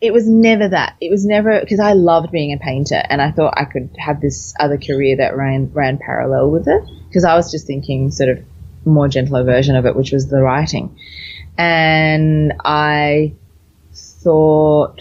It 0.00 0.12
was 0.12 0.28
never 0.28 0.68
that. 0.68 0.96
It 1.00 1.10
was 1.10 1.24
never 1.24 1.60
because 1.60 1.80
I 1.80 1.94
loved 1.94 2.30
being 2.30 2.52
a 2.52 2.58
painter, 2.58 3.02
and 3.08 3.20
I 3.20 3.32
thought 3.32 3.54
I 3.56 3.64
could 3.64 3.90
have 3.98 4.20
this 4.20 4.54
other 4.60 4.78
career 4.78 5.16
that 5.16 5.36
ran 5.36 5.72
ran 5.72 5.98
parallel 5.98 6.50
with 6.50 6.68
it. 6.68 6.82
Because 7.08 7.24
I 7.24 7.34
was 7.34 7.50
just 7.50 7.66
thinking 7.66 8.10
sort 8.10 8.28
of 8.28 8.44
more 8.84 9.08
gentler 9.08 9.44
version 9.44 9.76
of 9.76 9.86
it, 9.86 9.96
which 9.96 10.12
was 10.12 10.28
the 10.28 10.40
writing, 10.40 10.96
and 11.56 12.54
I 12.64 13.34
thought, 13.92 15.00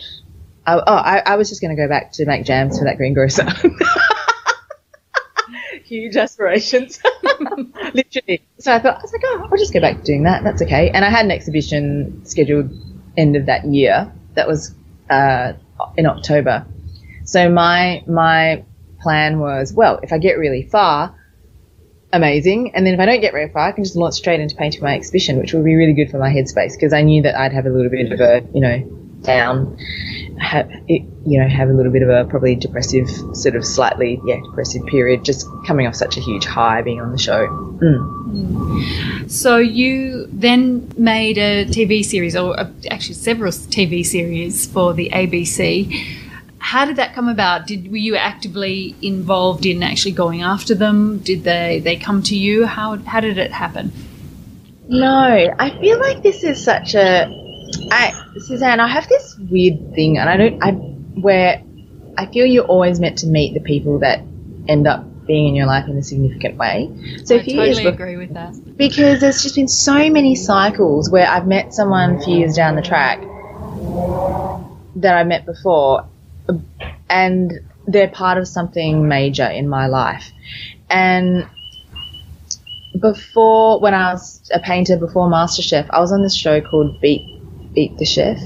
oh, 0.68 0.82
oh 0.86 0.96
I, 0.96 1.22
I 1.26 1.36
was 1.36 1.50
just 1.50 1.62
going 1.62 1.76
to 1.76 1.82
go 1.82 1.88
back 1.88 2.12
to 2.14 2.26
make 2.26 2.46
jams 2.46 2.78
for 2.78 2.86
that 2.86 2.98
greengrocer. 2.98 3.48
Huge 5.86 6.16
aspirations, 6.16 7.02
literally. 7.94 8.42
So 8.60 8.74
I 8.74 8.80
thought, 8.80 8.98
I 8.98 9.02
was 9.02 9.12
like, 9.12 9.22
oh, 9.26 9.48
I'll 9.52 9.58
just 9.58 9.74
go 9.74 9.82
back 9.82 9.98
to 9.98 10.04
doing 10.04 10.24
that. 10.24 10.44
That's 10.44 10.62
okay. 10.62 10.90
And 10.90 11.06
I 11.06 11.10
had 11.10 11.26
an 11.26 11.32
exhibition 11.32 12.26
scheduled 12.26 12.72
end 13.18 13.36
of 13.36 13.48
that 13.48 13.66
year. 13.66 14.12
That 14.36 14.48
was 14.48 14.74
uh, 15.10 15.54
in 15.98 16.06
October. 16.06 16.66
So 17.26 17.50
my 17.50 18.04
my 18.08 18.64
plan 19.02 19.40
was, 19.40 19.74
well, 19.74 20.00
if 20.02 20.12
I 20.12 20.18
get 20.18 20.38
really 20.38 20.64
far, 20.64 21.16
amazing. 22.14 22.74
And 22.76 22.86
then 22.86 22.94
if 22.94 23.00
I 23.00 23.06
don't 23.06 23.20
get 23.20 23.34
very 23.34 23.50
far, 23.50 23.68
I 23.68 23.72
can 23.74 23.84
just 23.84 23.98
launch 23.98 24.14
straight 24.14 24.40
into 24.40 24.56
painting 24.56 24.82
my 24.82 24.96
exhibition, 24.96 25.38
which 25.38 25.54
would 25.54 25.66
be 25.66 25.76
really 25.76 25.94
good 25.94 26.10
for 26.10 26.20
my 26.20 26.30
headspace 26.30 26.74
because 26.74 26.94
I 26.94 27.02
knew 27.02 27.24
that 27.24 27.38
I'd 27.38 27.52
have 27.52 27.66
a 27.66 27.70
little 27.70 27.90
bit 27.90 28.12
of 28.12 28.22
a, 28.22 28.48
you 28.54 28.62
know, 28.62 29.00
down, 29.24 29.78
have, 30.38 30.70
you 30.88 31.40
know, 31.40 31.48
have 31.48 31.70
a 31.70 31.74
little 31.74 31.92
bit 31.92 32.04
of 32.04 32.10
a 32.10 32.26
probably 32.26 32.56
depressive, 32.56 33.10
sort 33.34 33.56
of 33.56 33.66
slightly, 33.66 34.22
yeah, 34.26 34.40
depressive 34.44 34.86
period, 34.86 35.26
just 35.26 35.48
coming 35.66 35.88
off 35.88 35.96
such 35.96 36.18
a 36.18 36.20
huge 36.20 36.46
high 36.46 36.82
being 36.82 37.02
on 37.02 37.12
the 37.12 37.18
show. 37.18 37.48
Mm. 37.48 39.30
So 39.30 39.58
you 39.58 40.28
then 40.32 40.92
made 40.98 41.38
a 41.38 41.66
TV 41.66 42.04
series, 42.04 42.36
or 42.36 42.60
uh, 42.60 42.70
actually 42.92 43.16
several 43.16 43.52
TV 43.52 44.06
series 44.06 44.68
for 44.68 44.94
the 44.94 45.10
ABC. 45.10 46.23
How 46.64 46.86
did 46.86 46.96
that 46.96 47.14
come 47.14 47.28
about? 47.28 47.68
Did 47.68 47.92
were 47.92 47.98
you 47.98 48.16
actively 48.16 48.96
involved 49.02 49.66
in 49.66 49.84
actually 49.84 50.14
going 50.14 50.42
after 50.42 50.74
them? 50.74 51.20
Did 51.20 51.44
they 51.44 51.82
they 51.84 51.98
come 51.98 52.24
to 52.24 52.36
you? 52.36 52.66
How 52.66 52.98
how 52.98 53.20
did 53.20 53.38
it 53.38 53.52
happen? 53.52 53.92
No, 54.88 55.54
I 55.60 55.70
feel 55.80 56.00
like 56.00 56.24
this 56.24 56.44
is 56.44 56.64
such 56.64 56.96
a 56.96 57.28
I, 57.92 58.14
Suzanne, 58.38 58.80
I 58.80 58.88
have 58.88 59.08
this 59.08 59.36
weird 59.50 59.94
thing, 59.94 60.18
and 60.18 60.30
I 60.30 60.38
don't, 60.38 60.64
I, 60.64 60.72
where 60.72 61.62
I 62.18 62.26
feel 62.28 62.46
you're 62.46 62.66
always 62.66 63.00
meant 63.00 63.18
to 63.20 63.28
meet 63.28 63.54
the 63.54 63.60
people 63.60 64.00
that 64.00 64.20
end 64.68 64.88
up 64.88 65.06
being 65.26 65.48
in 65.48 65.56
your 65.56 65.66
life 65.66 65.88
in 65.88 65.98
a 65.98 66.04
significant 66.04 66.58
way. 66.58 66.90
So 67.24 67.36
I 67.36 67.40
totally 67.40 67.86
agree 67.86 68.18
with 68.18 68.34
that. 68.34 68.78
Because 68.78 69.22
there's 69.22 69.42
just 69.42 69.56
been 69.56 69.68
so 69.68 70.10
many 70.10 70.36
cycles 70.36 71.10
where 71.10 71.28
I've 71.28 71.48
met 71.48 71.74
someone 71.74 72.16
a 72.16 72.22
few 72.22 72.38
years 72.38 72.56
down 72.56 72.76
the 72.76 72.82
track 72.82 73.20
that 74.98 75.16
I 75.18 75.24
met 75.24 75.46
before, 75.46 76.08
and 77.10 77.52
they're 77.88 78.10
part 78.10 78.38
of 78.38 78.48
something 78.48 79.08
major 79.08 79.46
in 79.46 79.68
my 79.68 79.88
life. 79.88 80.32
And 80.90 81.48
before, 83.00 83.80
when 83.80 83.94
I 83.94 84.14
was 84.14 84.50
a 84.54 84.60
painter 84.60 84.98
before 84.98 85.28
MasterChef, 85.30 85.88
I 85.90 86.00
was 86.00 86.12
on 86.12 86.22
this 86.22 86.36
show 86.36 86.62
called 86.62 87.02
Beat 87.02 87.22
Beat 87.74 87.98
the 87.98 88.06
Chef 88.06 88.38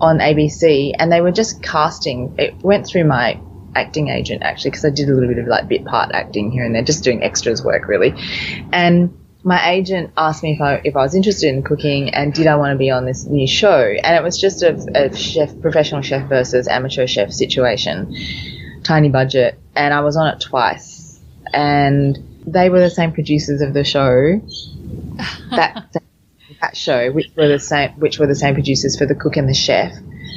on 0.00 0.18
ABC, 0.18 0.92
and 0.98 1.12
they 1.12 1.20
were 1.20 1.32
just 1.32 1.62
casting. 1.62 2.34
It 2.38 2.54
went 2.62 2.86
through 2.86 3.04
my 3.04 3.40
acting 3.74 4.08
agent 4.08 4.42
actually 4.42 4.70
because 4.70 4.86
I 4.86 4.90
did 4.90 5.10
a 5.10 5.12
little 5.12 5.28
bit 5.28 5.38
of 5.38 5.46
like 5.46 5.68
bit 5.68 5.84
part 5.84 6.10
acting 6.12 6.50
here 6.50 6.64
and 6.64 6.74
there, 6.74 6.82
just 6.82 7.04
doing 7.04 7.22
extras 7.22 7.62
work 7.62 7.86
really. 7.86 8.14
And 8.72 9.16
my 9.46 9.70
agent 9.70 10.10
asked 10.16 10.42
me 10.42 10.54
if 10.54 10.60
I 10.60 10.80
if 10.82 10.96
I 10.96 11.02
was 11.02 11.14
interested 11.14 11.54
in 11.54 11.62
cooking 11.62 12.12
and 12.12 12.34
did 12.34 12.48
I 12.48 12.56
want 12.56 12.72
to 12.72 12.76
be 12.76 12.90
on 12.90 13.04
this 13.04 13.26
new 13.26 13.46
show, 13.46 13.80
and 13.80 14.16
it 14.16 14.22
was 14.22 14.40
just 14.40 14.64
a, 14.64 14.74
a 14.92 15.16
chef, 15.16 15.60
professional 15.60 16.02
chef 16.02 16.28
versus 16.28 16.66
amateur 16.66 17.06
chef 17.06 17.30
situation, 17.30 18.12
tiny 18.82 19.08
budget, 19.08 19.56
and 19.76 19.94
I 19.94 20.00
was 20.00 20.16
on 20.16 20.26
it 20.34 20.40
twice, 20.40 21.20
and 21.54 22.18
they 22.44 22.68
were 22.70 22.80
the 22.80 22.90
same 22.90 23.12
producers 23.12 23.60
of 23.60 23.72
the 23.72 23.84
show. 23.84 24.40
that 25.50 25.94
that 26.60 26.76
show, 26.76 27.12
which 27.12 27.28
were 27.36 27.46
the 27.46 27.60
same, 27.60 27.92
which 28.00 28.18
were 28.18 28.26
the 28.26 28.34
same 28.34 28.54
producers 28.54 28.98
for 28.98 29.06
The 29.06 29.14
Cook 29.14 29.36
and 29.36 29.48
the 29.48 29.54
Chef, 29.54 29.92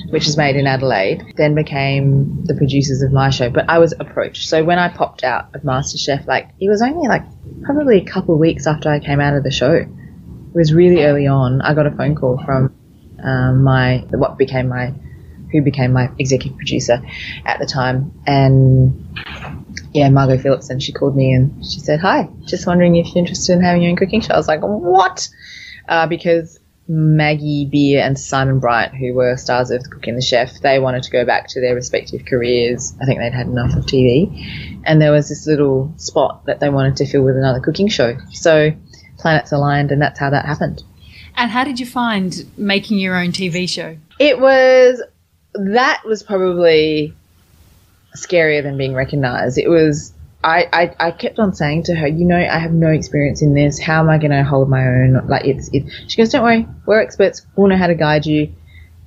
which 0.09 0.27
is 0.27 0.37
made 0.37 0.55
in 0.55 0.67
Adelaide, 0.67 1.33
then 1.37 1.55
became 1.55 2.43
the 2.45 2.55
producers 2.55 3.01
of 3.01 3.11
my 3.11 3.29
show. 3.29 3.49
But 3.49 3.69
I 3.69 3.79
was 3.79 3.93
approached. 3.99 4.47
So 4.47 4.63
when 4.63 4.79
I 4.79 4.89
popped 4.89 5.23
out 5.23 5.53
of 5.55 5.61
MasterChef, 5.61 6.27
like 6.27 6.49
it 6.59 6.69
was 6.69 6.81
only 6.81 7.07
like 7.07 7.23
probably 7.63 7.97
a 7.97 8.05
couple 8.05 8.33
of 8.33 8.39
weeks 8.39 8.67
after 8.67 8.89
I 8.89 8.99
came 8.99 9.19
out 9.19 9.35
of 9.35 9.43
the 9.43 9.51
show. 9.51 9.73
It 9.73 9.87
was 10.55 10.73
really 10.73 11.03
early 11.03 11.27
on. 11.27 11.61
I 11.61 11.73
got 11.73 11.85
a 11.85 11.91
phone 11.91 12.15
call 12.15 12.41
from 12.43 12.75
um, 13.23 13.63
my 13.63 14.05
what 14.09 14.37
became 14.37 14.69
my 14.69 14.93
who 15.51 15.61
became 15.61 15.93
my 15.93 16.11
executive 16.19 16.57
producer 16.57 17.01
at 17.45 17.59
the 17.59 17.65
time, 17.65 18.11
and 18.25 19.17
yeah, 19.93 20.09
Margot 20.09 20.37
Phillips, 20.37 20.69
and 20.69 20.81
she 20.81 20.91
called 20.91 21.15
me 21.15 21.33
and 21.33 21.65
she 21.65 21.79
said, 21.79 21.99
"Hi, 21.99 22.29
just 22.45 22.67
wondering 22.67 22.95
if 22.95 23.07
you're 23.07 23.17
interested 23.17 23.53
in 23.53 23.61
having 23.61 23.81
your 23.81 23.91
own 23.91 23.97
cooking 23.97 24.21
show." 24.21 24.33
I 24.33 24.37
was 24.37 24.47
like, 24.47 24.61
"What?" 24.61 25.29
uh, 25.87 26.07
because 26.07 26.58
Maggie 26.89 27.65
Beer 27.65 28.03
and 28.03 28.19
Simon 28.19 28.59
Bryant, 28.59 28.95
who 28.95 29.13
were 29.13 29.37
stars 29.37 29.69
of 29.69 29.83
The 29.83 29.89
Cook 29.89 30.07
and 30.07 30.17
the 30.17 30.23
Chef, 30.23 30.59
they 30.61 30.79
wanted 30.79 31.03
to 31.03 31.11
go 31.11 31.23
back 31.23 31.47
to 31.49 31.61
their 31.61 31.75
respective 31.75 32.25
careers. 32.25 32.95
I 32.99 33.05
think 33.05 33.19
they'd 33.19 33.31
had 33.31 33.45
enough 33.45 33.75
of 33.75 33.85
TV. 33.85 34.81
And 34.85 34.99
there 34.99 35.11
was 35.11 35.29
this 35.29 35.45
little 35.45 35.93
spot 35.97 36.45
that 36.47 36.59
they 36.59 36.69
wanted 36.69 36.95
to 36.97 37.05
fill 37.05 37.21
with 37.21 37.37
another 37.37 37.59
cooking 37.59 37.89
show. 37.89 38.17
So 38.31 38.71
planets 39.19 39.51
aligned, 39.51 39.91
and 39.91 40.01
that's 40.01 40.19
how 40.19 40.31
that 40.31 40.45
happened. 40.45 40.83
And 41.35 41.51
how 41.51 41.63
did 41.63 41.79
you 41.79 41.85
find 41.85 42.43
making 42.57 42.97
your 42.97 43.15
own 43.15 43.33
TV 43.33 43.69
show? 43.69 43.95
It 44.19 44.39
was, 44.39 45.03
that 45.53 46.01
was 46.05 46.23
probably 46.23 47.13
scarier 48.17 48.63
than 48.63 48.77
being 48.77 48.95
recognized. 48.95 49.59
It 49.59 49.69
was 49.69 50.11
I, 50.43 50.67
I, 50.71 51.07
I 51.07 51.11
kept 51.11 51.37
on 51.37 51.53
saying 51.53 51.83
to 51.83 51.95
her, 51.95 52.07
you 52.07 52.23
know, 52.23 52.37
I 52.37 52.59
have 52.59 52.71
no 52.71 52.87
experience 52.87 53.41
in 53.41 53.53
this. 53.53 53.77
How 53.77 53.99
am 53.99 54.09
I 54.09 54.17
going 54.17 54.31
to 54.31 54.43
hold 54.43 54.69
my 54.69 54.85
own? 54.85 55.27
Like 55.27 55.45
it's, 55.45 55.69
it, 55.73 55.91
she 56.07 56.17
goes, 56.17 56.29
don't 56.29 56.43
worry, 56.43 56.65
we're 56.85 57.01
experts. 57.01 57.45
We'll 57.55 57.67
know 57.67 57.77
how 57.77 57.87
to 57.87 57.95
guide 57.95 58.25
you. 58.25 58.53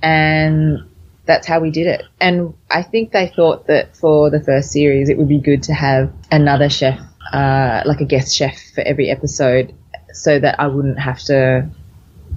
And 0.03 0.91
that's 1.25 1.47
how 1.47 1.61
we 1.61 1.71
did 1.71 1.87
it. 1.87 2.03
And 2.21 2.55
I 2.71 2.83
think 2.83 3.13
they 3.13 3.33
thought 3.35 3.67
that 3.69 3.97
for 3.97 4.29
the 4.29 4.41
first 4.41 4.73
series, 4.73 5.09
it 5.09 5.17
would 5.17 5.29
be 5.29 5.39
good 5.39 5.63
to 5.65 5.75
have 5.75 6.13
another 6.31 6.69
chef, 6.69 7.01
uh, 7.33 7.83
like 7.87 8.01
a 8.01 8.05
guest 8.05 8.37
chef 8.37 8.59
for 8.75 8.83
every 8.83 9.09
episode 9.09 9.75
so 10.13 10.39
that 10.39 10.61
I 10.61 10.67
wouldn't 10.67 10.99
have 10.99 11.21
to 11.21 11.67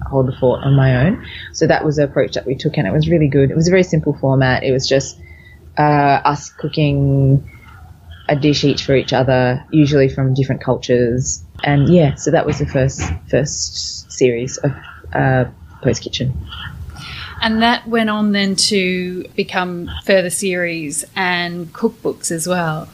hold 0.08 0.28
the 0.28 0.32
fort 0.32 0.64
on 0.64 0.74
my 0.74 1.06
own. 1.06 1.26
So 1.52 1.66
that 1.66 1.84
was 1.84 1.96
the 1.96 2.04
approach 2.04 2.34
that 2.34 2.46
we 2.46 2.54
took 2.54 2.78
and 2.78 2.86
it 2.86 2.92
was 2.92 3.08
really 3.08 3.28
good. 3.28 3.50
It 3.50 3.56
was 3.56 3.68
a 3.68 3.70
very 3.70 3.82
simple 3.82 4.14
format. 4.14 4.62
It 4.62 4.72
was 4.72 4.88
just, 4.88 5.18
uh, 5.76 6.20
us 6.24 6.48
cooking, 6.48 7.50
a 8.28 8.36
dish 8.36 8.64
each 8.64 8.84
for 8.84 8.94
each 8.94 9.12
other, 9.12 9.64
usually 9.70 10.08
from 10.08 10.34
different 10.34 10.62
cultures. 10.62 11.42
And 11.64 11.88
yeah, 11.88 12.14
so 12.14 12.30
that 12.30 12.46
was 12.46 12.58
the 12.58 12.66
first 12.66 13.02
first 13.30 14.10
series 14.10 14.58
of 14.58 14.72
uh, 15.12 15.44
Poh's 15.82 15.98
Kitchen. 15.98 16.34
And 17.40 17.62
that 17.62 17.86
went 17.86 18.10
on 18.10 18.32
then 18.32 18.56
to 18.56 19.24
become 19.36 19.90
further 20.04 20.30
series 20.30 21.04
and 21.14 21.72
cookbooks 21.72 22.30
as 22.30 22.46
well. 22.46 22.88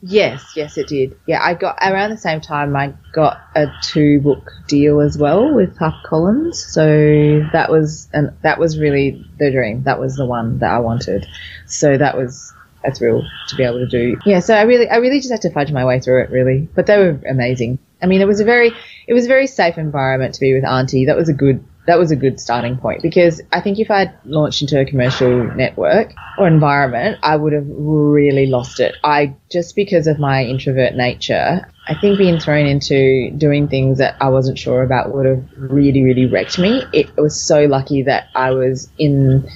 Yes, 0.00 0.52
yes, 0.54 0.78
it 0.78 0.86
did. 0.86 1.16
Yeah, 1.26 1.42
I 1.42 1.54
got 1.54 1.76
around 1.82 2.10
the 2.10 2.16
same 2.16 2.40
time. 2.40 2.76
I 2.76 2.94
got 3.12 3.40
a 3.56 3.66
two 3.82 4.20
book 4.20 4.52
deal 4.68 5.00
as 5.00 5.18
well 5.18 5.52
with 5.52 5.76
HarperCollins. 5.76 6.54
So 6.54 7.48
that 7.52 7.68
was 7.70 8.08
and 8.12 8.32
that 8.42 8.60
was 8.60 8.78
really 8.78 9.24
the 9.38 9.50
dream. 9.50 9.82
That 9.82 9.98
was 9.98 10.14
the 10.14 10.24
one 10.24 10.60
that 10.60 10.70
I 10.70 10.78
wanted. 10.78 11.26
So 11.66 11.98
that 11.98 12.16
was 12.16 12.52
a 12.84 12.94
thrill 12.94 13.24
to 13.48 13.56
be 13.56 13.64
able 13.64 13.78
to 13.78 13.86
do. 13.86 14.18
Yeah, 14.24 14.40
so 14.40 14.54
I 14.54 14.62
really, 14.62 14.88
I 14.88 14.96
really 14.96 15.18
just 15.18 15.30
had 15.30 15.42
to 15.42 15.50
fudge 15.50 15.72
my 15.72 15.84
way 15.84 16.00
through 16.00 16.22
it, 16.22 16.30
really. 16.30 16.68
But 16.74 16.86
they 16.86 16.96
were 16.98 17.20
amazing. 17.28 17.78
I 18.00 18.06
mean, 18.06 18.20
it 18.20 18.28
was 18.28 18.40
a 18.40 18.44
very, 18.44 18.72
it 19.06 19.14
was 19.14 19.24
a 19.24 19.28
very 19.28 19.46
safe 19.46 19.78
environment 19.78 20.34
to 20.34 20.40
be 20.40 20.54
with 20.54 20.64
Aunty. 20.64 21.06
That 21.06 21.16
was 21.16 21.28
a 21.28 21.32
good, 21.32 21.64
that 21.86 21.98
was 21.98 22.10
a 22.10 22.16
good 22.16 22.38
starting 22.38 22.76
point 22.76 23.02
because 23.02 23.40
I 23.50 23.60
think 23.60 23.78
if 23.78 23.90
I'd 23.90 24.12
launched 24.24 24.62
into 24.62 24.78
a 24.78 24.84
commercial 24.84 25.44
network 25.54 26.12
or 26.38 26.46
environment, 26.46 27.18
I 27.22 27.34
would 27.34 27.52
have 27.52 27.64
really 27.66 28.46
lost 28.46 28.78
it. 28.78 28.94
I 29.02 29.34
just 29.50 29.74
because 29.74 30.06
of 30.06 30.18
my 30.18 30.44
introvert 30.44 30.94
nature, 30.94 31.66
I 31.88 31.94
think 31.94 32.18
being 32.18 32.38
thrown 32.38 32.66
into 32.66 33.30
doing 33.30 33.66
things 33.66 33.98
that 33.98 34.16
I 34.20 34.28
wasn't 34.28 34.58
sure 34.58 34.82
about 34.82 35.14
would 35.14 35.26
have 35.26 35.42
really, 35.56 36.04
really 36.04 36.26
wrecked 36.26 36.58
me. 36.58 36.84
It 36.92 37.16
was 37.16 37.40
so 37.40 37.64
lucky 37.64 38.02
that 38.02 38.28
I 38.34 38.50
was 38.50 38.90
in 38.98 39.48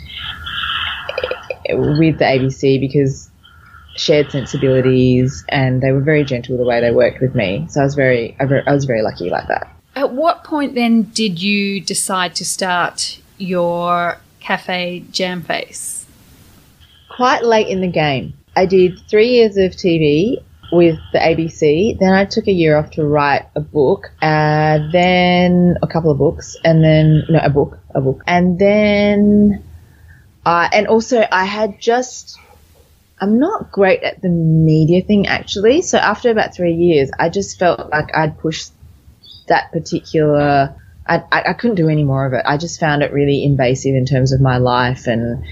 with 1.74 2.18
the 2.18 2.24
ABC 2.24 2.80
because 2.80 3.30
shared 3.96 4.30
sensibilities 4.30 5.44
and 5.48 5.82
they 5.82 5.92
were 5.92 6.00
very 6.00 6.24
gentle 6.24 6.56
the 6.56 6.64
way 6.64 6.80
they 6.80 6.90
worked 6.90 7.20
with 7.20 7.34
me. 7.34 7.66
So 7.68 7.80
I 7.80 7.84
was 7.84 7.94
very, 7.94 8.36
I 8.40 8.72
was 8.72 8.84
very 8.84 9.02
lucky 9.02 9.30
like 9.30 9.48
that. 9.48 9.70
At 9.94 10.12
what 10.12 10.44
point 10.44 10.74
then 10.74 11.02
did 11.02 11.40
you 11.42 11.80
decide 11.80 12.34
to 12.36 12.44
start 12.44 13.20
your 13.36 14.18
cafe 14.40 15.04
Jamface? 15.10 16.04
Quite 17.14 17.44
late 17.44 17.68
in 17.68 17.82
the 17.82 17.90
game. 17.90 18.32
I 18.56 18.66
did 18.66 18.98
three 19.08 19.28
years 19.28 19.56
of 19.56 19.72
TV 19.72 20.42
with 20.72 20.98
the 21.12 21.18
ABC. 21.18 21.98
Then 21.98 22.12
I 22.12 22.24
took 22.24 22.48
a 22.48 22.52
year 22.52 22.76
off 22.76 22.90
to 22.92 23.04
write 23.04 23.46
a 23.54 23.60
book, 23.60 24.10
uh, 24.22 24.78
then 24.90 25.76
a 25.82 25.86
couple 25.86 26.10
of 26.10 26.18
books, 26.18 26.56
and 26.64 26.82
then 26.82 27.24
no, 27.28 27.38
a 27.40 27.50
book, 27.50 27.78
a 27.94 28.00
book, 28.00 28.22
and 28.26 28.58
then, 28.58 29.62
uh, 30.45 30.68
and 30.72 30.86
also 30.86 31.24
I 31.30 31.45
had 31.45 31.80
just. 31.80 32.38
I'm 33.20 33.38
not 33.38 33.70
great 33.70 34.03
at 34.03 34.20
the 34.20 34.28
media 34.28 35.01
thing 35.01 35.28
actually. 35.28 35.82
So 35.82 35.97
after 35.97 36.30
about 36.30 36.57
three 36.57 36.74
years, 36.74 37.09
I 37.16 37.28
just 37.28 37.57
felt 37.57 37.88
like 37.90 38.16
I'd 38.16 38.36
pushed 38.36 38.72
that 39.47 39.70
particular. 39.70 40.74
I, 41.07 41.22
I, 41.30 41.43
I 41.51 41.53
couldn't 41.53 41.76
do 41.76 41.88
any 41.88 42.03
more 42.03 42.26
of 42.26 42.32
it. 42.32 42.43
I 42.45 42.57
just 42.57 42.80
found 42.80 43.05
it 43.05 43.12
really 43.12 43.45
invasive 43.45 43.95
in 43.95 44.07
terms 44.07 44.32
of 44.32 44.40
my 44.40 44.57
life, 44.57 45.07
and 45.07 45.45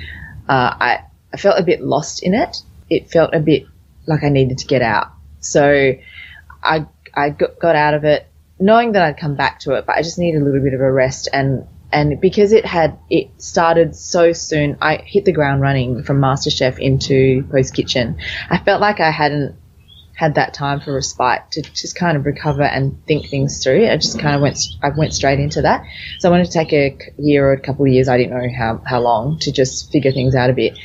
uh, 0.48 0.74
I 0.80 1.04
I 1.32 1.36
felt 1.36 1.60
a 1.60 1.62
bit 1.62 1.80
lost 1.80 2.22
in 2.22 2.34
it. 2.34 2.56
It 2.88 3.10
felt 3.10 3.34
a 3.34 3.40
bit 3.40 3.66
like 4.06 4.24
I 4.24 4.28
needed 4.28 4.58
to 4.58 4.66
get 4.66 4.82
out. 4.82 5.08
So 5.40 5.94
I, 6.62 6.86
I 7.14 7.30
got 7.30 7.76
out 7.76 7.94
of 7.94 8.04
it 8.04 8.26
knowing 8.58 8.92
that 8.92 9.02
I'd 9.02 9.18
come 9.18 9.36
back 9.36 9.60
to 9.60 9.74
it, 9.74 9.86
but 9.86 9.96
I 9.96 10.02
just 10.02 10.18
needed 10.18 10.42
a 10.42 10.44
little 10.44 10.62
bit 10.62 10.74
of 10.74 10.80
a 10.80 10.92
rest 10.92 11.28
and 11.32 11.66
and 11.92 12.20
because 12.20 12.52
it 12.52 12.64
had 12.64 12.98
it 13.08 13.30
started 13.38 13.96
so 13.96 14.32
soon, 14.32 14.78
I 14.80 14.96
hit 14.96 15.24
the 15.24 15.32
ground 15.32 15.60
running 15.60 16.02
from 16.02 16.20
MasterChef 16.20 16.78
into 16.78 17.44
Poh's 17.50 17.70
Kitchen. 17.70 18.18
I 18.48 18.58
felt 18.58 18.80
like 18.80 19.00
I 19.00 19.10
hadn't 19.10 19.56
had 20.14 20.34
that 20.34 20.52
time 20.52 20.80
for 20.80 20.92
respite 20.92 21.50
to 21.50 21.62
just 21.62 21.96
kind 21.96 22.14
of 22.14 22.26
recover 22.26 22.62
and 22.62 23.02
think 23.06 23.26
things 23.28 23.62
through. 23.62 23.86
I 23.88 23.96
just 23.96 24.18
kind 24.18 24.36
of 24.36 24.42
went 24.42 24.58
I 24.82 24.90
went 24.90 25.14
straight 25.14 25.40
into 25.40 25.62
that. 25.62 25.84
So 26.18 26.28
I 26.28 26.30
wanted 26.30 26.46
to 26.46 26.52
take 26.52 26.72
a 26.72 26.98
year 27.16 27.48
or 27.48 27.52
a 27.52 27.60
couple 27.60 27.86
of 27.86 27.92
years, 27.92 28.08
I 28.08 28.18
didn't 28.18 28.32
know 28.32 28.48
how 28.56 28.82
how 28.86 29.00
long, 29.00 29.38
to 29.40 29.52
just 29.52 29.90
figure 29.90 30.12
things 30.12 30.34
out 30.34 30.50
a 30.50 30.52
bit 30.52 30.78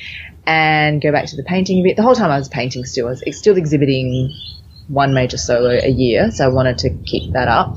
and 0.48 1.02
go 1.02 1.12
back 1.12 1.26
to 1.26 1.36
the 1.36 1.44
painting 1.44 1.80
a 1.80 1.84
bit. 1.84 1.98
The 1.98 2.04
whole 2.04 2.16
time 2.16 2.32
I 2.32 2.38
was 2.38 2.50
painting 2.50 2.86
still, 2.86 3.08
I 3.08 3.12
was 3.12 3.38
still 3.38 3.58
exhibiting 3.58 4.34
one 4.88 5.14
major 5.14 5.38
solo 5.38 5.80
a 5.82 5.90
year, 5.90 6.32
so 6.32 6.46
I 6.46 6.48
wanted 6.48 6.78
to 6.80 6.92
keep 7.06 7.34
that 7.34 7.48
up. 7.48 7.76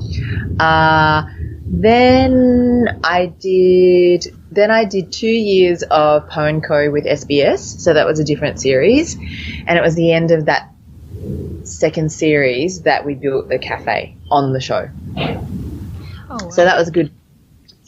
Uh, 0.59 1.23
then 1.71 2.99
I 3.03 3.27
did 3.27 4.27
then 4.51 4.71
I 4.71 4.85
did 4.85 5.11
two 5.11 5.27
years 5.27 5.83
of 5.83 6.27
Poh 6.27 6.59
& 6.61 6.67
Co 6.67 6.89
with 6.89 7.05
SBS, 7.05 7.79
so 7.79 7.93
that 7.93 8.05
was 8.05 8.19
a 8.19 8.23
different 8.23 8.59
series, 8.59 9.15
and 9.15 9.77
it 9.77 9.81
was 9.81 9.95
the 9.95 10.11
end 10.11 10.31
of 10.31 10.45
that 10.45 10.71
second 11.63 12.11
series 12.11 12.81
that 12.81 13.05
we 13.05 13.13
built 13.13 13.47
the 13.49 13.59
cafe 13.59 14.15
on 14.31 14.53
the 14.53 14.59
show. 14.59 14.89
Oh, 15.15 16.37
wow. 16.43 16.49
So 16.49 16.65
that 16.65 16.77
was 16.77 16.87
a 16.87 16.91
good 16.91 17.11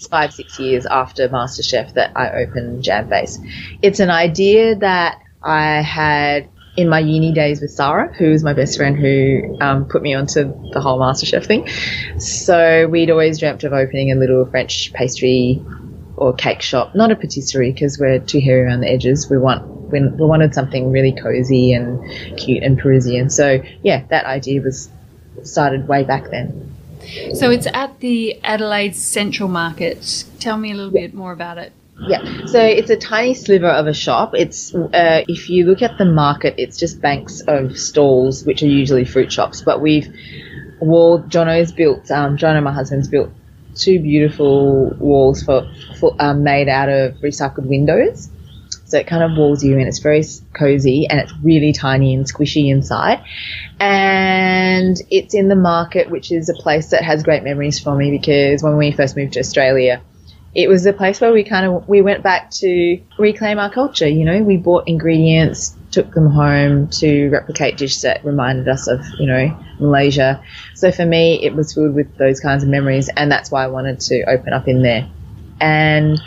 five, 0.09 0.33
six 0.33 0.59
years 0.59 0.85
after 0.85 1.27
MasterChef 1.29 1.93
that 1.93 2.11
I 2.15 2.43
opened 2.43 2.83
Jamface. 2.83 3.37
It's 3.81 3.99
an 3.99 4.09
idea 4.09 4.75
that 4.75 5.19
I 5.41 5.81
had 5.81 6.49
in 6.81 6.89
my 6.89 6.99
uni 6.99 7.31
days 7.31 7.61
with 7.61 7.71
Sarah, 7.71 8.13
who 8.13 8.31
was 8.31 8.43
my 8.43 8.53
best 8.53 8.77
friend 8.77 8.97
who 8.97 9.57
um, 9.61 9.85
put 9.85 10.01
me 10.01 10.13
onto 10.13 10.71
the 10.71 10.81
whole 10.81 10.99
MasterChef 10.99 11.45
thing. 11.45 11.67
So 12.19 12.87
we'd 12.87 13.09
always 13.09 13.39
dreamt 13.39 13.63
of 13.63 13.73
opening 13.73 14.11
a 14.11 14.15
little 14.15 14.45
French 14.45 14.91
pastry 14.93 15.63
or 16.17 16.33
cake 16.33 16.61
shop, 16.61 16.95
not 16.95 17.11
a 17.11 17.15
patisserie 17.15 17.71
because 17.71 17.97
we're 17.97 18.19
too 18.19 18.39
hairy 18.39 18.61
around 18.61 18.81
the 18.81 18.89
edges. 18.89 19.29
We 19.29 19.37
want 19.37 19.65
we, 19.91 19.99
we 20.01 20.25
wanted 20.25 20.53
something 20.53 20.91
really 20.91 21.11
cozy 21.13 21.73
and 21.73 22.37
cute 22.37 22.63
and 22.63 22.77
Parisian. 22.77 23.29
So 23.29 23.61
yeah, 23.83 24.05
that 24.09 24.25
idea 24.25 24.61
was 24.61 24.89
started 25.43 25.87
way 25.87 26.03
back 26.03 26.29
then. 26.29 26.75
So 27.33 27.49
it's 27.49 27.67
at 27.73 27.99
the 27.99 28.39
Adelaide 28.43 28.95
Central 28.95 29.49
Market. 29.49 30.25
Tell 30.39 30.57
me 30.57 30.71
a 30.71 30.75
little 30.75 30.91
bit 30.91 31.13
more 31.13 31.31
about 31.31 31.57
it. 31.57 31.73
Yeah, 32.07 32.45
so 32.45 32.59
it's 32.59 32.89
a 32.89 32.97
tiny 32.97 33.33
sliver 33.33 33.69
of 33.69 33.87
a 33.87 33.93
shop. 33.93 34.33
It's 34.33 34.73
uh, 34.73 35.23
if 35.27 35.49
you 35.49 35.65
look 35.65 35.81
at 35.81 35.97
the 35.97 36.05
market, 36.05 36.55
it's 36.57 36.77
just 36.77 36.99
banks 36.99 37.41
of 37.47 37.77
stalls, 37.77 38.43
which 38.43 38.63
are 38.63 38.67
usually 38.67 39.05
fruit 39.05 39.31
shops. 39.31 39.61
But 39.61 39.81
we've 39.81 40.07
wall. 40.79 41.21
Jono's 41.23 41.71
built. 41.71 42.09
Um, 42.11 42.37
Jono, 42.37 42.63
my 42.63 42.73
husband's 42.73 43.07
built 43.07 43.29
two 43.75 44.01
beautiful 44.01 44.89
walls 44.99 45.43
for, 45.43 45.69
for 45.99 46.15
um, 46.19 46.43
made 46.43 46.67
out 46.67 46.89
of 46.89 47.13
recycled 47.15 47.65
windows. 47.65 48.29
So 48.85 48.97
it 48.97 49.07
kind 49.07 49.23
of 49.23 49.37
walls 49.37 49.63
you 49.63 49.77
in. 49.77 49.87
It's 49.87 49.99
very 49.99 50.23
cozy 50.53 51.07
and 51.09 51.19
it's 51.19 51.33
really 51.41 51.71
tiny 51.71 52.13
and 52.13 52.25
squishy 52.25 52.69
inside. 52.69 53.23
And 53.79 54.97
it's 55.09 55.33
in 55.33 55.47
the 55.47 55.55
market, 55.55 56.09
which 56.09 56.31
is 56.31 56.49
a 56.49 56.53
place 56.53 56.89
that 56.89 57.01
has 57.01 57.23
great 57.23 57.43
memories 57.43 57.79
for 57.79 57.95
me 57.95 58.11
because 58.11 58.61
when 58.61 58.75
we 58.75 58.91
first 58.91 59.15
moved 59.15 59.33
to 59.33 59.39
Australia, 59.39 60.01
it 60.53 60.67
was 60.67 60.85
a 60.85 60.93
place 60.93 61.21
where 61.21 61.31
we 61.31 61.43
kind 61.43 61.65
of 61.65 61.87
we 61.87 62.01
went 62.01 62.23
back 62.23 62.51
to 62.51 62.99
reclaim 63.17 63.57
our 63.59 63.71
culture. 63.71 64.07
You 64.07 64.25
know, 64.25 64.43
we 64.43 64.57
bought 64.57 64.87
ingredients, 64.87 65.75
took 65.91 66.13
them 66.13 66.29
home 66.29 66.89
to 66.99 67.29
replicate 67.29 67.77
dishes 67.77 68.01
that 68.01 68.25
reminded 68.25 68.67
us 68.67 68.87
of 68.87 69.01
you 69.19 69.27
know 69.27 69.57
Malaysia. 69.79 70.43
So 70.75 70.91
for 70.91 71.05
me, 71.05 71.43
it 71.43 71.55
was 71.55 71.73
filled 71.73 71.95
with 71.95 72.17
those 72.17 72.39
kinds 72.39 72.63
of 72.63 72.69
memories, 72.69 73.09
and 73.09 73.31
that's 73.31 73.51
why 73.51 73.63
I 73.63 73.67
wanted 73.67 73.99
to 74.01 74.23
open 74.23 74.53
up 74.53 74.67
in 74.67 74.81
there. 74.81 75.09
And 75.61 76.19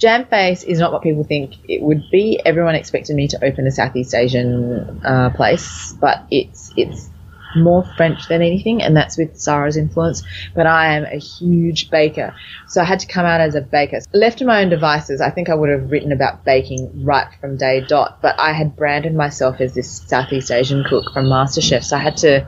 Jamface 0.00 0.64
is 0.64 0.78
not 0.78 0.92
what 0.92 1.02
people 1.02 1.24
think 1.24 1.56
it 1.68 1.82
would 1.82 2.02
be. 2.10 2.40
Everyone 2.44 2.74
expected 2.74 3.14
me 3.14 3.28
to 3.28 3.44
open 3.44 3.66
a 3.66 3.70
Southeast 3.70 4.14
Asian 4.14 5.00
uh, 5.04 5.30
place, 5.30 5.94
but 6.00 6.24
it's 6.30 6.72
it's 6.76 7.09
more 7.56 7.84
French 7.96 8.28
than 8.28 8.42
anything, 8.42 8.82
and 8.82 8.96
that's 8.96 9.16
with 9.16 9.38
Sarah's 9.38 9.76
influence. 9.76 10.22
But 10.54 10.66
I 10.66 10.94
am 10.96 11.04
a 11.04 11.18
huge 11.18 11.90
baker, 11.90 12.34
so 12.68 12.80
I 12.80 12.84
had 12.84 13.00
to 13.00 13.06
come 13.06 13.26
out 13.26 13.40
as 13.40 13.54
a 13.54 13.60
baker. 13.60 14.00
Left 14.12 14.38
to 14.38 14.44
my 14.44 14.62
own 14.62 14.68
devices, 14.68 15.20
I 15.20 15.30
think 15.30 15.48
I 15.48 15.54
would 15.54 15.70
have 15.70 15.90
written 15.90 16.12
about 16.12 16.44
baking 16.44 17.04
right 17.04 17.26
from 17.40 17.56
day 17.56 17.80
dot. 17.86 18.20
But 18.22 18.38
I 18.38 18.52
had 18.52 18.76
branded 18.76 19.14
myself 19.14 19.60
as 19.60 19.74
this 19.74 19.90
Southeast 19.90 20.50
Asian 20.50 20.84
cook 20.84 21.12
from 21.12 21.26
MasterChef, 21.26 21.84
so 21.84 21.96
I 21.96 22.00
had 22.00 22.16
to 22.18 22.46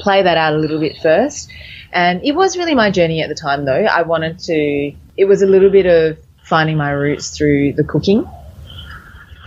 play 0.00 0.22
that 0.22 0.36
out 0.36 0.54
a 0.54 0.58
little 0.58 0.80
bit 0.80 0.96
first. 1.02 1.50
And 1.92 2.22
it 2.24 2.32
was 2.32 2.56
really 2.56 2.74
my 2.74 2.90
journey 2.90 3.22
at 3.22 3.28
the 3.28 3.34
time, 3.34 3.64
though. 3.64 3.84
I 3.84 4.02
wanted 4.02 4.38
to. 4.40 4.92
It 5.16 5.24
was 5.24 5.42
a 5.42 5.46
little 5.46 5.70
bit 5.70 5.86
of 5.86 6.18
finding 6.42 6.76
my 6.76 6.90
roots 6.90 7.36
through 7.36 7.74
the 7.74 7.84
cooking. 7.84 8.28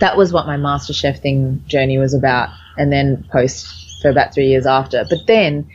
That 0.00 0.16
was 0.16 0.32
what 0.32 0.46
my 0.46 0.56
MasterChef 0.56 1.20
thing 1.20 1.62
journey 1.66 1.98
was 1.98 2.14
about, 2.14 2.50
and 2.76 2.92
then 2.92 3.24
post 3.30 3.91
for 4.02 4.10
about 4.10 4.34
three 4.34 4.48
years 4.48 4.66
after. 4.66 5.04
But 5.08 5.26
then 5.26 5.70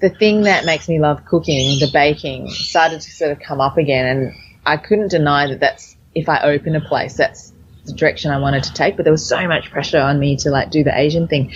the 0.00 0.10
thing 0.10 0.42
that 0.42 0.64
makes 0.64 0.88
me 0.88 1.00
love 1.00 1.24
cooking, 1.24 1.78
the 1.80 1.90
baking, 1.92 2.50
started 2.50 3.00
to 3.00 3.10
sort 3.10 3.32
of 3.32 3.40
come 3.40 3.60
up 3.60 3.78
again, 3.78 4.06
and 4.06 4.32
I 4.64 4.76
couldn't 4.76 5.08
deny 5.08 5.48
that 5.48 5.60
that's 5.60 5.96
if 6.14 6.28
I 6.28 6.40
open 6.42 6.76
a 6.76 6.80
place, 6.80 7.14
that's 7.14 7.52
the 7.86 7.94
direction 7.94 8.30
I 8.30 8.38
wanted 8.38 8.64
to 8.64 8.74
take. 8.74 8.96
But 8.96 9.04
there 9.04 9.12
was 9.12 9.26
so 9.26 9.48
much 9.48 9.70
pressure 9.70 10.00
on 10.00 10.20
me 10.20 10.36
to 10.38 10.50
like 10.50 10.70
do 10.70 10.84
the 10.84 10.96
Asian 10.96 11.26
thing, 11.26 11.52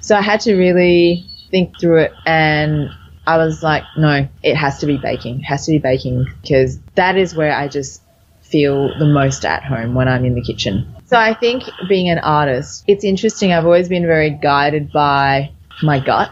so 0.00 0.16
I 0.16 0.22
had 0.22 0.40
to 0.42 0.54
really 0.54 1.26
think 1.50 1.80
through 1.80 2.02
it 2.02 2.12
and 2.26 2.90
I 3.26 3.36
was 3.36 3.62
like, 3.62 3.84
no, 3.96 4.26
it 4.42 4.54
has 4.54 4.78
to 4.78 4.86
be 4.86 4.96
baking. 4.96 5.40
It 5.40 5.44
has 5.44 5.66
to 5.66 5.72
be 5.72 5.78
baking 5.78 6.26
because 6.40 6.78
that 6.94 7.18
is 7.18 7.34
where 7.34 7.54
I 7.54 7.68
just 7.68 8.02
feel 8.40 8.98
the 8.98 9.04
most 9.04 9.44
at 9.44 9.62
home 9.62 9.94
when 9.94 10.08
I'm 10.08 10.24
in 10.24 10.34
the 10.34 10.40
kitchen. 10.40 10.94
So 11.08 11.16
I 11.16 11.32
think 11.32 11.64
being 11.88 12.10
an 12.10 12.18
artist, 12.18 12.84
it's 12.86 13.02
interesting. 13.02 13.50
I've 13.50 13.64
always 13.64 13.88
been 13.88 14.06
very 14.06 14.28
guided 14.28 14.92
by 14.92 15.52
my 15.82 16.00
gut. 16.00 16.30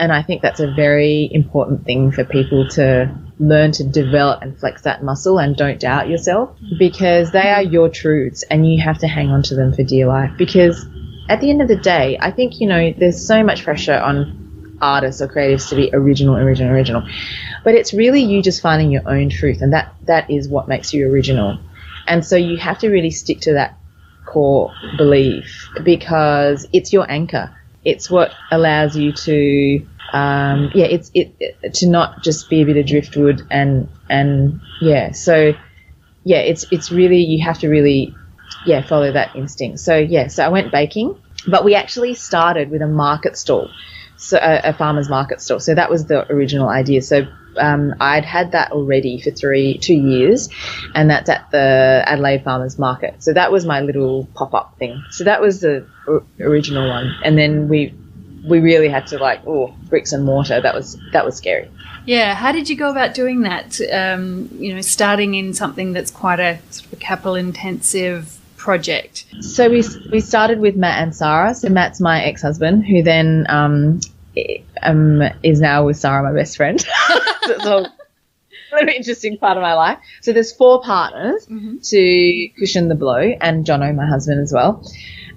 And 0.00 0.12
I 0.12 0.22
think 0.22 0.40
that's 0.40 0.60
a 0.60 0.72
very 0.72 1.28
important 1.30 1.84
thing 1.84 2.10
for 2.10 2.24
people 2.24 2.66
to 2.70 3.14
learn 3.38 3.72
to 3.72 3.84
develop 3.84 4.40
and 4.40 4.58
flex 4.58 4.82
that 4.82 5.04
muscle 5.04 5.38
and 5.38 5.54
don't 5.56 5.78
doubt 5.78 6.08
yourself 6.08 6.56
because 6.78 7.32
they 7.32 7.50
are 7.50 7.62
your 7.62 7.90
truths 7.90 8.44
and 8.44 8.66
you 8.66 8.82
have 8.82 8.98
to 8.98 9.08
hang 9.08 9.28
on 9.28 9.42
to 9.42 9.54
them 9.54 9.74
for 9.74 9.82
dear 9.82 10.06
life. 10.06 10.30
Because 10.38 10.86
at 11.28 11.42
the 11.42 11.50
end 11.50 11.60
of 11.60 11.68
the 11.68 11.76
day, 11.76 12.16
I 12.18 12.30
think, 12.30 12.60
you 12.60 12.66
know, 12.66 12.94
there's 12.96 13.26
so 13.26 13.44
much 13.44 13.62
pressure 13.62 13.98
on 13.98 14.78
artists 14.80 15.20
or 15.20 15.28
creatives 15.28 15.68
to 15.68 15.76
be 15.76 15.90
original, 15.92 16.36
original, 16.36 16.72
original. 16.72 17.02
But 17.62 17.74
it's 17.74 17.92
really 17.92 18.22
you 18.22 18.40
just 18.42 18.62
finding 18.62 18.90
your 18.90 19.06
own 19.06 19.28
truth, 19.28 19.60
and 19.60 19.74
that 19.74 19.94
that 20.04 20.30
is 20.30 20.48
what 20.48 20.66
makes 20.66 20.94
you 20.94 21.10
original. 21.10 21.58
And 22.06 22.24
so 22.24 22.36
you 22.36 22.56
have 22.56 22.78
to 22.78 22.88
really 22.88 23.10
stick 23.10 23.40
to 23.40 23.54
that 23.54 23.77
core 24.28 24.72
belief 24.96 25.70
because 25.82 26.66
it's 26.72 26.92
your 26.92 27.10
anchor. 27.10 27.54
It's 27.84 28.10
what 28.10 28.32
allows 28.50 28.96
you 28.96 29.12
to, 29.12 29.86
um, 30.12 30.70
yeah, 30.74 30.86
it's 30.86 31.10
it, 31.14 31.34
it 31.40 31.74
to 31.74 31.88
not 31.88 32.22
just 32.22 32.50
be 32.50 32.62
a 32.62 32.66
bit 32.66 32.76
of 32.76 32.86
driftwood 32.86 33.42
and 33.50 33.88
and 34.10 34.60
yeah. 34.80 35.12
So 35.12 35.54
yeah, 36.24 36.38
it's 36.38 36.66
it's 36.70 36.90
really 36.90 37.22
you 37.22 37.44
have 37.44 37.58
to 37.60 37.68
really 37.68 38.14
yeah 38.66 38.82
follow 38.82 39.12
that 39.12 39.34
instinct. 39.36 39.80
So 39.80 39.96
yeah, 39.96 40.28
so 40.28 40.44
I 40.44 40.48
went 40.48 40.72
baking, 40.72 41.20
but 41.46 41.64
we 41.64 41.74
actually 41.74 42.14
started 42.14 42.70
with 42.70 42.82
a 42.82 42.88
market 42.88 43.36
stall 43.36 43.70
so 44.18 44.36
a, 44.36 44.70
a, 44.70 44.72
farmer's 44.72 45.08
market 45.08 45.40
stall. 45.40 45.60
So 45.60 45.74
that 45.74 45.88
was 45.90 46.06
the 46.06 46.30
original 46.30 46.68
idea. 46.68 47.02
So 47.02 47.22
um, 47.58 47.94
I'd 48.00 48.24
had 48.24 48.52
that 48.52 48.72
already 48.72 49.20
for 49.20 49.30
three, 49.30 49.78
two 49.78 49.94
years, 49.94 50.48
and 50.94 51.10
that's 51.10 51.28
at 51.28 51.50
the 51.50 52.02
Adelaide 52.06 52.44
Farmers 52.44 52.78
Market. 52.78 53.22
So 53.22 53.32
that 53.32 53.52
was 53.52 53.64
my 53.66 53.80
little 53.80 54.26
pop 54.34 54.54
up 54.54 54.78
thing. 54.78 55.02
So 55.10 55.24
that 55.24 55.40
was 55.40 55.60
the 55.60 55.86
original 56.40 56.88
one, 56.88 57.14
and 57.24 57.36
then 57.36 57.68
we 57.68 57.94
we 58.46 58.60
really 58.60 58.88
had 58.88 59.06
to 59.08 59.18
like 59.18 59.46
oh 59.46 59.74
bricks 59.88 60.12
and 60.12 60.24
mortar. 60.24 60.60
That 60.60 60.74
was 60.74 60.98
that 61.12 61.24
was 61.24 61.36
scary. 61.36 61.70
Yeah, 62.06 62.34
how 62.34 62.52
did 62.52 62.70
you 62.70 62.76
go 62.76 62.90
about 62.90 63.14
doing 63.14 63.42
that? 63.42 63.80
Um, 63.92 64.48
you 64.52 64.74
know, 64.74 64.80
starting 64.80 65.34
in 65.34 65.52
something 65.52 65.92
that's 65.92 66.10
quite 66.10 66.40
a 66.40 66.58
sort 66.70 66.86
of 66.86 66.92
a 66.94 66.96
capital 66.96 67.34
intensive 67.34 68.38
project? 68.56 69.24
So 69.40 69.70
we 69.70 69.82
we 70.10 70.20
started 70.20 70.58
with 70.60 70.76
Matt 70.76 71.02
and 71.02 71.14
Sarah. 71.14 71.54
So 71.54 71.68
Matt's 71.68 72.00
my 72.00 72.22
ex 72.22 72.42
husband, 72.42 72.86
who 72.86 73.02
then 73.02 73.46
um, 73.48 74.00
um, 74.82 75.22
is 75.42 75.60
now 75.60 75.86
with 75.86 75.96
Sarah, 75.96 76.22
my 76.22 76.32
best 76.32 76.56
friend. 76.56 76.80
so 77.62 77.86
an 78.72 78.88
interesting 78.88 79.38
part 79.38 79.56
of 79.56 79.62
my 79.62 79.74
life. 79.74 79.98
So 80.22 80.32
there's 80.32 80.52
four 80.52 80.82
partners 80.82 81.46
mm-hmm. 81.46 81.78
to 81.78 82.48
cushion 82.58 82.88
the 82.88 82.94
blow, 82.94 83.18
and 83.40 83.64
Jono, 83.64 83.94
my 83.94 84.06
husband, 84.06 84.40
as 84.40 84.52
well. 84.52 84.84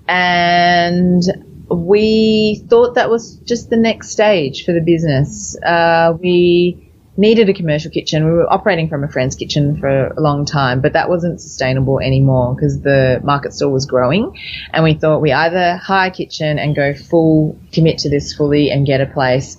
And 0.07 1.23
we 1.69 2.63
thought 2.67 2.95
that 2.95 3.09
was 3.09 3.35
just 3.45 3.69
the 3.69 3.77
next 3.77 4.09
stage 4.09 4.65
for 4.65 4.73
the 4.73 4.81
business. 4.81 5.57
Uh, 5.61 6.17
we 6.19 6.90
needed 7.21 7.47
a 7.47 7.53
commercial 7.53 7.91
kitchen. 7.91 8.25
We 8.25 8.31
were 8.31 8.51
operating 8.51 8.89
from 8.89 9.03
a 9.03 9.07
friend's 9.07 9.35
kitchen 9.35 9.79
for 9.79 10.07
a 10.07 10.19
long 10.19 10.45
time, 10.45 10.81
but 10.81 10.93
that 10.93 11.07
wasn't 11.07 11.39
sustainable 11.39 11.99
anymore 11.99 12.55
because 12.55 12.81
the 12.81 13.21
market 13.23 13.53
store 13.53 13.71
was 13.71 13.85
growing. 13.85 14.37
And 14.73 14.83
we 14.83 14.95
thought 14.95 15.21
we 15.21 15.31
either 15.31 15.77
hire 15.77 16.09
a 16.09 16.11
kitchen 16.11 16.59
and 16.59 16.75
go 16.75 16.93
full, 16.93 17.57
commit 17.71 17.99
to 17.99 18.09
this 18.09 18.33
fully 18.33 18.71
and 18.71 18.85
get 18.85 18.99
a 18.99 19.05
place 19.05 19.57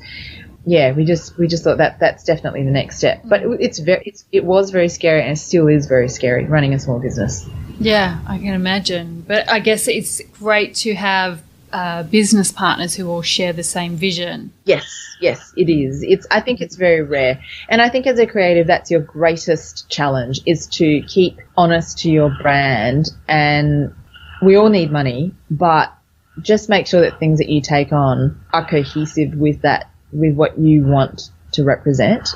yeah, 0.64 0.92
we 0.92 1.04
just 1.04 1.36
we 1.38 1.48
just 1.48 1.64
thought 1.64 1.78
that 1.78 1.98
that's 1.98 2.24
definitely 2.24 2.62
the 2.64 2.70
next 2.70 2.98
step. 2.98 3.22
But 3.24 3.42
it, 3.42 3.48
it's 3.60 3.78
very 3.78 4.02
it's, 4.06 4.24
it 4.30 4.44
was 4.44 4.70
very 4.70 4.88
scary 4.88 5.22
and 5.22 5.32
it 5.32 5.36
still 5.36 5.66
is 5.66 5.86
very 5.86 6.08
scary 6.08 6.44
running 6.44 6.74
a 6.74 6.78
small 6.78 7.00
business. 7.00 7.48
Yeah, 7.80 8.20
I 8.26 8.38
can 8.38 8.54
imagine. 8.54 9.24
But 9.26 9.48
I 9.50 9.58
guess 9.58 9.88
it's 9.88 10.20
great 10.38 10.74
to 10.76 10.94
have 10.94 11.42
uh, 11.72 12.02
business 12.04 12.52
partners 12.52 12.94
who 12.94 13.08
all 13.08 13.22
share 13.22 13.52
the 13.52 13.62
same 13.62 13.96
vision. 13.96 14.52
Yes, 14.64 15.16
yes, 15.20 15.52
it 15.56 15.70
is. 15.70 16.02
It's 16.02 16.26
I 16.30 16.40
think 16.40 16.60
it's 16.60 16.76
very 16.76 17.02
rare, 17.02 17.42
and 17.68 17.80
I 17.80 17.88
think 17.88 18.06
as 18.06 18.18
a 18.18 18.26
creative, 18.26 18.66
that's 18.66 18.90
your 18.90 19.00
greatest 19.00 19.88
challenge 19.88 20.40
is 20.46 20.66
to 20.68 21.02
keep 21.02 21.38
honest 21.56 21.98
to 22.00 22.10
your 22.10 22.30
brand. 22.42 23.10
And 23.28 23.94
we 24.42 24.56
all 24.56 24.68
need 24.68 24.90
money, 24.90 25.34
but 25.50 25.92
just 26.40 26.68
make 26.68 26.86
sure 26.86 27.02
that 27.02 27.18
things 27.18 27.38
that 27.38 27.48
you 27.48 27.60
take 27.60 27.92
on 27.92 28.40
are 28.52 28.68
cohesive 28.68 29.34
with 29.34 29.62
that 29.62 29.90
with 30.12 30.34
what 30.34 30.58
you 30.58 30.84
want 30.84 31.30
to 31.52 31.64
represent. 31.64 32.28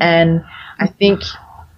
And 0.00 0.44
I 0.78 0.86
think 0.86 1.22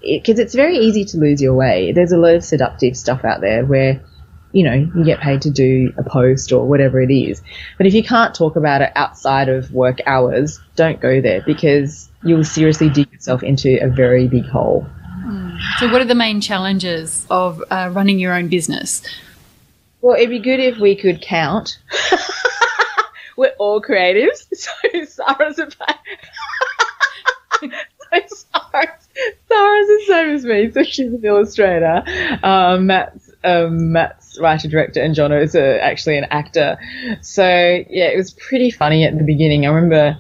because 0.01 0.39
it, 0.39 0.43
it's 0.43 0.55
very 0.55 0.79
easy 0.79 1.05
to 1.05 1.19
lose 1.19 1.43
your 1.43 1.55
way. 1.55 1.93
There's 1.93 2.13
a 2.13 2.19
lot 2.19 2.35
of 2.35 2.45
seductive 2.45 2.97
stuff 2.97 3.25
out 3.25 3.41
there 3.41 3.65
where 3.65 4.03
you 4.57 4.63
know 4.63 4.73
you 4.73 5.05
get 5.05 5.21
paid 5.21 5.43
to 5.43 5.51
do 5.51 5.93
a 5.99 6.03
post 6.03 6.51
or 6.51 6.67
whatever 6.67 6.99
it 7.03 7.13
is. 7.13 7.43
But 7.77 7.87
if 7.87 7.93
you 7.93 8.03
can't 8.03 8.35
talk 8.35 8.57
about 8.57 8.81
it 8.81 8.91
outside 8.97 9.51
of 9.51 9.71
work 9.71 9.99
hours, 10.07 10.59
don't 10.77 10.99
go 10.99 11.21
there 11.21 11.43
because 11.45 12.09
you'll 12.25 12.43
seriously 12.43 12.89
dig 12.89 13.13
yourself 13.13 13.43
into 13.43 13.79
a 13.85 13.89
very 13.89 14.29
big 14.29 14.47
hole. 14.47 14.87
So, 15.79 15.93
what 15.93 16.01
are 16.01 16.07
the 16.07 16.15
main 16.15 16.41
challenges 16.41 17.27
of 17.29 17.63
uh, 17.71 17.91
running 17.93 18.19
your 18.19 18.33
own 18.33 18.49
business? 18.49 19.03
Well, 20.01 20.17
it'd 20.17 20.31
be 20.31 20.39
good 20.39 20.61
if 20.61 20.79
we 20.79 20.97
could 20.97 21.21
count. 21.21 21.79
we're 23.37 23.53
all 23.59 23.83
creatives. 23.83 24.47
So 24.55 24.71
Sarah's 25.05 25.59
a 25.59 25.69
so 27.61 27.69
Sarah's, 28.11 29.09
Sarah's 29.49 29.87
the 29.89 30.05
same 30.07 30.31
as 30.31 30.45
me. 30.47 30.71
So 30.71 30.83
she's 30.83 31.13
an 31.13 31.25
illustrator. 31.25 32.03
Um, 32.43 32.91
um, 33.47 33.93
Matt's 33.93 34.39
writer 34.41 34.69
director, 34.69 35.03
and 35.03 35.15
John 35.15 35.33
is 35.33 35.55
a, 35.55 35.83
actually 35.83 36.19
an 36.19 36.25
actor. 36.31 36.79
So 37.23 37.45
yeah, 37.45 38.09
it 38.09 38.17
was 38.17 38.33
pretty 38.33 38.71
funny 38.71 39.05
at 39.05 39.17
the 39.17 39.25
beginning. 39.25 39.67
I 39.67 39.71
remember. 39.71 40.19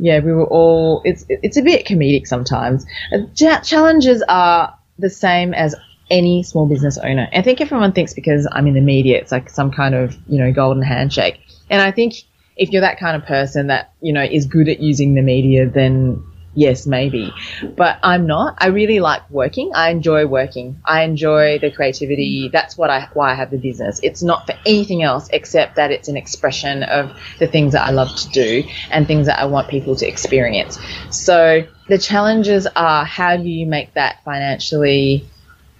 Yeah, 0.00 0.20
we 0.20 0.32
were 0.32 0.46
all. 0.46 1.02
It's 1.04 1.24
it's 1.28 1.56
a 1.56 1.62
bit 1.62 1.84
comedic 1.84 2.28
sometimes. 2.28 2.86
Uh, 3.12 3.26
challenges 3.62 4.22
are 4.28 4.78
the 4.96 5.10
same 5.10 5.54
as 5.54 5.74
any 6.10 6.44
small 6.44 6.66
business 6.66 6.98
owner. 6.98 7.28
I 7.32 7.42
think 7.42 7.60
everyone 7.60 7.92
thinks 7.92 8.14
because 8.14 8.46
I'm 8.52 8.68
in 8.68 8.74
the 8.74 8.80
media, 8.80 9.18
it's 9.18 9.32
like 9.32 9.50
some 9.50 9.72
kind 9.72 9.96
of 9.96 10.16
you 10.28 10.38
know 10.38 10.52
golden 10.52 10.84
handshake. 10.84 11.40
And 11.68 11.82
I 11.82 11.90
think 11.90 12.14
if 12.58 12.70
you're 12.70 12.82
that 12.82 12.98
kind 12.98 13.16
of 13.16 13.26
person 13.26 13.68
that, 13.68 13.92
you 14.00 14.12
know, 14.12 14.22
is 14.22 14.46
good 14.46 14.68
at 14.68 14.80
using 14.80 15.14
the 15.14 15.22
media, 15.22 15.66
then 15.66 16.22
yes, 16.58 16.86
maybe. 16.86 17.32
But 17.76 17.98
I'm 18.02 18.26
not. 18.26 18.56
I 18.58 18.66
really 18.68 18.98
like 18.98 19.28
working. 19.30 19.70
I 19.74 19.90
enjoy 19.90 20.26
working. 20.26 20.80
I 20.84 21.04
enjoy 21.04 21.58
the 21.60 21.70
creativity. 21.70 22.50
That's 22.52 22.76
what 22.76 22.90
I 22.90 23.08
why 23.14 23.30
I 23.30 23.34
have 23.34 23.50
the 23.50 23.58
business. 23.58 24.00
It's 24.02 24.22
not 24.22 24.46
for 24.46 24.54
anything 24.66 25.02
else 25.02 25.28
except 25.32 25.76
that 25.76 25.92
it's 25.92 26.08
an 26.08 26.16
expression 26.16 26.82
of 26.82 27.16
the 27.38 27.46
things 27.46 27.72
that 27.72 27.86
I 27.86 27.90
love 27.90 28.14
to 28.16 28.28
do 28.30 28.64
and 28.90 29.06
things 29.06 29.26
that 29.26 29.38
I 29.38 29.46
want 29.46 29.68
people 29.68 29.94
to 29.96 30.06
experience. 30.06 30.78
So 31.10 31.64
the 31.88 31.98
challenges 31.98 32.66
are 32.74 33.04
how 33.04 33.36
do 33.36 33.48
you 33.48 33.66
make 33.66 33.94
that 33.94 34.24
financially 34.24 35.24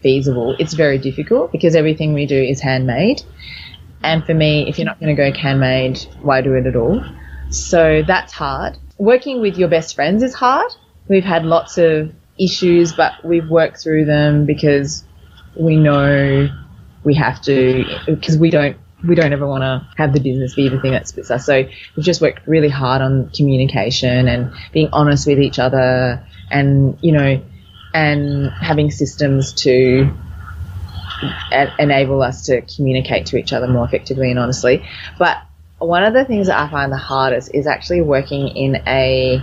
feasible? 0.00 0.54
It's 0.60 0.74
very 0.74 0.98
difficult 0.98 1.50
because 1.50 1.74
everything 1.74 2.14
we 2.14 2.26
do 2.26 2.40
is 2.40 2.60
handmade. 2.60 3.22
And 4.04 4.24
for 4.24 4.34
me, 4.34 4.68
if 4.68 4.78
you're 4.78 4.86
not 4.86 5.00
going 5.00 5.14
to 5.14 5.20
go 5.20 5.36
handmade, 5.36 5.98
why 6.22 6.40
do 6.40 6.54
it 6.54 6.66
at 6.66 6.76
all? 6.76 7.04
So 7.50 8.02
that's 8.06 8.32
hard. 8.32 8.78
Working 8.98 9.40
with 9.40 9.56
your 9.56 9.68
best 9.68 9.94
friends 9.94 10.22
is 10.22 10.34
hard. 10.34 10.70
We've 11.08 11.24
had 11.24 11.44
lots 11.44 11.78
of 11.78 12.12
issues, 12.38 12.92
but 12.92 13.24
we've 13.24 13.48
worked 13.48 13.80
through 13.80 14.04
them 14.04 14.44
because 14.44 15.04
we 15.56 15.76
know 15.76 16.48
we 17.04 17.14
have 17.14 17.40
to, 17.42 17.84
because 18.06 18.36
we 18.36 18.50
don't 18.50 18.76
we 19.06 19.14
don't 19.14 19.32
ever 19.32 19.46
want 19.46 19.62
to 19.62 19.86
have 19.96 20.12
the 20.12 20.20
business 20.20 20.54
be 20.54 20.68
the 20.68 20.80
thing 20.80 20.92
that 20.92 21.06
splits 21.06 21.30
us. 21.30 21.46
So 21.46 21.64
we've 21.96 22.04
just 22.04 22.20
worked 22.20 22.46
really 22.46 22.68
hard 22.68 23.00
on 23.00 23.30
communication 23.30 24.26
and 24.26 24.52
being 24.72 24.88
honest 24.92 25.26
with 25.26 25.38
each 25.38 25.58
other 25.58 26.24
and, 26.50 26.98
you 27.00 27.12
know, 27.12 27.40
and 27.94 28.50
having 28.60 28.90
systems 28.90 29.52
to 29.52 30.12
enable 31.78 32.22
us 32.22 32.46
to 32.46 32.60
communicate 32.62 33.26
to 33.26 33.36
each 33.36 33.52
other 33.52 33.68
more 33.68 33.84
effectively 33.84 34.30
and 34.30 34.38
honestly. 34.38 34.84
But 35.18 35.38
one 35.78 36.02
of 36.04 36.12
the 36.12 36.24
things 36.24 36.48
that 36.48 36.58
I 36.58 36.70
find 36.70 36.92
the 36.92 36.96
hardest 36.96 37.54
is 37.54 37.66
actually 37.66 38.02
working 38.02 38.48
in 38.48 38.76
a 38.86 39.42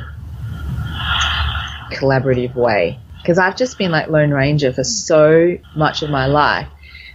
collaborative 1.92 2.56
way. 2.56 3.00
Because 3.22 3.38
I've 3.40 3.56
just 3.56 3.78
been 3.78 3.92
like 3.92 4.08
Lone 4.08 4.32
Ranger 4.32 4.72
for 4.72 4.84
so 4.84 5.58
much 5.76 6.04
of 6.04 6.10
my 6.10 6.28
life 6.28 6.68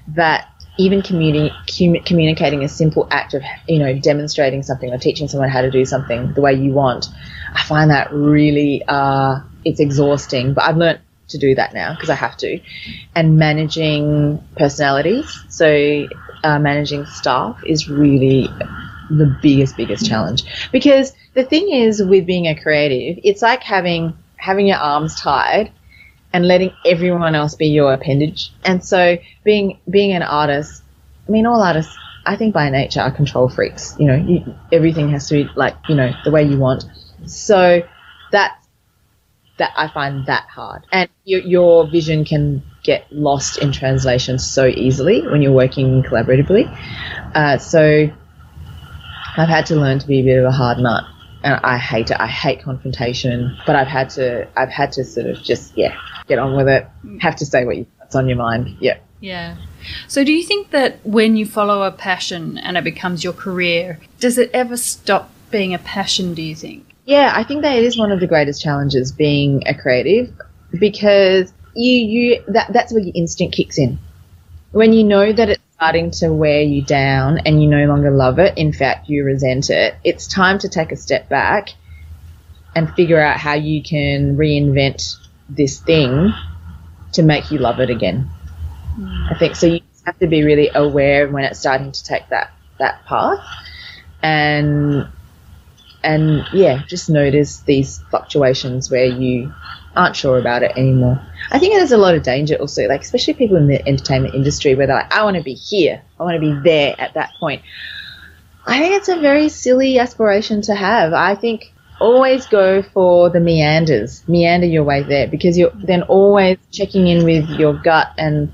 that 0.09 0.49
even 0.77 1.03
communi- 1.03 1.53
com- 1.69 2.03
communicating 2.05 2.65
a 2.65 2.69
simple 2.69 3.07
act 3.11 3.35
of, 3.35 3.43
you 3.69 3.79
know, 3.79 3.97
demonstrating 3.99 4.63
something 4.63 4.91
or 4.93 4.99
teaching 4.99 5.29
someone 5.29 5.49
how 5.49 5.61
to 5.61 5.71
do 5.71 5.85
something 5.85 6.33
the 6.33 6.41
way 6.41 6.55
you 6.55 6.73
want, 6.73 7.07
I 7.55 7.63
find 7.63 7.91
that 7.91 8.13
really, 8.13 8.83
uh, 8.89 9.41
it's 9.65 9.79
exhausting. 9.79 10.55
But 10.55 10.65
I've 10.65 10.77
learned 10.77 11.01
to 11.29 11.39
do 11.39 11.55
that 11.55 11.75
now 11.75 11.95
because 11.95 12.11
I 12.11 12.15
have 12.15 12.37
to, 12.39 12.59
and 13.15 13.37
managing 13.37 14.43
personalities. 14.57 15.39
So 15.49 16.09
uh, 16.43 16.59
managing 16.59 17.07
staff 17.07 17.63
is 17.65 17.89
really 17.89 18.49
the 19.11 19.37
biggest 19.43 19.77
biggest 19.77 20.07
challenge 20.07 20.71
because 20.73 21.13
the 21.35 21.45
thing 21.45 21.71
is 21.71 22.03
with 22.03 22.27
being 22.27 22.47
a 22.47 22.61
creative, 22.61 23.21
it's 23.25 23.43
like 23.43 23.63
having 23.63 24.17
having 24.37 24.67
your 24.67 24.79
arms 24.79 25.15
tied 25.15 25.73
and 26.33 26.47
letting 26.47 26.73
everyone 26.85 27.35
else 27.35 27.55
be 27.55 27.67
your 27.67 27.93
appendage. 27.93 28.53
And 28.65 28.85
so 28.85 29.19
being 29.45 29.79
being 29.89 30.13
an 30.13 30.23
artist, 30.23 30.83
I 31.29 31.31
mean, 31.31 31.47
all 31.47 31.63
artists, 31.63 31.97
I 32.27 32.37
think 32.37 32.55
by 32.55 32.71
nature 32.71 33.01
are 33.01 33.11
control 33.11 33.49
freaks. 33.49 33.97
You 33.99 34.07
know, 34.07 34.17
you, 34.17 34.55
everything 34.73 35.11
has 35.11 35.29
to 35.29 35.45
be 35.45 35.51
like 35.57 35.77
you 35.89 35.95
know 35.95 36.13
the 36.25 36.31
way 36.31 36.45
you 36.45 36.59
want. 36.59 36.85
So 37.27 37.83
that 38.33 38.57
that 39.59 39.73
I 39.77 39.89
find 39.89 40.27
that 40.27 40.47
hard. 40.49 40.87
And 40.91 41.09
your, 41.25 41.41
your 41.43 41.87
vision 41.87 42.25
can 42.25 42.63
get 42.83 43.13
lost 43.13 43.59
in 43.59 43.73
translation 43.73 44.39
so 44.39 44.67
easily 44.67 45.21
when 45.21 45.43
you're 45.43 45.53
working 45.53 46.03
collaboratively. 46.03 46.67
Uh, 47.35 47.59
so 47.59 48.11
I've 49.37 49.49
had 49.49 49.67
to 49.67 49.77
learn 49.77 49.99
to 49.99 50.07
be 50.07 50.21
a 50.21 50.25
bit 50.25 50.39
of 50.39 50.45
a 50.45 50.51
hard 50.51 50.79
nut. 50.79 51.05
And 51.43 51.55
I 51.65 51.79
hate 51.79 52.11
it. 52.11 52.19
I 52.21 52.27
hate 52.27 52.63
confrontation, 52.63 53.57
but 53.67 53.75
I've 53.75 53.89
had 53.89 54.11
to, 54.11 54.47
I've 54.59 54.69
had 54.69 54.93
to 54.93 55.05
sort 55.05 55.27
of 55.27 55.43
just, 55.43 55.77
yeah, 55.77 55.97
get 56.29 56.39
on 56.39 56.55
with 56.55 56.69
it. 56.69 56.87
Mm. 57.05 57.21
Have 57.23 57.37
to 57.37 57.47
say 57.47 57.65
what 57.65 57.79
you, 57.79 57.87
what's 57.97 58.15
on 58.15 58.29
your 58.29 58.37
mind. 58.37 58.77
Yeah. 58.79 58.99
Yeah. 59.21 59.57
So, 60.09 60.25
do 60.25 60.33
you 60.33 60.43
think 60.43 60.71
that 60.71 61.05
when 61.05 61.37
you 61.37 61.47
follow 61.47 61.83
a 61.83 61.91
passion 61.91 62.59
and 62.59 62.77
it 62.77 62.85
becomes 62.85 63.23
your 63.23 63.33
career, 63.33 64.01
does 64.19 64.39
it 64.39 64.51
ever 64.53 64.77
stop 64.77 65.31
being 65.51 65.75
a 65.75 65.79
passion, 65.79 66.35
do 66.35 66.43
you 66.43 66.55
think? 66.55 66.87
Yeah, 67.05 67.33
I 67.35 67.45
think 67.45 67.63
that 67.63 67.77
it 67.77 67.85
is 67.85 67.99
one 67.99 68.13
of 68.13 68.21
the 68.21 68.27
greatest 68.27 68.63
challenges 68.63 69.13
being 69.13 69.67
a 69.67 69.75
creative 69.75 70.33
because 70.79 71.53
you 71.75 71.93
you 71.93 72.45
that 72.49 72.73
that's 72.73 72.93
where 72.93 73.03
your 73.03 73.13
instinct 73.15 73.57
kicks 73.57 73.79
in. 73.79 73.99
When 74.73 74.93
you 74.93 75.05
know 75.05 75.33
that 75.33 75.49
it's 75.49 75.70
starting 75.81 76.11
to 76.11 76.29
wear 76.29 76.61
you 76.61 76.85
down 76.85 77.39
and 77.47 77.63
you 77.63 77.67
no 77.67 77.87
longer 77.87 78.11
love 78.11 78.39
it, 78.39 78.59
in 78.59 78.71
fact 78.71 79.09
you 79.09 79.25
resent 79.25 79.71
it, 79.71 79.95
it's 80.05 80.27
time 80.27 80.59
to 80.59 80.69
take 80.69 80.93
a 80.93 80.97
step 80.97 81.27
back 81.31 81.71
and 82.77 82.93
figure 82.93 83.19
out 83.19 83.39
how 83.39 83.55
you 83.55 83.83
can 83.83 84.37
reinvent 84.37 85.17
this 85.49 85.81
thing 85.81 86.35
to 87.13 87.23
make 87.23 87.51
you 87.51 87.57
love 87.57 87.81
it 87.81 87.89
again. 87.89 88.29
I 89.31 89.35
think 89.39 89.57
so 89.57 89.69
you 89.69 89.81
have 90.05 90.19
to 90.19 90.27
be 90.27 90.45
really 90.45 90.69
aware 90.75 91.27
when 91.31 91.45
it's 91.45 91.61
starting 91.61 91.93
to 91.93 92.05
take 92.05 92.29
that 92.29 92.53
that 92.79 93.07
path 93.07 93.43
and 94.23 95.09
and 96.03 96.45
yeah, 96.53 96.83
just 96.89 97.09
notice 97.09 97.61
these 97.61 98.01
fluctuations 98.11 98.91
where 98.91 99.07
you 99.07 99.55
aren't 100.01 100.17
sure 100.17 100.39
about 100.39 100.63
it 100.63 100.73
anymore. 100.77 101.21
I 101.51 101.59
think 101.59 101.75
there's 101.75 101.93
a 101.93 101.99
lot 101.99 102.15
of 102.15 102.23
danger 102.23 102.55
also, 102.57 102.89
like 102.89 103.03
especially 103.03 103.35
people 103.35 103.57
in 103.57 103.67
the 103.67 103.87
entertainment 103.87 104.35
industry 104.35 104.75
where 104.75 104.87
they're 104.87 104.97
like, 104.97 105.13
I 105.13 105.23
want 105.25 105.37
to 105.37 105.43
be 105.43 105.55
here, 105.55 106.03
I 106.19 106.23
want 106.25 106.35
to 106.37 106.41
be 106.41 106.59
there 106.65 106.95
at 106.99 107.15
that 107.15 107.33
point. 107.39 107.63
I 108.67 108.79
think 108.79 108.95
it's 108.95 109.09
a 109.09 109.21
very 109.21 109.49
silly 109.51 109.99
aspiration 109.99 110.63
to 110.63 110.75
have. 110.75 111.13
I 111.13 111.35
think 111.35 111.73
always 112.01 112.47
go 112.47 112.83
for 112.83 113.29
the 113.29 113.41
meanders, 113.41 114.27
meander 114.27 114.67
your 114.67 114.85
way 114.85 115.03
there 115.03 115.29
because 115.29 115.59
you're 115.59 115.73
then 115.75 116.03
always 116.05 116.57
checking 116.71 117.07
in 117.07 117.25
with 117.25 117.49
your 117.51 117.75
gut 117.75 118.09
and 118.17 118.51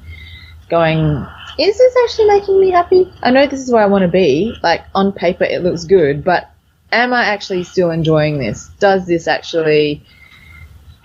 going, 0.69 1.25
is 1.59 1.79
this 1.79 1.97
actually 2.03 2.27
making 2.27 2.59
me 2.59 2.71
happy? 2.71 3.13
I 3.23 3.31
know 3.31 3.47
this 3.47 3.61
is 3.61 3.71
where 3.71 3.85
I 3.85 3.87
want 3.87 4.03
to 4.03 4.09
be. 4.09 4.57
Like 4.65 4.85
on 4.97 5.13
paper, 5.13 5.45
it 5.45 5.63
looks 5.63 5.85
good, 5.85 6.25
but 6.25 6.51
am 6.91 7.13
I 7.13 7.27
actually 7.27 7.63
still 7.63 7.93
enjoying 7.93 8.39
this? 8.39 8.69
Does 8.81 9.07
this 9.07 9.29
actually 9.29 10.05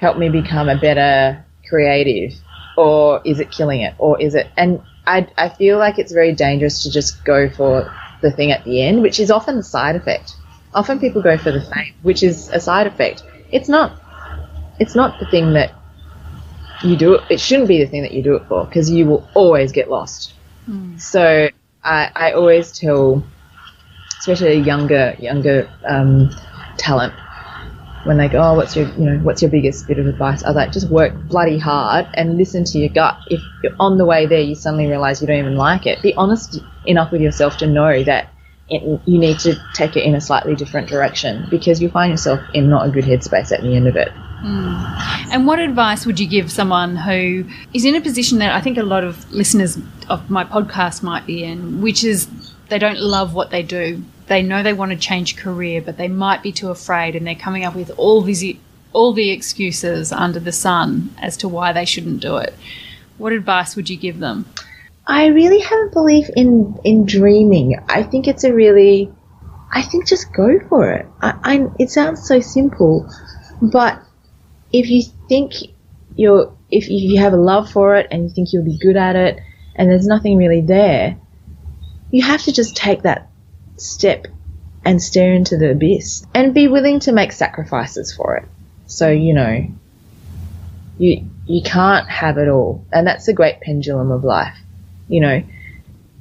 help 0.01 0.17
me 0.17 0.27
become 0.29 0.67
a 0.67 0.77
better 0.77 1.45
creative? 1.69 2.37
Or 2.75 3.21
is 3.23 3.39
it 3.39 3.51
killing 3.51 3.81
it? 3.81 3.93
Or 3.99 4.19
is 4.19 4.35
it, 4.35 4.47
and 4.57 4.81
I, 5.05 5.27
I 5.37 5.49
feel 5.49 5.77
like 5.77 5.99
it's 5.99 6.11
very 6.11 6.33
dangerous 6.33 6.83
to 6.83 6.91
just 6.91 7.23
go 7.23 7.49
for 7.49 7.93
the 8.21 8.31
thing 8.31 8.51
at 8.51 8.65
the 8.65 8.81
end, 8.81 9.01
which 9.01 9.19
is 9.19 9.31
often 9.31 9.57
the 9.57 9.63
side 9.63 9.95
effect. 9.95 10.35
Often 10.73 10.99
people 10.99 11.21
go 11.21 11.37
for 11.37 11.51
the 11.51 11.61
fame, 11.61 11.93
which 12.01 12.23
is 12.23 12.49
a 12.49 12.59
side 12.59 12.87
effect. 12.87 13.23
It's 13.51 13.69
not, 13.69 14.01
it's 14.79 14.95
not 14.95 15.19
the 15.19 15.25
thing 15.27 15.53
that 15.53 15.73
you 16.83 16.95
do 16.95 17.15
it, 17.15 17.21
it 17.29 17.39
shouldn't 17.39 17.67
be 17.67 17.83
the 17.83 17.89
thing 17.89 18.01
that 18.01 18.11
you 18.11 18.23
do 18.23 18.35
it 18.35 18.47
for 18.47 18.65
because 18.65 18.89
you 18.89 19.05
will 19.05 19.27
always 19.35 19.71
get 19.71 19.89
lost. 19.89 20.33
Mm. 20.67 20.99
So 20.99 21.49
I, 21.83 22.11
I 22.15 22.31
always 22.31 22.71
tell, 22.71 23.23
especially 24.19 24.59
younger 24.59 25.15
younger 25.19 25.69
um, 25.87 26.31
talent, 26.77 27.13
when 28.03 28.17
they 28.17 28.27
go, 28.27 28.41
oh, 28.41 28.55
what's 28.55 28.75
your 28.75 28.87
you 28.93 29.05
know 29.05 29.17
what's 29.19 29.41
your 29.41 29.51
biggest 29.51 29.87
bit 29.87 29.99
of 29.99 30.07
advice? 30.07 30.43
I 30.43 30.49
was 30.49 30.55
like, 30.55 30.71
just 30.71 30.89
work 30.89 31.13
bloody 31.27 31.57
hard 31.57 32.07
and 32.13 32.37
listen 32.37 32.63
to 32.65 32.77
your 32.79 32.89
gut. 32.89 33.17
If 33.27 33.41
you're 33.63 33.75
on 33.79 33.97
the 33.97 34.05
way 34.05 34.25
there, 34.25 34.41
you 34.41 34.55
suddenly 34.55 34.87
realize 34.87 35.21
you 35.21 35.27
don't 35.27 35.39
even 35.39 35.55
like 35.55 35.85
it. 35.85 36.01
Be 36.01 36.13
honest 36.15 36.59
enough 36.85 37.11
with 37.11 37.21
yourself 37.21 37.57
to 37.57 37.67
know 37.67 38.03
that 38.03 38.29
it, 38.69 38.81
you 39.05 39.19
need 39.19 39.39
to 39.39 39.55
take 39.73 39.95
it 39.95 40.03
in 40.03 40.15
a 40.15 40.21
slightly 40.21 40.55
different 40.55 40.87
direction 40.87 41.47
because 41.49 41.81
you 41.81 41.89
find 41.89 42.11
yourself 42.11 42.39
in 42.53 42.69
not 42.69 42.87
a 42.87 42.89
good 42.89 43.03
headspace 43.03 43.51
at 43.51 43.61
the 43.61 43.75
end 43.75 43.87
of 43.87 43.95
it. 43.95 44.09
Mm. 44.43 45.33
And 45.33 45.45
what 45.45 45.59
advice 45.59 46.05
would 46.05 46.19
you 46.19 46.27
give 46.27 46.51
someone 46.51 46.95
who 46.95 47.45
is 47.73 47.85
in 47.85 47.95
a 47.95 48.01
position 48.01 48.39
that 48.39 48.55
I 48.55 48.61
think 48.61 48.77
a 48.77 48.83
lot 48.83 49.03
of 49.03 49.31
listeners 49.31 49.77
of 50.09 50.29
my 50.29 50.43
podcast 50.43 51.03
might 51.03 51.27
be 51.27 51.43
in, 51.43 51.81
which 51.81 52.03
is 52.03 52.27
they 52.69 52.79
don't 52.79 52.99
love 52.99 53.33
what 53.33 53.51
they 53.51 53.61
do. 53.61 54.03
They 54.31 54.41
know 54.41 54.63
they 54.63 54.71
want 54.71 54.93
to 54.93 54.97
change 54.97 55.35
career, 55.35 55.81
but 55.81 55.97
they 55.97 56.07
might 56.07 56.41
be 56.41 56.53
too 56.53 56.69
afraid 56.69 57.17
and 57.17 57.27
they're 57.27 57.35
coming 57.35 57.65
up 57.65 57.75
with 57.75 57.91
all 57.97 58.21
these 58.21 58.55
all 58.93 59.11
the 59.11 59.29
excuses 59.29 60.13
under 60.13 60.39
the 60.39 60.53
sun 60.53 61.13
as 61.21 61.35
to 61.35 61.49
why 61.49 61.73
they 61.73 61.83
shouldn't 61.83 62.21
do 62.21 62.37
it. 62.37 62.53
What 63.17 63.33
advice 63.33 63.75
would 63.75 63.89
you 63.89 63.97
give 63.97 64.19
them? 64.19 64.45
I 65.05 65.25
really 65.25 65.59
have 65.59 65.79
a 65.87 65.89
belief 65.89 66.29
in 66.33 66.79
in 66.85 67.05
dreaming. 67.05 67.77
I 67.89 68.03
think 68.03 68.25
it's 68.25 68.45
a 68.45 68.53
really 68.53 69.11
I 69.69 69.81
think 69.81 70.07
just 70.07 70.31
go 70.31 70.61
for 70.69 70.89
it. 70.93 71.05
I, 71.21 71.33
I 71.43 71.67
it 71.77 71.89
sounds 71.89 72.25
so 72.25 72.39
simple, 72.39 73.13
but 73.61 74.01
if 74.71 74.89
you 74.89 75.03
think 75.27 75.55
you're, 76.15 76.55
if 76.69 76.87
you 76.89 77.19
have 77.19 77.33
a 77.33 77.43
love 77.51 77.69
for 77.69 77.97
it 77.97 78.07
and 78.09 78.23
you 78.23 78.29
think 78.29 78.53
you'll 78.53 78.63
be 78.63 78.77
good 78.77 78.95
at 78.95 79.17
it 79.17 79.41
and 79.75 79.89
there's 79.89 80.07
nothing 80.07 80.37
really 80.37 80.61
there, 80.61 81.17
you 82.11 82.23
have 82.23 82.43
to 82.43 82.53
just 82.53 82.77
take 82.77 83.01
that 83.01 83.27
step 83.81 84.27
and 84.83 85.01
stare 85.01 85.33
into 85.33 85.57
the 85.57 85.71
abyss 85.71 86.25
and 86.33 86.53
be 86.53 86.67
willing 86.67 86.99
to 87.01 87.11
make 87.11 87.31
sacrifices 87.31 88.13
for 88.13 88.37
it. 88.37 88.47
So, 88.87 89.09
you 89.09 89.33
know, 89.33 89.67
you, 90.97 91.29
you 91.45 91.61
can't 91.63 92.09
have 92.09 92.37
it 92.37 92.47
all. 92.47 92.85
And 92.91 93.05
that's 93.05 93.25
the 93.25 93.33
great 93.33 93.61
pendulum 93.61 94.11
of 94.11 94.23
life. 94.23 94.57
You 95.07 95.21
know, 95.21 95.43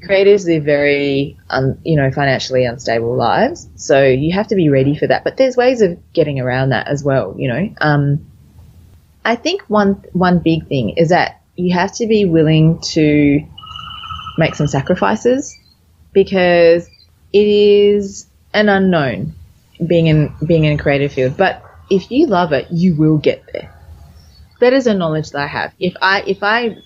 creators 0.02 0.46
live 0.46 0.64
very, 0.64 1.38
un, 1.48 1.80
you 1.84 1.96
know, 1.96 2.10
financially 2.10 2.64
unstable 2.64 3.16
lives. 3.16 3.68
So 3.76 4.04
you 4.04 4.34
have 4.34 4.48
to 4.48 4.54
be 4.54 4.68
ready 4.68 4.96
for 4.96 5.06
that. 5.06 5.24
But 5.24 5.36
there's 5.36 5.56
ways 5.56 5.80
of 5.80 5.98
getting 6.12 6.40
around 6.40 6.70
that 6.70 6.88
as 6.88 7.02
well, 7.02 7.34
you 7.38 7.48
know. 7.48 7.74
Um, 7.80 8.26
I 9.24 9.36
think 9.36 9.62
one 9.68 10.04
one 10.12 10.38
big 10.38 10.66
thing 10.66 10.90
is 10.90 11.10
that 11.10 11.42
you 11.56 11.74
have 11.74 11.92
to 11.96 12.06
be 12.06 12.24
willing 12.24 12.80
to 12.80 13.46
make 14.38 14.54
some 14.54 14.66
sacrifices 14.66 15.56
because 16.12 16.88
it 17.32 17.46
is 17.46 18.26
an 18.52 18.68
unknown 18.68 19.34
being 19.86 20.06
in 20.06 20.34
being 20.46 20.64
in 20.64 20.78
a 20.78 20.82
creative 20.82 21.12
field. 21.12 21.36
But 21.36 21.62
if 21.90 22.10
you 22.10 22.26
love 22.26 22.52
it, 22.52 22.68
you 22.70 22.94
will 22.94 23.18
get 23.18 23.48
there. 23.52 23.74
That 24.60 24.72
is 24.72 24.86
a 24.86 24.94
knowledge 24.94 25.30
that 25.30 25.42
I 25.42 25.46
have. 25.46 25.74
If 25.78 25.94
I 26.00 26.20
if 26.22 26.42
I 26.42 26.76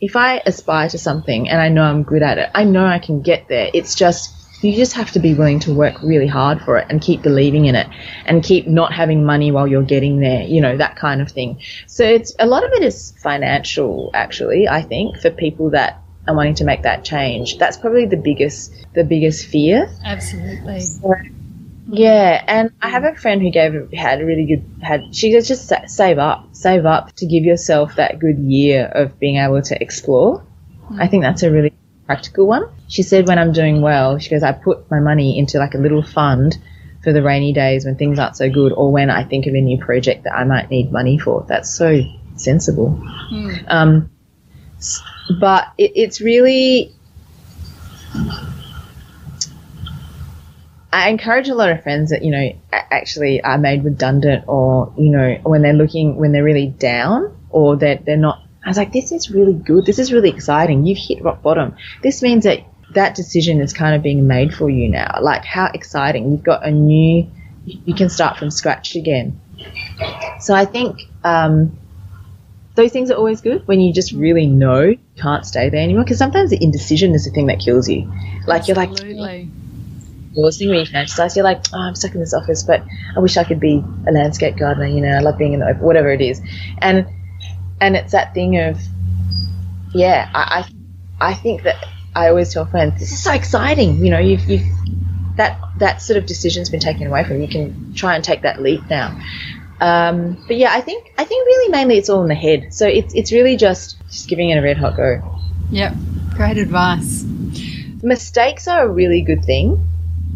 if 0.00 0.16
I 0.16 0.42
aspire 0.44 0.88
to 0.88 0.98
something 0.98 1.48
and 1.48 1.60
I 1.60 1.68
know 1.68 1.82
I'm 1.82 2.02
good 2.02 2.22
at 2.22 2.38
it, 2.38 2.50
I 2.54 2.64
know 2.64 2.84
I 2.84 2.98
can 2.98 3.22
get 3.22 3.48
there. 3.48 3.70
It's 3.72 3.94
just 3.94 4.34
you 4.62 4.76
just 4.76 4.92
have 4.94 5.10
to 5.12 5.18
be 5.18 5.34
willing 5.34 5.58
to 5.60 5.74
work 5.74 6.02
really 6.02 6.26
hard 6.26 6.60
for 6.62 6.78
it 6.78 6.86
and 6.88 7.00
keep 7.00 7.22
believing 7.22 7.64
in 7.64 7.74
it 7.74 7.88
and 8.26 8.44
keep 8.44 8.66
not 8.66 8.92
having 8.92 9.24
money 9.24 9.50
while 9.50 9.66
you're 9.66 9.82
getting 9.82 10.20
there, 10.20 10.42
you 10.42 10.60
know, 10.60 10.76
that 10.76 10.96
kind 10.96 11.20
of 11.20 11.30
thing. 11.30 11.60
So 11.86 12.04
it's 12.04 12.34
a 12.38 12.46
lot 12.46 12.64
of 12.64 12.72
it 12.72 12.82
is 12.84 13.12
financial 13.18 14.10
actually, 14.14 14.68
I 14.68 14.82
think, 14.82 15.18
for 15.18 15.30
people 15.30 15.70
that 15.70 16.01
are 16.26 16.34
wanting 16.34 16.54
to 16.56 16.64
make 16.64 16.82
that 16.82 17.04
change. 17.04 17.58
That's 17.58 17.76
probably 17.76 18.06
the 18.06 18.16
biggest 18.16 18.72
the 18.94 19.04
biggest 19.04 19.46
fear. 19.46 19.90
Absolutely. 20.04 20.80
So, 20.80 21.14
yeah, 21.88 22.42
and 22.46 22.70
I 22.80 22.88
have 22.88 23.04
a 23.04 23.14
friend 23.14 23.42
who 23.42 23.50
gave 23.50 23.92
had 23.92 24.20
a 24.20 24.24
really 24.24 24.46
good 24.46 24.64
had 24.82 25.14
she 25.14 25.32
goes 25.32 25.48
just 25.48 25.72
save 25.86 26.18
up, 26.18 26.48
save 26.52 26.86
up 26.86 27.12
to 27.16 27.26
give 27.26 27.44
yourself 27.44 27.96
that 27.96 28.18
good 28.18 28.38
year 28.38 28.86
of 28.86 29.18
being 29.18 29.36
able 29.36 29.62
to 29.62 29.82
explore. 29.82 30.44
Mm. 30.90 31.02
I 31.02 31.08
think 31.08 31.22
that's 31.22 31.42
a 31.42 31.50
really 31.50 31.72
practical 32.06 32.46
one. 32.46 32.68
She 32.88 33.02
said 33.02 33.26
when 33.26 33.38
I'm 33.38 33.52
doing 33.52 33.80
well, 33.80 34.18
she 34.18 34.30
goes, 34.30 34.42
I 34.42 34.52
put 34.52 34.90
my 34.90 35.00
money 35.00 35.38
into 35.38 35.58
like 35.58 35.74
a 35.74 35.78
little 35.78 36.02
fund 36.02 36.56
for 37.02 37.12
the 37.12 37.22
rainy 37.22 37.52
days 37.52 37.84
when 37.84 37.96
things 37.96 38.18
aren't 38.18 38.36
so 38.36 38.48
good 38.48 38.72
or 38.72 38.92
when 38.92 39.10
I 39.10 39.24
think 39.24 39.46
of 39.46 39.54
a 39.54 39.60
new 39.60 39.78
project 39.78 40.24
that 40.24 40.34
I 40.34 40.44
might 40.44 40.70
need 40.70 40.92
money 40.92 41.18
for. 41.18 41.44
That's 41.48 41.74
so 41.74 42.00
sensible. 42.36 43.00
Mm. 43.32 43.64
Um, 43.68 44.10
but 45.40 45.68
it, 45.78 45.92
it's 45.94 46.20
really. 46.20 46.94
I 50.94 51.08
encourage 51.08 51.48
a 51.48 51.54
lot 51.54 51.70
of 51.70 51.82
friends 51.82 52.10
that, 52.10 52.22
you 52.22 52.30
know, 52.30 52.52
actually 52.70 53.42
are 53.42 53.56
made 53.56 53.82
redundant 53.82 54.44
or, 54.46 54.92
you 54.98 55.10
know, 55.10 55.38
when 55.42 55.62
they're 55.62 55.72
looking, 55.72 56.16
when 56.16 56.32
they're 56.32 56.44
really 56.44 56.68
down 56.68 57.34
or 57.48 57.76
that 57.76 58.04
they're 58.04 58.18
not 58.18 58.42
I 58.64 58.68
was 58.68 58.76
like, 58.76 58.92
this 58.92 59.10
is 59.10 59.30
really 59.30 59.54
good. 59.54 59.86
This 59.86 59.98
is 59.98 60.12
really 60.12 60.30
exciting. 60.30 60.86
You've 60.86 60.98
hit 60.98 61.22
rock 61.22 61.42
bottom. 61.42 61.76
This 62.02 62.22
means 62.22 62.44
that 62.44 62.60
that 62.94 63.14
decision 63.14 63.60
is 63.60 63.72
kind 63.72 63.96
of 63.96 64.02
being 64.02 64.26
made 64.26 64.54
for 64.54 64.70
you 64.70 64.88
now. 64.88 65.18
Like, 65.20 65.44
how 65.44 65.70
exciting. 65.74 66.30
You've 66.30 66.44
got 66.44 66.64
a 66.64 66.70
new, 66.70 67.28
you 67.64 67.94
can 67.94 68.08
start 68.08 68.36
from 68.36 68.50
scratch 68.50 68.94
again. 68.94 69.40
So 70.40 70.54
I 70.54 70.64
think 70.64 71.00
um, 71.24 71.76
those 72.74 72.92
things 72.92 73.10
are 73.10 73.16
always 73.16 73.40
good 73.40 73.66
when 73.66 73.80
you 73.80 73.92
just 73.92 74.12
really 74.12 74.46
know 74.46 74.82
you 74.82 74.98
can't 75.16 75.44
stay 75.44 75.68
there 75.68 75.80
anymore. 75.82 76.04
Because 76.04 76.18
sometimes 76.18 76.50
the 76.50 76.62
indecision 76.62 77.14
is 77.14 77.24
the 77.24 77.30
thing 77.30 77.46
that 77.46 77.60
kills 77.60 77.88
you. 77.88 78.10
Like, 78.46 78.68
Absolutely. 78.68 79.12
you're 79.12 79.20
like, 79.20 79.48
forcing 80.34 80.70
me 80.70 80.84
to 80.84 80.96
exercise. 80.96 81.36
You're 81.36 81.44
like, 81.44 81.64
oh, 81.72 81.78
I'm 81.78 81.94
stuck 81.94 82.14
in 82.14 82.20
this 82.20 82.34
office, 82.34 82.62
but 82.62 82.82
I 83.16 83.20
wish 83.20 83.36
I 83.36 83.44
could 83.44 83.60
be 83.60 83.82
a 84.06 84.12
landscape 84.12 84.56
gardener. 84.56 84.86
You 84.86 85.00
know, 85.00 85.10
I 85.10 85.20
love 85.20 85.38
being 85.38 85.52
in 85.52 85.60
the 85.60 85.66
open, 85.66 85.82
whatever 85.82 86.10
it 86.10 86.20
is. 86.20 86.40
And 86.78 87.06
and 87.80 87.96
it's 87.96 88.12
that 88.12 88.32
thing 88.32 88.58
of, 88.58 88.80
yeah, 89.92 90.30
I, 90.32 90.64
I, 91.20 91.30
I 91.30 91.34
think 91.34 91.64
that 91.64 91.84
I 92.14 92.28
always 92.28 92.52
tell 92.52 92.64
friends, 92.64 93.00
this 93.00 93.12
is 93.12 93.22
so 93.22 93.32
exciting. 93.32 94.04
You 94.04 94.10
know, 94.10 94.18
you've, 94.18 94.44
you've 94.48 94.62
that 95.36 95.58
that 95.78 96.02
sort 96.02 96.16
of 96.16 96.26
decision's 96.26 96.70
been 96.70 96.80
taken 96.80 97.06
away 97.06 97.24
from 97.24 97.36
you. 97.36 97.42
You 97.42 97.48
can 97.48 97.94
try 97.94 98.14
and 98.14 98.22
take 98.22 98.42
that 98.42 98.60
leap 98.62 98.88
now. 98.88 99.20
Um, 99.82 100.38
but 100.46 100.56
yeah, 100.56 100.70
I 100.72 100.80
think 100.80 101.12
I 101.18 101.24
think 101.24 101.44
really 101.44 101.72
mainly 101.72 101.98
it's 101.98 102.08
all 102.08 102.22
in 102.22 102.28
the 102.28 102.36
head. 102.36 102.72
So 102.72 102.86
it's 102.86 103.12
it's 103.14 103.32
really 103.32 103.56
just 103.56 103.98
just 104.06 104.28
giving 104.28 104.50
it 104.50 104.56
a 104.56 104.62
red 104.62 104.76
hot 104.76 104.96
go. 104.96 105.20
Yep, 105.72 105.94
great 106.36 106.56
advice. 106.56 107.24
Mistakes 108.00 108.68
are 108.68 108.84
a 108.84 108.88
really 108.88 109.22
good 109.22 109.44
thing. 109.44 109.88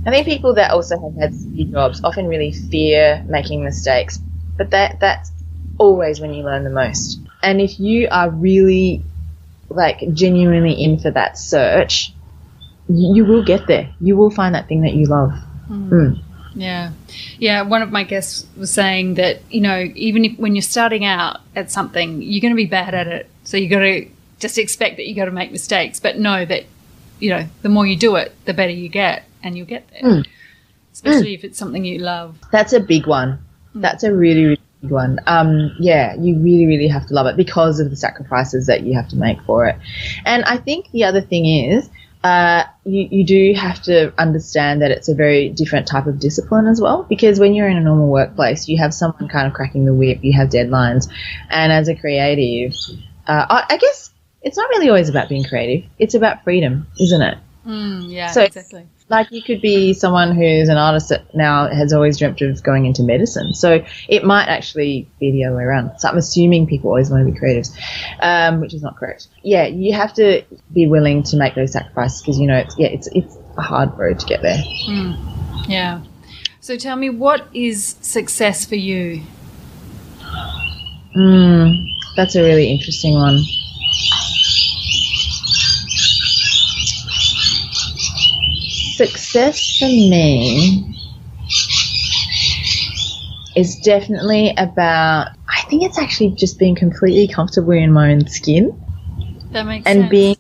I 0.05 0.11
think 0.11 0.26
people 0.26 0.55
that 0.55 0.72
also 0.72 0.99
have 1.01 1.14
had 1.14 1.32
jobs 1.70 2.01
often 2.03 2.26
really 2.26 2.51
fear 2.51 3.24
making 3.28 3.62
mistakes, 3.62 4.18
but 4.59 4.70
that 4.72 4.99
that's 4.99 5.30
always 5.78 6.20
when 6.20 6.34
you 6.34 6.42
learn 6.42 6.64
the 6.64 6.70
most. 6.70 7.20
And 7.40 7.61
if 7.61 7.78
you 7.78 8.09
are 8.11 8.30
really 8.30 9.05
like 9.68 10.03
genuinely 10.12 10.72
in 10.72 10.99
for 10.99 11.12
that 11.12 11.38
search, 11.38 12.12
you 12.88 13.24
will 13.24 13.44
get 13.44 13.68
there. 13.68 13.92
You 14.01 14.16
will 14.16 14.30
find 14.30 14.57
that 14.57 14.66
thing 14.66 14.80
that 14.80 14.94
you 14.94 15.07
love. 15.07 15.30
Mm. 15.70 15.90
Mm. 15.90 16.22
Yeah. 16.57 16.93
Yeah. 17.39 17.63
One 17.63 17.83
of 17.83 17.93
my 17.93 18.03
guests 18.03 18.47
was 18.57 18.71
saying 18.71 19.15
that, 19.15 19.43
you 19.51 19.61
know, 19.61 19.85
even 19.95 20.25
if 20.25 20.39
when 20.39 20.57
you're 20.57 20.63
starting 20.63 21.05
out 21.05 21.41
at 21.55 21.71
something, 21.71 22.23
you're 22.23 22.41
going 22.41 22.53
to 22.53 22.57
be 22.57 22.67
bad 22.67 22.95
at 22.95 23.07
it. 23.07 23.31
So 23.45 23.57
you 23.57 23.69
got 23.69 23.81
to 23.81 24.09
just 24.41 24.59
expect 24.59 24.97
that 24.97 25.07
you 25.07 25.15
got 25.15 25.27
to 25.27 25.31
make 25.31 25.53
mistakes, 25.53 26.01
but 26.01 26.19
know 26.19 26.45
that, 26.45 26.65
you 27.21 27.31
know, 27.31 27.47
the 27.63 27.69
more 27.69 27.87
you 27.87 27.97
do 27.97 28.17
it, 28.17 28.35
the 28.47 28.55
better 28.55 28.73
you 28.73 28.89
get 28.89 29.25
and 29.43 29.57
you'll 29.57 29.67
get 29.67 29.87
there. 29.91 30.03
Mm. 30.03 30.27
Especially 30.93 31.35
if 31.35 31.45
it's 31.45 31.59
something 31.59 31.85
you 31.85 31.99
love. 31.99 32.39
That's 32.53 32.73
a 32.73 32.81
big 32.81 33.07
one. 33.07 33.39
Hmm. 33.75 33.83
That's 33.83 34.03
a 34.03 34.15
really, 34.15 34.45
really 34.45 34.61
big 34.81 34.91
one. 34.91 35.21
Um, 35.27 35.77
yeah, 35.79 36.15
you 36.15 36.39
really, 36.39 36.67
really 36.67 36.89
have 36.89 37.07
to 37.09 37.15
love 37.15 37.27
it 37.27 37.37
because 37.37 37.81
of 37.81 37.91
the 37.91 37.97
sacrifices 37.97 38.67
that 38.67 38.83
you 38.85 38.95
have 38.95 39.09
to 39.11 39.17
make 39.17 39.39
for 39.43 39.67
it. 39.67 39.77
And 40.25 40.43
I 40.45 40.57
think 40.57 40.91
the 40.93 41.05
other 41.05 41.21
thing 41.21 41.45
is, 41.45 41.91
uh, 42.27 42.64
you, 42.85 43.09
you 43.11 43.24
do 43.24 43.55
have 43.55 43.81
to 43.83 44.12
understand 44.18 44.83
that 44.83 44.91
it's 44.91 45.09
a 45.09 45.14
very 45.14 45.49
different 45.49 45.87
type 45.87 46.07
of 46.07 46.18
discipline 46.18 46.66
as 46.66 46.81
well. 46.81 47.05
Because 47.05 47.39
when 47.39 47.55
you're 47.55 47.68
in 47.68 47.77
a 47.77 47.81
normal 47.81 48.09
workplace, 48.09 48.68
you 48.68 48.79
have 48.79 48.93
someone 48.93 49.29
kind 49.29 49.47
of 49.47 49.53
cracking 49.53 49.85
the 49.85 49.95
whip, 49.95 50.18
you 50.22 50.33
have 50.37 50.49
deadlines. 50.49 51.09
And 51.51 51.72
as 51.72 51.89
a 51.89 51.95
creative, 51.95 52.74
uh, 53.29 53.47
I, 53.49 53.64
I 53.70 53.77
guess 53.77 54.11
it's 54.43 54.57
not 54.57 54.68
really 54.70 54.89
always 54.89 55.09
about 55.09 55.29
being 55.29 55.45
creative. 55.45 55.89
It's 55.99 56.14
about 56.14 56.43
freedom, 56.43 56.89
isn't 57.01 57.22
it? 57.22 57.39
Mm, 57.64 58.11
yeah, 58.11 58.33
So- 58.33 58.43
exactly. 58.43 58.87
Like 59.09 59.31
you 59.31 59.41
could 59.41 59.61
be 59.61 59.93
someone 59.93 60.35
who's 60.35 60.69
an 60.69 60.79
artist 60.79 61.11
that 61.11 61.33
now 61.33 61.69
has 61.69 61.93
always 61.93 62.19
dreamt 62.19 62.41
of 62.41 62.61
going 62.65 62.87
into 62.87 63.05
medicine. 63.05 63.55
So 63.55 63.85
it 64.09 64.25
might 64.25 64.49
actually 64.49 65.09
be 65.21 65.31
the 65.31 65.45
other 65.45 65.57
way 65.57 65.63
around. 65.63 65.93
So 65.99 66.09
I'm 66.09 66.17
assuming 66.17 66.67
people 66.67 66.91
always 66.91 67.09
want 67.09 67.25
to 67.25 67.33
be 67.33 67.39
creatives, 67.39 67.71
um, 68.21 68.61
which 68.61 68.75
is 68.75 68.83
not 68.83 68.97
correct. 68.97 69.29
Yeah, 69.43 69.67
you 69.67 69.93
have 69.93 70.13
to 70.15 70.43
be 70.73 70.89
willing 70.89 71.23
to 71.25 71.37
make 71.37 71.55
those 71.55 71.73
sacrifices 71.73 72.21
because 72.21 72.41
you 72.41 72.49
know 72.49 72.57
it's 72.57 72.77
yeah 72.79 72.89
it's 72.89 73.07
it's 73.13 73.37
a 73.57 73.63
hard 73.63 73.97
road 73.97 74.19
to 74.19 74.27
get 74.27 74.43
there. 74.43 74.61
Yeah. 75.69 76.03
So 76.61 76.77
tell 76.77 76.97
me, 76.97 77.11
what 77.11 77.47
is 77.55 77.97
success 78.01 78.65
for 78.65 78.75
you? 78.75 79.23
Mm, 81.17 81.87
that's 82.17 82.35
a 82.35 82.43
really 82.43 82.71
interesting 82.73 83.15
one. 83.15 83.39
Success 88.97 89.78
for 89.78 89.86
me 89.86 90.94
is 93.55 93.76
definitely 93.76 94.55
about, 94.57 95.28
I 95.49 95.62
think 95.68 95.82
it's 95.82 95.99
actually 95.99 96.30
just 96.30 96.59
being 96.59 96.74
completely 96.74 97.32
comfortable 97.32 97.72
in 97.72 97.92
my 97.92 98.12
own 98.12 98.26
skin 98.26 98.80
That 99.53 99.64
makes 99.64 99.86
and 99.86 100.01
sense. 100.01 100.11
being, 100.11 100.36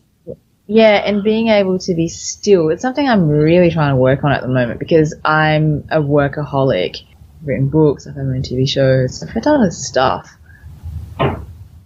yeah, 0.66 1.02
and 1.06 1.22
being 1.22 1.48
able 1.48 1.78
to 1.80 1.94
be 1.94 2.08
still. 2.08 2.70
It's 2.70 2.82
something 2.82 3.08
I'm 3.08 3.28
really 3.28 3.70
trying 3.70 3.92
to 3.92 3.96
work 3.96 4.24
on 4.24 4.32
at 4.32 4.42
the 4.42 4.48
moment 4.48 4.80
because 4.80 5.14
I'm 5.24 5.84
a 5.90 6.00
workaholic. 6.00 6.96
I've 7.40 7.46
written 7.46 7.68
books, 7.68 8.06
I've 8.06 8.16
had 8.16 8.26
my 8.26 8.36
own 8.36 8.42
TV 8.42 8.68
shows, 8.68 9.22
I've 9.22 9.42
done 9.42 9.62
this 9.62 9.86
stuff 9.86 10.36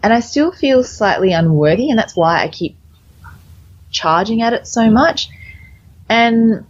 and 0.02 0.12
I 0.12 0.20
still 0.20 0.50
feel 0.52 0.82
slightly 0.82 1.32
unworthy, 1.32 1.90
and 1.90 1.98
that's 1.98 2.16
why 2.16 2.42
I 2.42 2.48
keep 2.48 2.76
charging 3.90 4.42
at 4.42 4.52
it 4.52 4.66
so 4.66 4.90
much. 4.90 5.28
And 6.10 6.66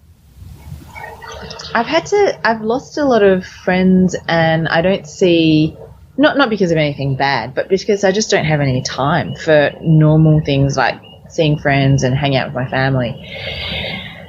I've 1.75 1.87
had 1.87 2.07
to, 2.07 2.41
I've 2.47 2.61
lost 2.61 2.99
a 2.99 3.05
lot 3.05 3.23
of 3.23 3.47
friends, 3.47 4.15
and 4.29 4.69
I 4.69 4.83
don't 4.83 5.07
see, 5.07 5.77
not 6.19 6.37
not 6.37 6.51
because 6.51 6.71
of 6.71 6.77
anything 6.77 7.17
bad, 7.17 7.55
but 7.55 7.71
because 7.71 8.05
I 8.05 8.13
just 8.13 8.31
don't 8.31 8.45
have 8.45 8.61
any 8.61 8.83
time 8.83 9.35
for 9.35 9.71
normal 9.81 10.43
things 10.45 10.77
like 10.77 11.01
seeing 11.31 11.59
friends 11.59 12.03
and 12.03 12.15
hang 12.15 12.37
out 12.37 12.49
with 12.49 12.55
my 12.55 12.69
family. 12.69 13.15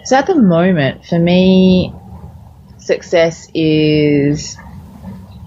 So 0.05 0.15
at 0.15 0.27
the 0.27 0.35
moment, 0.35 1.05
for 1.05 1.19
me, 1.19 1.93
success 2.77 3.49
is 3.53 4.55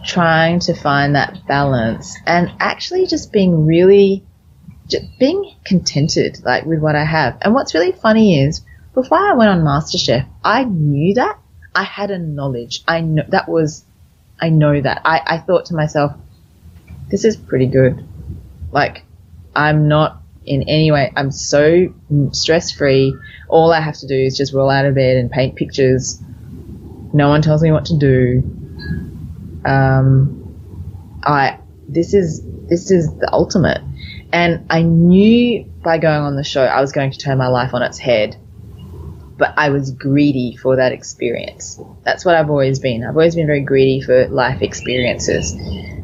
trying 0.04 0.58
to 0.60 0.74
find 0.74 1.14
that 1.14 1.46
balance 1.46 2.18
and 2.26 2.52
actually 2.60 3.06
just 3.06 3.32
being 3.32 3.64
really 3.64 4.22
just 4.88 5.06
being 5.18 5.54
contented 5.64 6.44
like 6.44 6.66
with 6.66 6.80
what 6.80 6.94
I 6.94 7.04
have. 7.04 7.38
And 7.40 7.54
what's 7.54 7.72
really 7.72 7.92
funny 7.92 8.42
is 8.42 8.60
before 8.95 9.18
I 9.18 9.34
went 9.34 9.51
on 9.51 9.61
MasterChef, 9.61 10.28
I 10.42 10.64
knew 10.64 11.14
that. 11.14 11.38
I 11.74 11.82
had 11.82 12.11
a 12.11 12.18
knowledge. 12.18 12.82
I 12.86 13.01
know 13.01 13.24
that 13.28 13.49
was 13.49 13.84
I 14.40 14.51
know 14.51 14.80
that. 14.80 15.03
I, 15.05 15.20
I 15.26 15.38
thought 15.38 15.66
to 15.66 15.74
myself, 15.74 16.12
this 17.09 17.24
is 17.24 17.36
pretty 17.36 17.66
good. 17.66 18.07
Like 18.70 19.05
I'm 19.55 19.88
not 19.88 20.22
in 20.47 20.62
any 20.68 20.92
way 20.92 21.12
I'm 21.16 21.30
so 21.30 21.92
stress 22.32 22.70
free. 22.70 23.14
All 23.49 23.72
I 23.72 23.80
have 23.80 23.97
to 23.99 24.07
do 24.07 24.14
is 24.14 24.36
just 24.36 24.53
roll 24.53 24.70
out 24.70 24.86
of 24.86 24.95
bed 24.95 25.16
and 25.16 25.30
paint 25.30 25.57
pictures. 25.57 26.20
No 27.12 27.28
one 27.28 27.42
tells 27.42 27.62
me 27.62 27.72
what 27.72 27.86
to 27.86 27.99
do 27.99 28.42
um, 29.64 31.20
I 31.22 31.59
this 31.88 32.14
is 32.14 32.42
this 32.68 32.90
is 32.90 33.14
the 33.16 33.32
ultimate. 33.32 33.82
And 34.32 34.66
I 34.70 34.82
knew 34.82 35.64
by 35.82 35.99
going 35.99 36.22
on 36.22 36.36
the 36.36 36.45
show 36.45 36.64
I 36.64 36.80
was 36.80 36.92
going 36.92 37.12
to 37.12 37.18
turn 37.18 37.38
my 37.38 37.49
life 37.49 37.74
on 37.74 37.82
its 37.82 37.99
head. 37.99 38.36
But 39.37 39.55
I 39.57 39.70
was 39.70 39.91
greedy 39.91 40.57
for 40.57 40.76
that 40.76 40.93
experience. 40.93 41.80
That's 42.05 42.24
what 42.24 42.37
I've 42.37 42.51
always 42.51 42.78
been. 42.78 43.03
I've 43.05 43.16
always 43.16 43.35
been 43.35 43.47
very 43.47 43.61
greedy 43.62 44.01
for 44.01 44.28
life 44.28 44.62
experiences. 44.62 45.53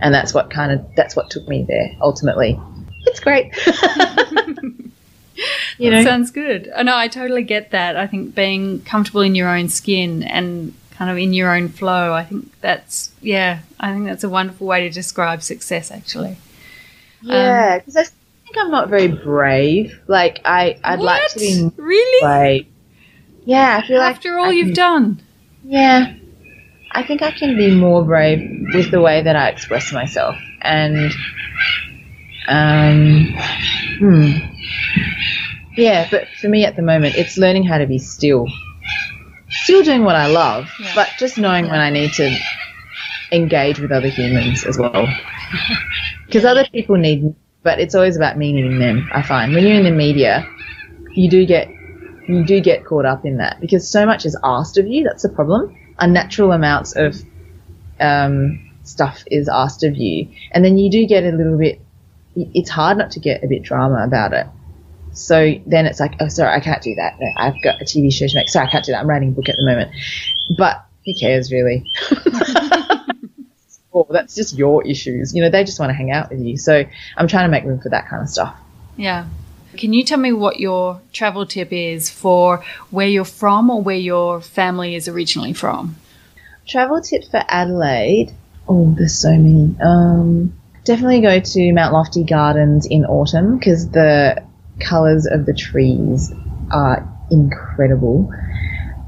And 0.01 0.13
that's 0.13 0.35
what 0.35 0.51
kind 0.51 0.73
of 0.73 0.85
that's 0.97 1.15
what 1.15 1.31
took 1.31 1.47
me 1.47 1.65
there 1.69 1.91
ultimately. 2.01 2.59
It's 3.07 3.21
great. 3.21 3.53
you 5.79 5.91
That 5.91 5.91
know. 5.91 6.05
sounds 6.05 6.31
good. 6.31 6.71
Oh, 6.75 6.83
no, 6.83 6.97
I 6.97 7.09
totally 7.09 7.43
get 7.43 7.71
that. 7.71 7.97
I 7.97 8.07
think 8.07 8.35
being 8.35 8.83
comfortable 8.83 9.21
in 9.23 9.35
your 9.35 9.49
own 9.49 9.69
skin 9.69 10.23
and 10.25 10.75
kind 10.93 11.11
of 11.11 11.17
in 11.17 11.33
your 11.33 11.55
own 11.55 11.69
flow, 11.69 12.13
I 12.13 12.25
think 12.25 12.51
that's, 12.61 13.11
yeah, 13.23 13.61
I 13.79 13.93
think 13.93 14.05
that's 14.07 14.25
a 14.25 14.29
wonderful 14.29 14.67
way 14.67 14.83
to 14.83 14.91
describe 14.91 15.43
success, 15.43 15.91
actually. 15.91 16.37
Yeah, 17.23 17.75
um, 17.75 17.79
because 17.79 17.97
I 17.97 18.03
think 18.05 18.57
I'm 18.59 18.71
not 18.71 18.89
very 18.89 19.09
brave. 19.09 19.99
Like 20.09 20.41
I, 20.45 20.79
I'd 20.85 21.01
like 21.01 21.31
to 21.31 21.39
be 21.39 21.71
Really? 21.77 22.21
brave. 22.21 22.67
Yeah, 23.51 23.81
I 23.83 23.87
feel 23.87 23.99
like 23.99 24.15
After 24.15 24.39
all 24.39 24.53
you've 24.53 24.77
done. 24.77 25.21
Yeah, 25.65 26.15
I 26.93 27.03
think 27.03 27.21
I 27.21 27.33
can 27.33 27.57
be 27.57 27.75
more 27.75 28.05
brave 28.05 28.49
with 28.73 28.93
the 28.93 29.01
way 29.01 29.23
that 29.25 29.35
I 29.35 29.49
express 29.49 29.93
myself, 29.93 30.37
and 30.63 31.13
um, 32.47 33.27
hmm. 33.99 34.31
yeah. 35.77 36.07
But 36.09 36.29
for 36.41 36.49
me 36.49 36.65
at 36.65 36.77
the 36.77 36.83
moment, 36.83 37.17
it's 37.17 37.37
learning 37.39 37.65
how 37.65 37.79
to 37.79 37.87
be 37.89 37.99
still, 37.99 38.47
still 39.49 39.83
doing 39.83 40.05
what 40.05 40.15
I 40.15 40.29
love, 40.29 40.71
Yeah. 40.79 40.93
but 40.95 41.09
just 41.19 41.37
knowing 41.37 41.65
when 41.69 41.81
I 41.81 41.91
need 41.91 42.13
to 42.15 42.33
engage 43.33 43.81
with 43.81 43.91
other 43.91 44.09
humans 44.09 44.65
as 44.65 44.79
well, 44.79 45.09
because 46.27 46.45
other 46.45 46.65
people 46.73 46.97
need. 46.97 47.25
me, 47.25 47.35
But 47.65 47.81
it's 47.81 47.97
always 47.97 48.17
about 48.17 48.39
me 48.39 48.53
needing 48.53 48.79
them. 48.79 49.09
I 49.13 49.23
find 49.23 49.53
when 49.53 49.67
you're 49.67 49.77
in 49.77 49.83
the 49.85 49.91
media, 49.91 50.49
you 51.15 51.29
do 51.29 51.45
get 51.45 51.69
you 52.35 52.45
do 52.45 52.61
get 52.61 52.85
caught 52.85 53.05
up 53.05 53.25
in 53.25 53.39
that 53.39 53.61
because 53.61 53.89
so 53.89 54.07
much 54.07 54.25
is 54.27 54.37
asked 54.43 54.79
of 54.79 54.87
you. 54.87 55.05
That's 55.05 55.23
the 55.23 55.29
problem. 55.29 55.77
Unnatural 55.99 56.53
amounts 56.53 56.95
of 56.97 57.17
um, 58.01 58.71
stuff 58.85 59.23
is 59.27 59.49
asked 59.49 59.85
of 59.85 59.97
you, 59.97 60.29
and 60.53 60.65
then 60.65 60.79
you 60.79 60.91
do 60.91 61.07
get 61.07 61.25
a 61.25 61.31
little 61.31 61.59
bit. 61.59 61.81
It's 62.37 62.71
hard 62.71 62.97
not 62.99 63.11
to 63.13 63.21
get 63.21 63.43
a 63.45 63.49
bit 63.49 63.63
drama 63.63 64.05
about 64.05 64.33
it. 64.33 64.47
So 65.13 65.55
then 65.67 65.87
it's 65.87 65.99
like, 65.99 66.15
oh, 66.21 66.29
sorry, 66.29 66.55
I 66.55 66.61
can't 66.61 66.83
do 66.83 66.95
that. 66.95 67.19
No, 67.21 67.27
I've 67.37 67.61
got 67.63 67.83
a 67.83 67.85
TV 67.85 68.13
show 68.13 68.27
to 68.27 68.35
make. 68.37 68.49
Sorry, 68.49 68.67
I 68.67 68.71
can't 68.71 68.85
do 68.85 68.93
that. 68.93 69.01
I'm 69.01 69.09
writing 69.09 69.31
a 69.31 69.33
book 69.33 69.49
at 69.49 69.57
the 69.57 69.65
moment. 69.65 69.91
But 70.57 70.85
who 71.05 71.13
cares, 71.19 71.51
really? 71.51 71.85
oh, 73.93 74.07
that's 74.11 74.35
just 74.35 74.57
your 74.57 74.87
issues. 74.87 75.35
You 75.35 75.43
know, 75.43 75.51
they 75.51 75.65
just 75.65 75.81
want 75.81 75.91
to 75.91 75.95
hang 75.95 76.11
out 76.13 76.31
with 76.31 76.41
you. 76.41 76.57
So 76.57 76.85
I'm 77.17 77.29
trying 77.29 77.47
to 77.47 77.51
make 77.51 77.65
room 77.65 77.81
for 77.81 77.89
that 77.89 78.09
kind 78.09 78.23
of 78.23 78.29
stuff. 78.29 78.57
Yeah. 78.97 79.27
Can 79.77 79.93
you 79.93 80.05
tell 80.05 80.19
me 80.19 80.33
what 80.33 80.59
your 80.59 81.01
travel 81.13 81.47
tip 81.47 81.73
is 81.73 82.11
for 82.11 82.65
where 82.91 83.07
you're 83.07 83.25
from 83.25 83.71
or 83.71 83.83
where 83.83 83.97
your 83.97 84.41
family 84.41 84.95
is 84.95 85.09
originally 85.09 85.53
from? 85.53 85.97
Travel 86.67 87.01
tip 87.01 87.25
for 87.31 87.43
Adelaide. 87.49 88.33
Oh, 88.69 88.95
there's 88.97 89.19
so 89.19 89.31
many. 89.31 89.75
Um, 89.81 90.55
definitely 90.85 91.21
go 91.21 91.41
to 91.41 91.73
Mount 91.73 91.93
Lofty 91.93 92.25
Gardens 92.25 92.87
in 92.87 93.05
autumn 93.05 93.59
because 93.59 93.91
the 93.91 94.43
colours 94.81 95.27
of 95.27 95.47
the 95.47 95.55
trees 95.55 96.33
are 96.71 97.09
incredible. 97.31 98.33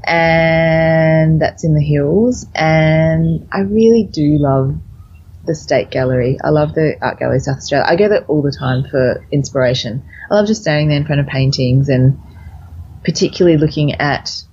And 0.05 1.41
that's 1.41 1.63
in 1.63 1.75
the 1.75 1.83
hills. 1.83 2.45
And 2.55 3.47
I 3.51 3.61
really 3.61 4.03
do 4.03 4.37
love 4.37 4.77
the 5.45 5.55
State 5.55 5.91
Gallery. 5.91 6.37
I 6.43 6.49
love 6.49 6.73
the 6.73 6.95
Art 7.01 7.19
Gallery 7.19 7.39
South 7.39 7.57
Australia. 7.57 7.85
I 7.87 7.95
go 7.95 8.07
there 8.07 8.23
all 8.25 8.41
the 8.41 8.55
time 8.57 8.85
for 8.89 9.25
inspiration. 9.31 10.03
I 10.29 10.35
love 10.35 10.47
just 10.47 10.61
standing 10.61 10.87
there 10.87 10.97
in 10.97 11.05
front 11.05 11.21
of 11.21 11.27
paintings 11.27 11.89
and 11.89 12.19
particularly 13.03 13.57
looking 13.57 13.93
at 13.93 14.43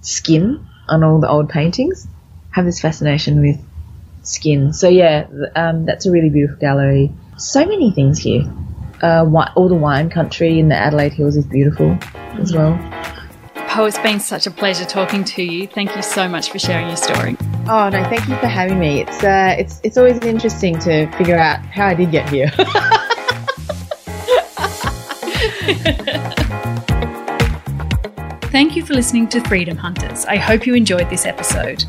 skin 0.00 0.66
on 0.88 1.04
all 1.04 1.20
the 1.20 1.28
old 1.28 1.48
paintings. 1.48 2.06
Have 2.50 2.64
this 2.64 2.80
fascination 2.80 3.40
with 3.40 3.64
skin. 4.22 4.72
So 4.72 4.88
yeah, 4.88 5.26
um, 5.54 5.86
that's 5.86 6.06
a 6.06 6.10
really 6.10 6.30
beautiful 6.30 6.60
gallery. 6.60 7.12
So 7.36 7.64
many 7.64 7.92
things 7.92 8.18
here. 8.18 8.42
Uh, 9.00 9.24
all 9.56 9.68
the 9.68 9.74
wine 9.74 10.10
country 10.10 10.58
in 10.58 10.68
the 10.68 10.76
Adelaide 10.76 11.14
Hills 11.14 11.36
is 11.36 11.46
beautiful 11.46 11.96
as 12.38 12.52
well. 12.52 12.78
Oh, 13.72 13.84
it's 13.84 13.98
been 14.00 14.18
such 14.18 14.48
a 14.48 14.50
pleasure 14.50 14.84
talking 14.84 15.22
to 15.22 15.44
you. 15.44 15.68
Thank 15.68 15.94
you 15.94 16.02
so 16.02 16.28
much 16.28 16.50
for 16.50 16.58
sharing 16.58 16.88
your 16.88 16.96
story. 16.96 17.36
Oh 17.68 17.88
no, 17.88 18.02
thank 18.10 18.28
you 18.28 18.36
for 18.38 18.48
having 18.48 18.80
me. 18.80 19.02
It's 19.02 19.22
uh, 19.22 19.54
it's 19.56 19.80
it's 19.84 19.96
always 19.96 20.18
interesting 20.18 20.76
to 20.80 21.08
figure 21.16 21.36
out 21.36 21.64
how 21.66 21.86
I 21.86 21.94
did 21.94 22.10
get 22.10 22.28
here. 22.28 22.50
Thank 28.60 28.76
you 28.76 28.84
for 28.84 28.92
listening 28.92 29.26
to 29.28 29.40
Freedom 29.48 29.74
Hunters. 29.74 30.26
I 30.26 30.36
hope 30.36 30.66
you 30.66 30.74
enjoyed 30.74 31.08
this 31.08 31.24
episode. 31.24 31.82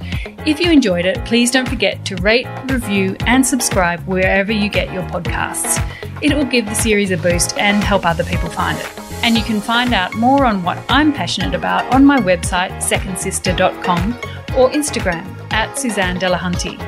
If 0.45 0.61
you 0.61 0.71
enjoyed 0.71 1.05
it, 1.05 1.25
please 1.25 1.51
don't 1.51 1.67
forget 1.67 2.05
to 2.05 2.15
rate, 2.21 2.47
review, 2.69 3.17
and 3.27 3.45
subscribe 3.45 3.99
wherever 4.07 4.53
you 4.53 4.69
get 4.69 4.93
your 4.93 5.03
podcasts. 5.03 5.83
It 6.21 6.33
will 6.33 6.45
give 6.45 6.65
the 6.65 6.73
series 6.73 7.11
a 7.11 7.17
boost 7.17 7.57
and 7.57 7.83
help 7.83 8.05
other 8.05 8.23
people 8.23 8.49
find 8.49 8.79
it. 8.79 8.89
And 9.21 9.37
you 9.37 9.43
can 9.43 9.59
find 9.59 9.93
out 9.93 10.15
more 10.15 10.45
on 10.45 10.63
what 10.63 10.81
I'm 10.87 11.11
passionate 11.11 11.53
about 11.53 11.93
on 11.93 12.05
my 12.05 12.21
website, 12.21 12.71
secondsister.com, 12.77 14.13
or 14.57 14.69
Instagram 14.69 15.51
at 15.51 15.77
Suzanne 15.77 16.19
Delahunty. 16.19 16.79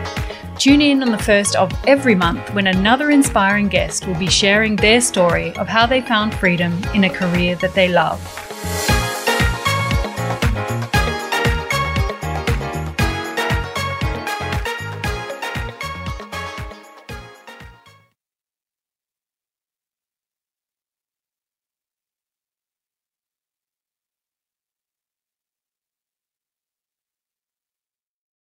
Tune 0.57 0.79
in 0.79 1.03
on 1.03 1.11
the 1.11 1.17
first 1.17 1.57
of 1.57 1.73
every 1.85 2.15
month 2.15 2.53
when 2.53 2.67
another 2.67 3.11
inspiring 3.11 3.67
guest 3.67 4.07
will 4.07 4.17
be 4.17 4.29
sharing 4.29 4.77
their 4.77 5.01
story 5.01 5.53
of 5.57 5.67
how 5.67 5.85
they 5.85 5.99
found 5.99 6.33
freedom 6.33 6.71
in 6.93 7.03
a 7.03 7.09
career 7.09 7.55
that 7.57 7.73
they 7.73 7.89
love. 7.89 8.21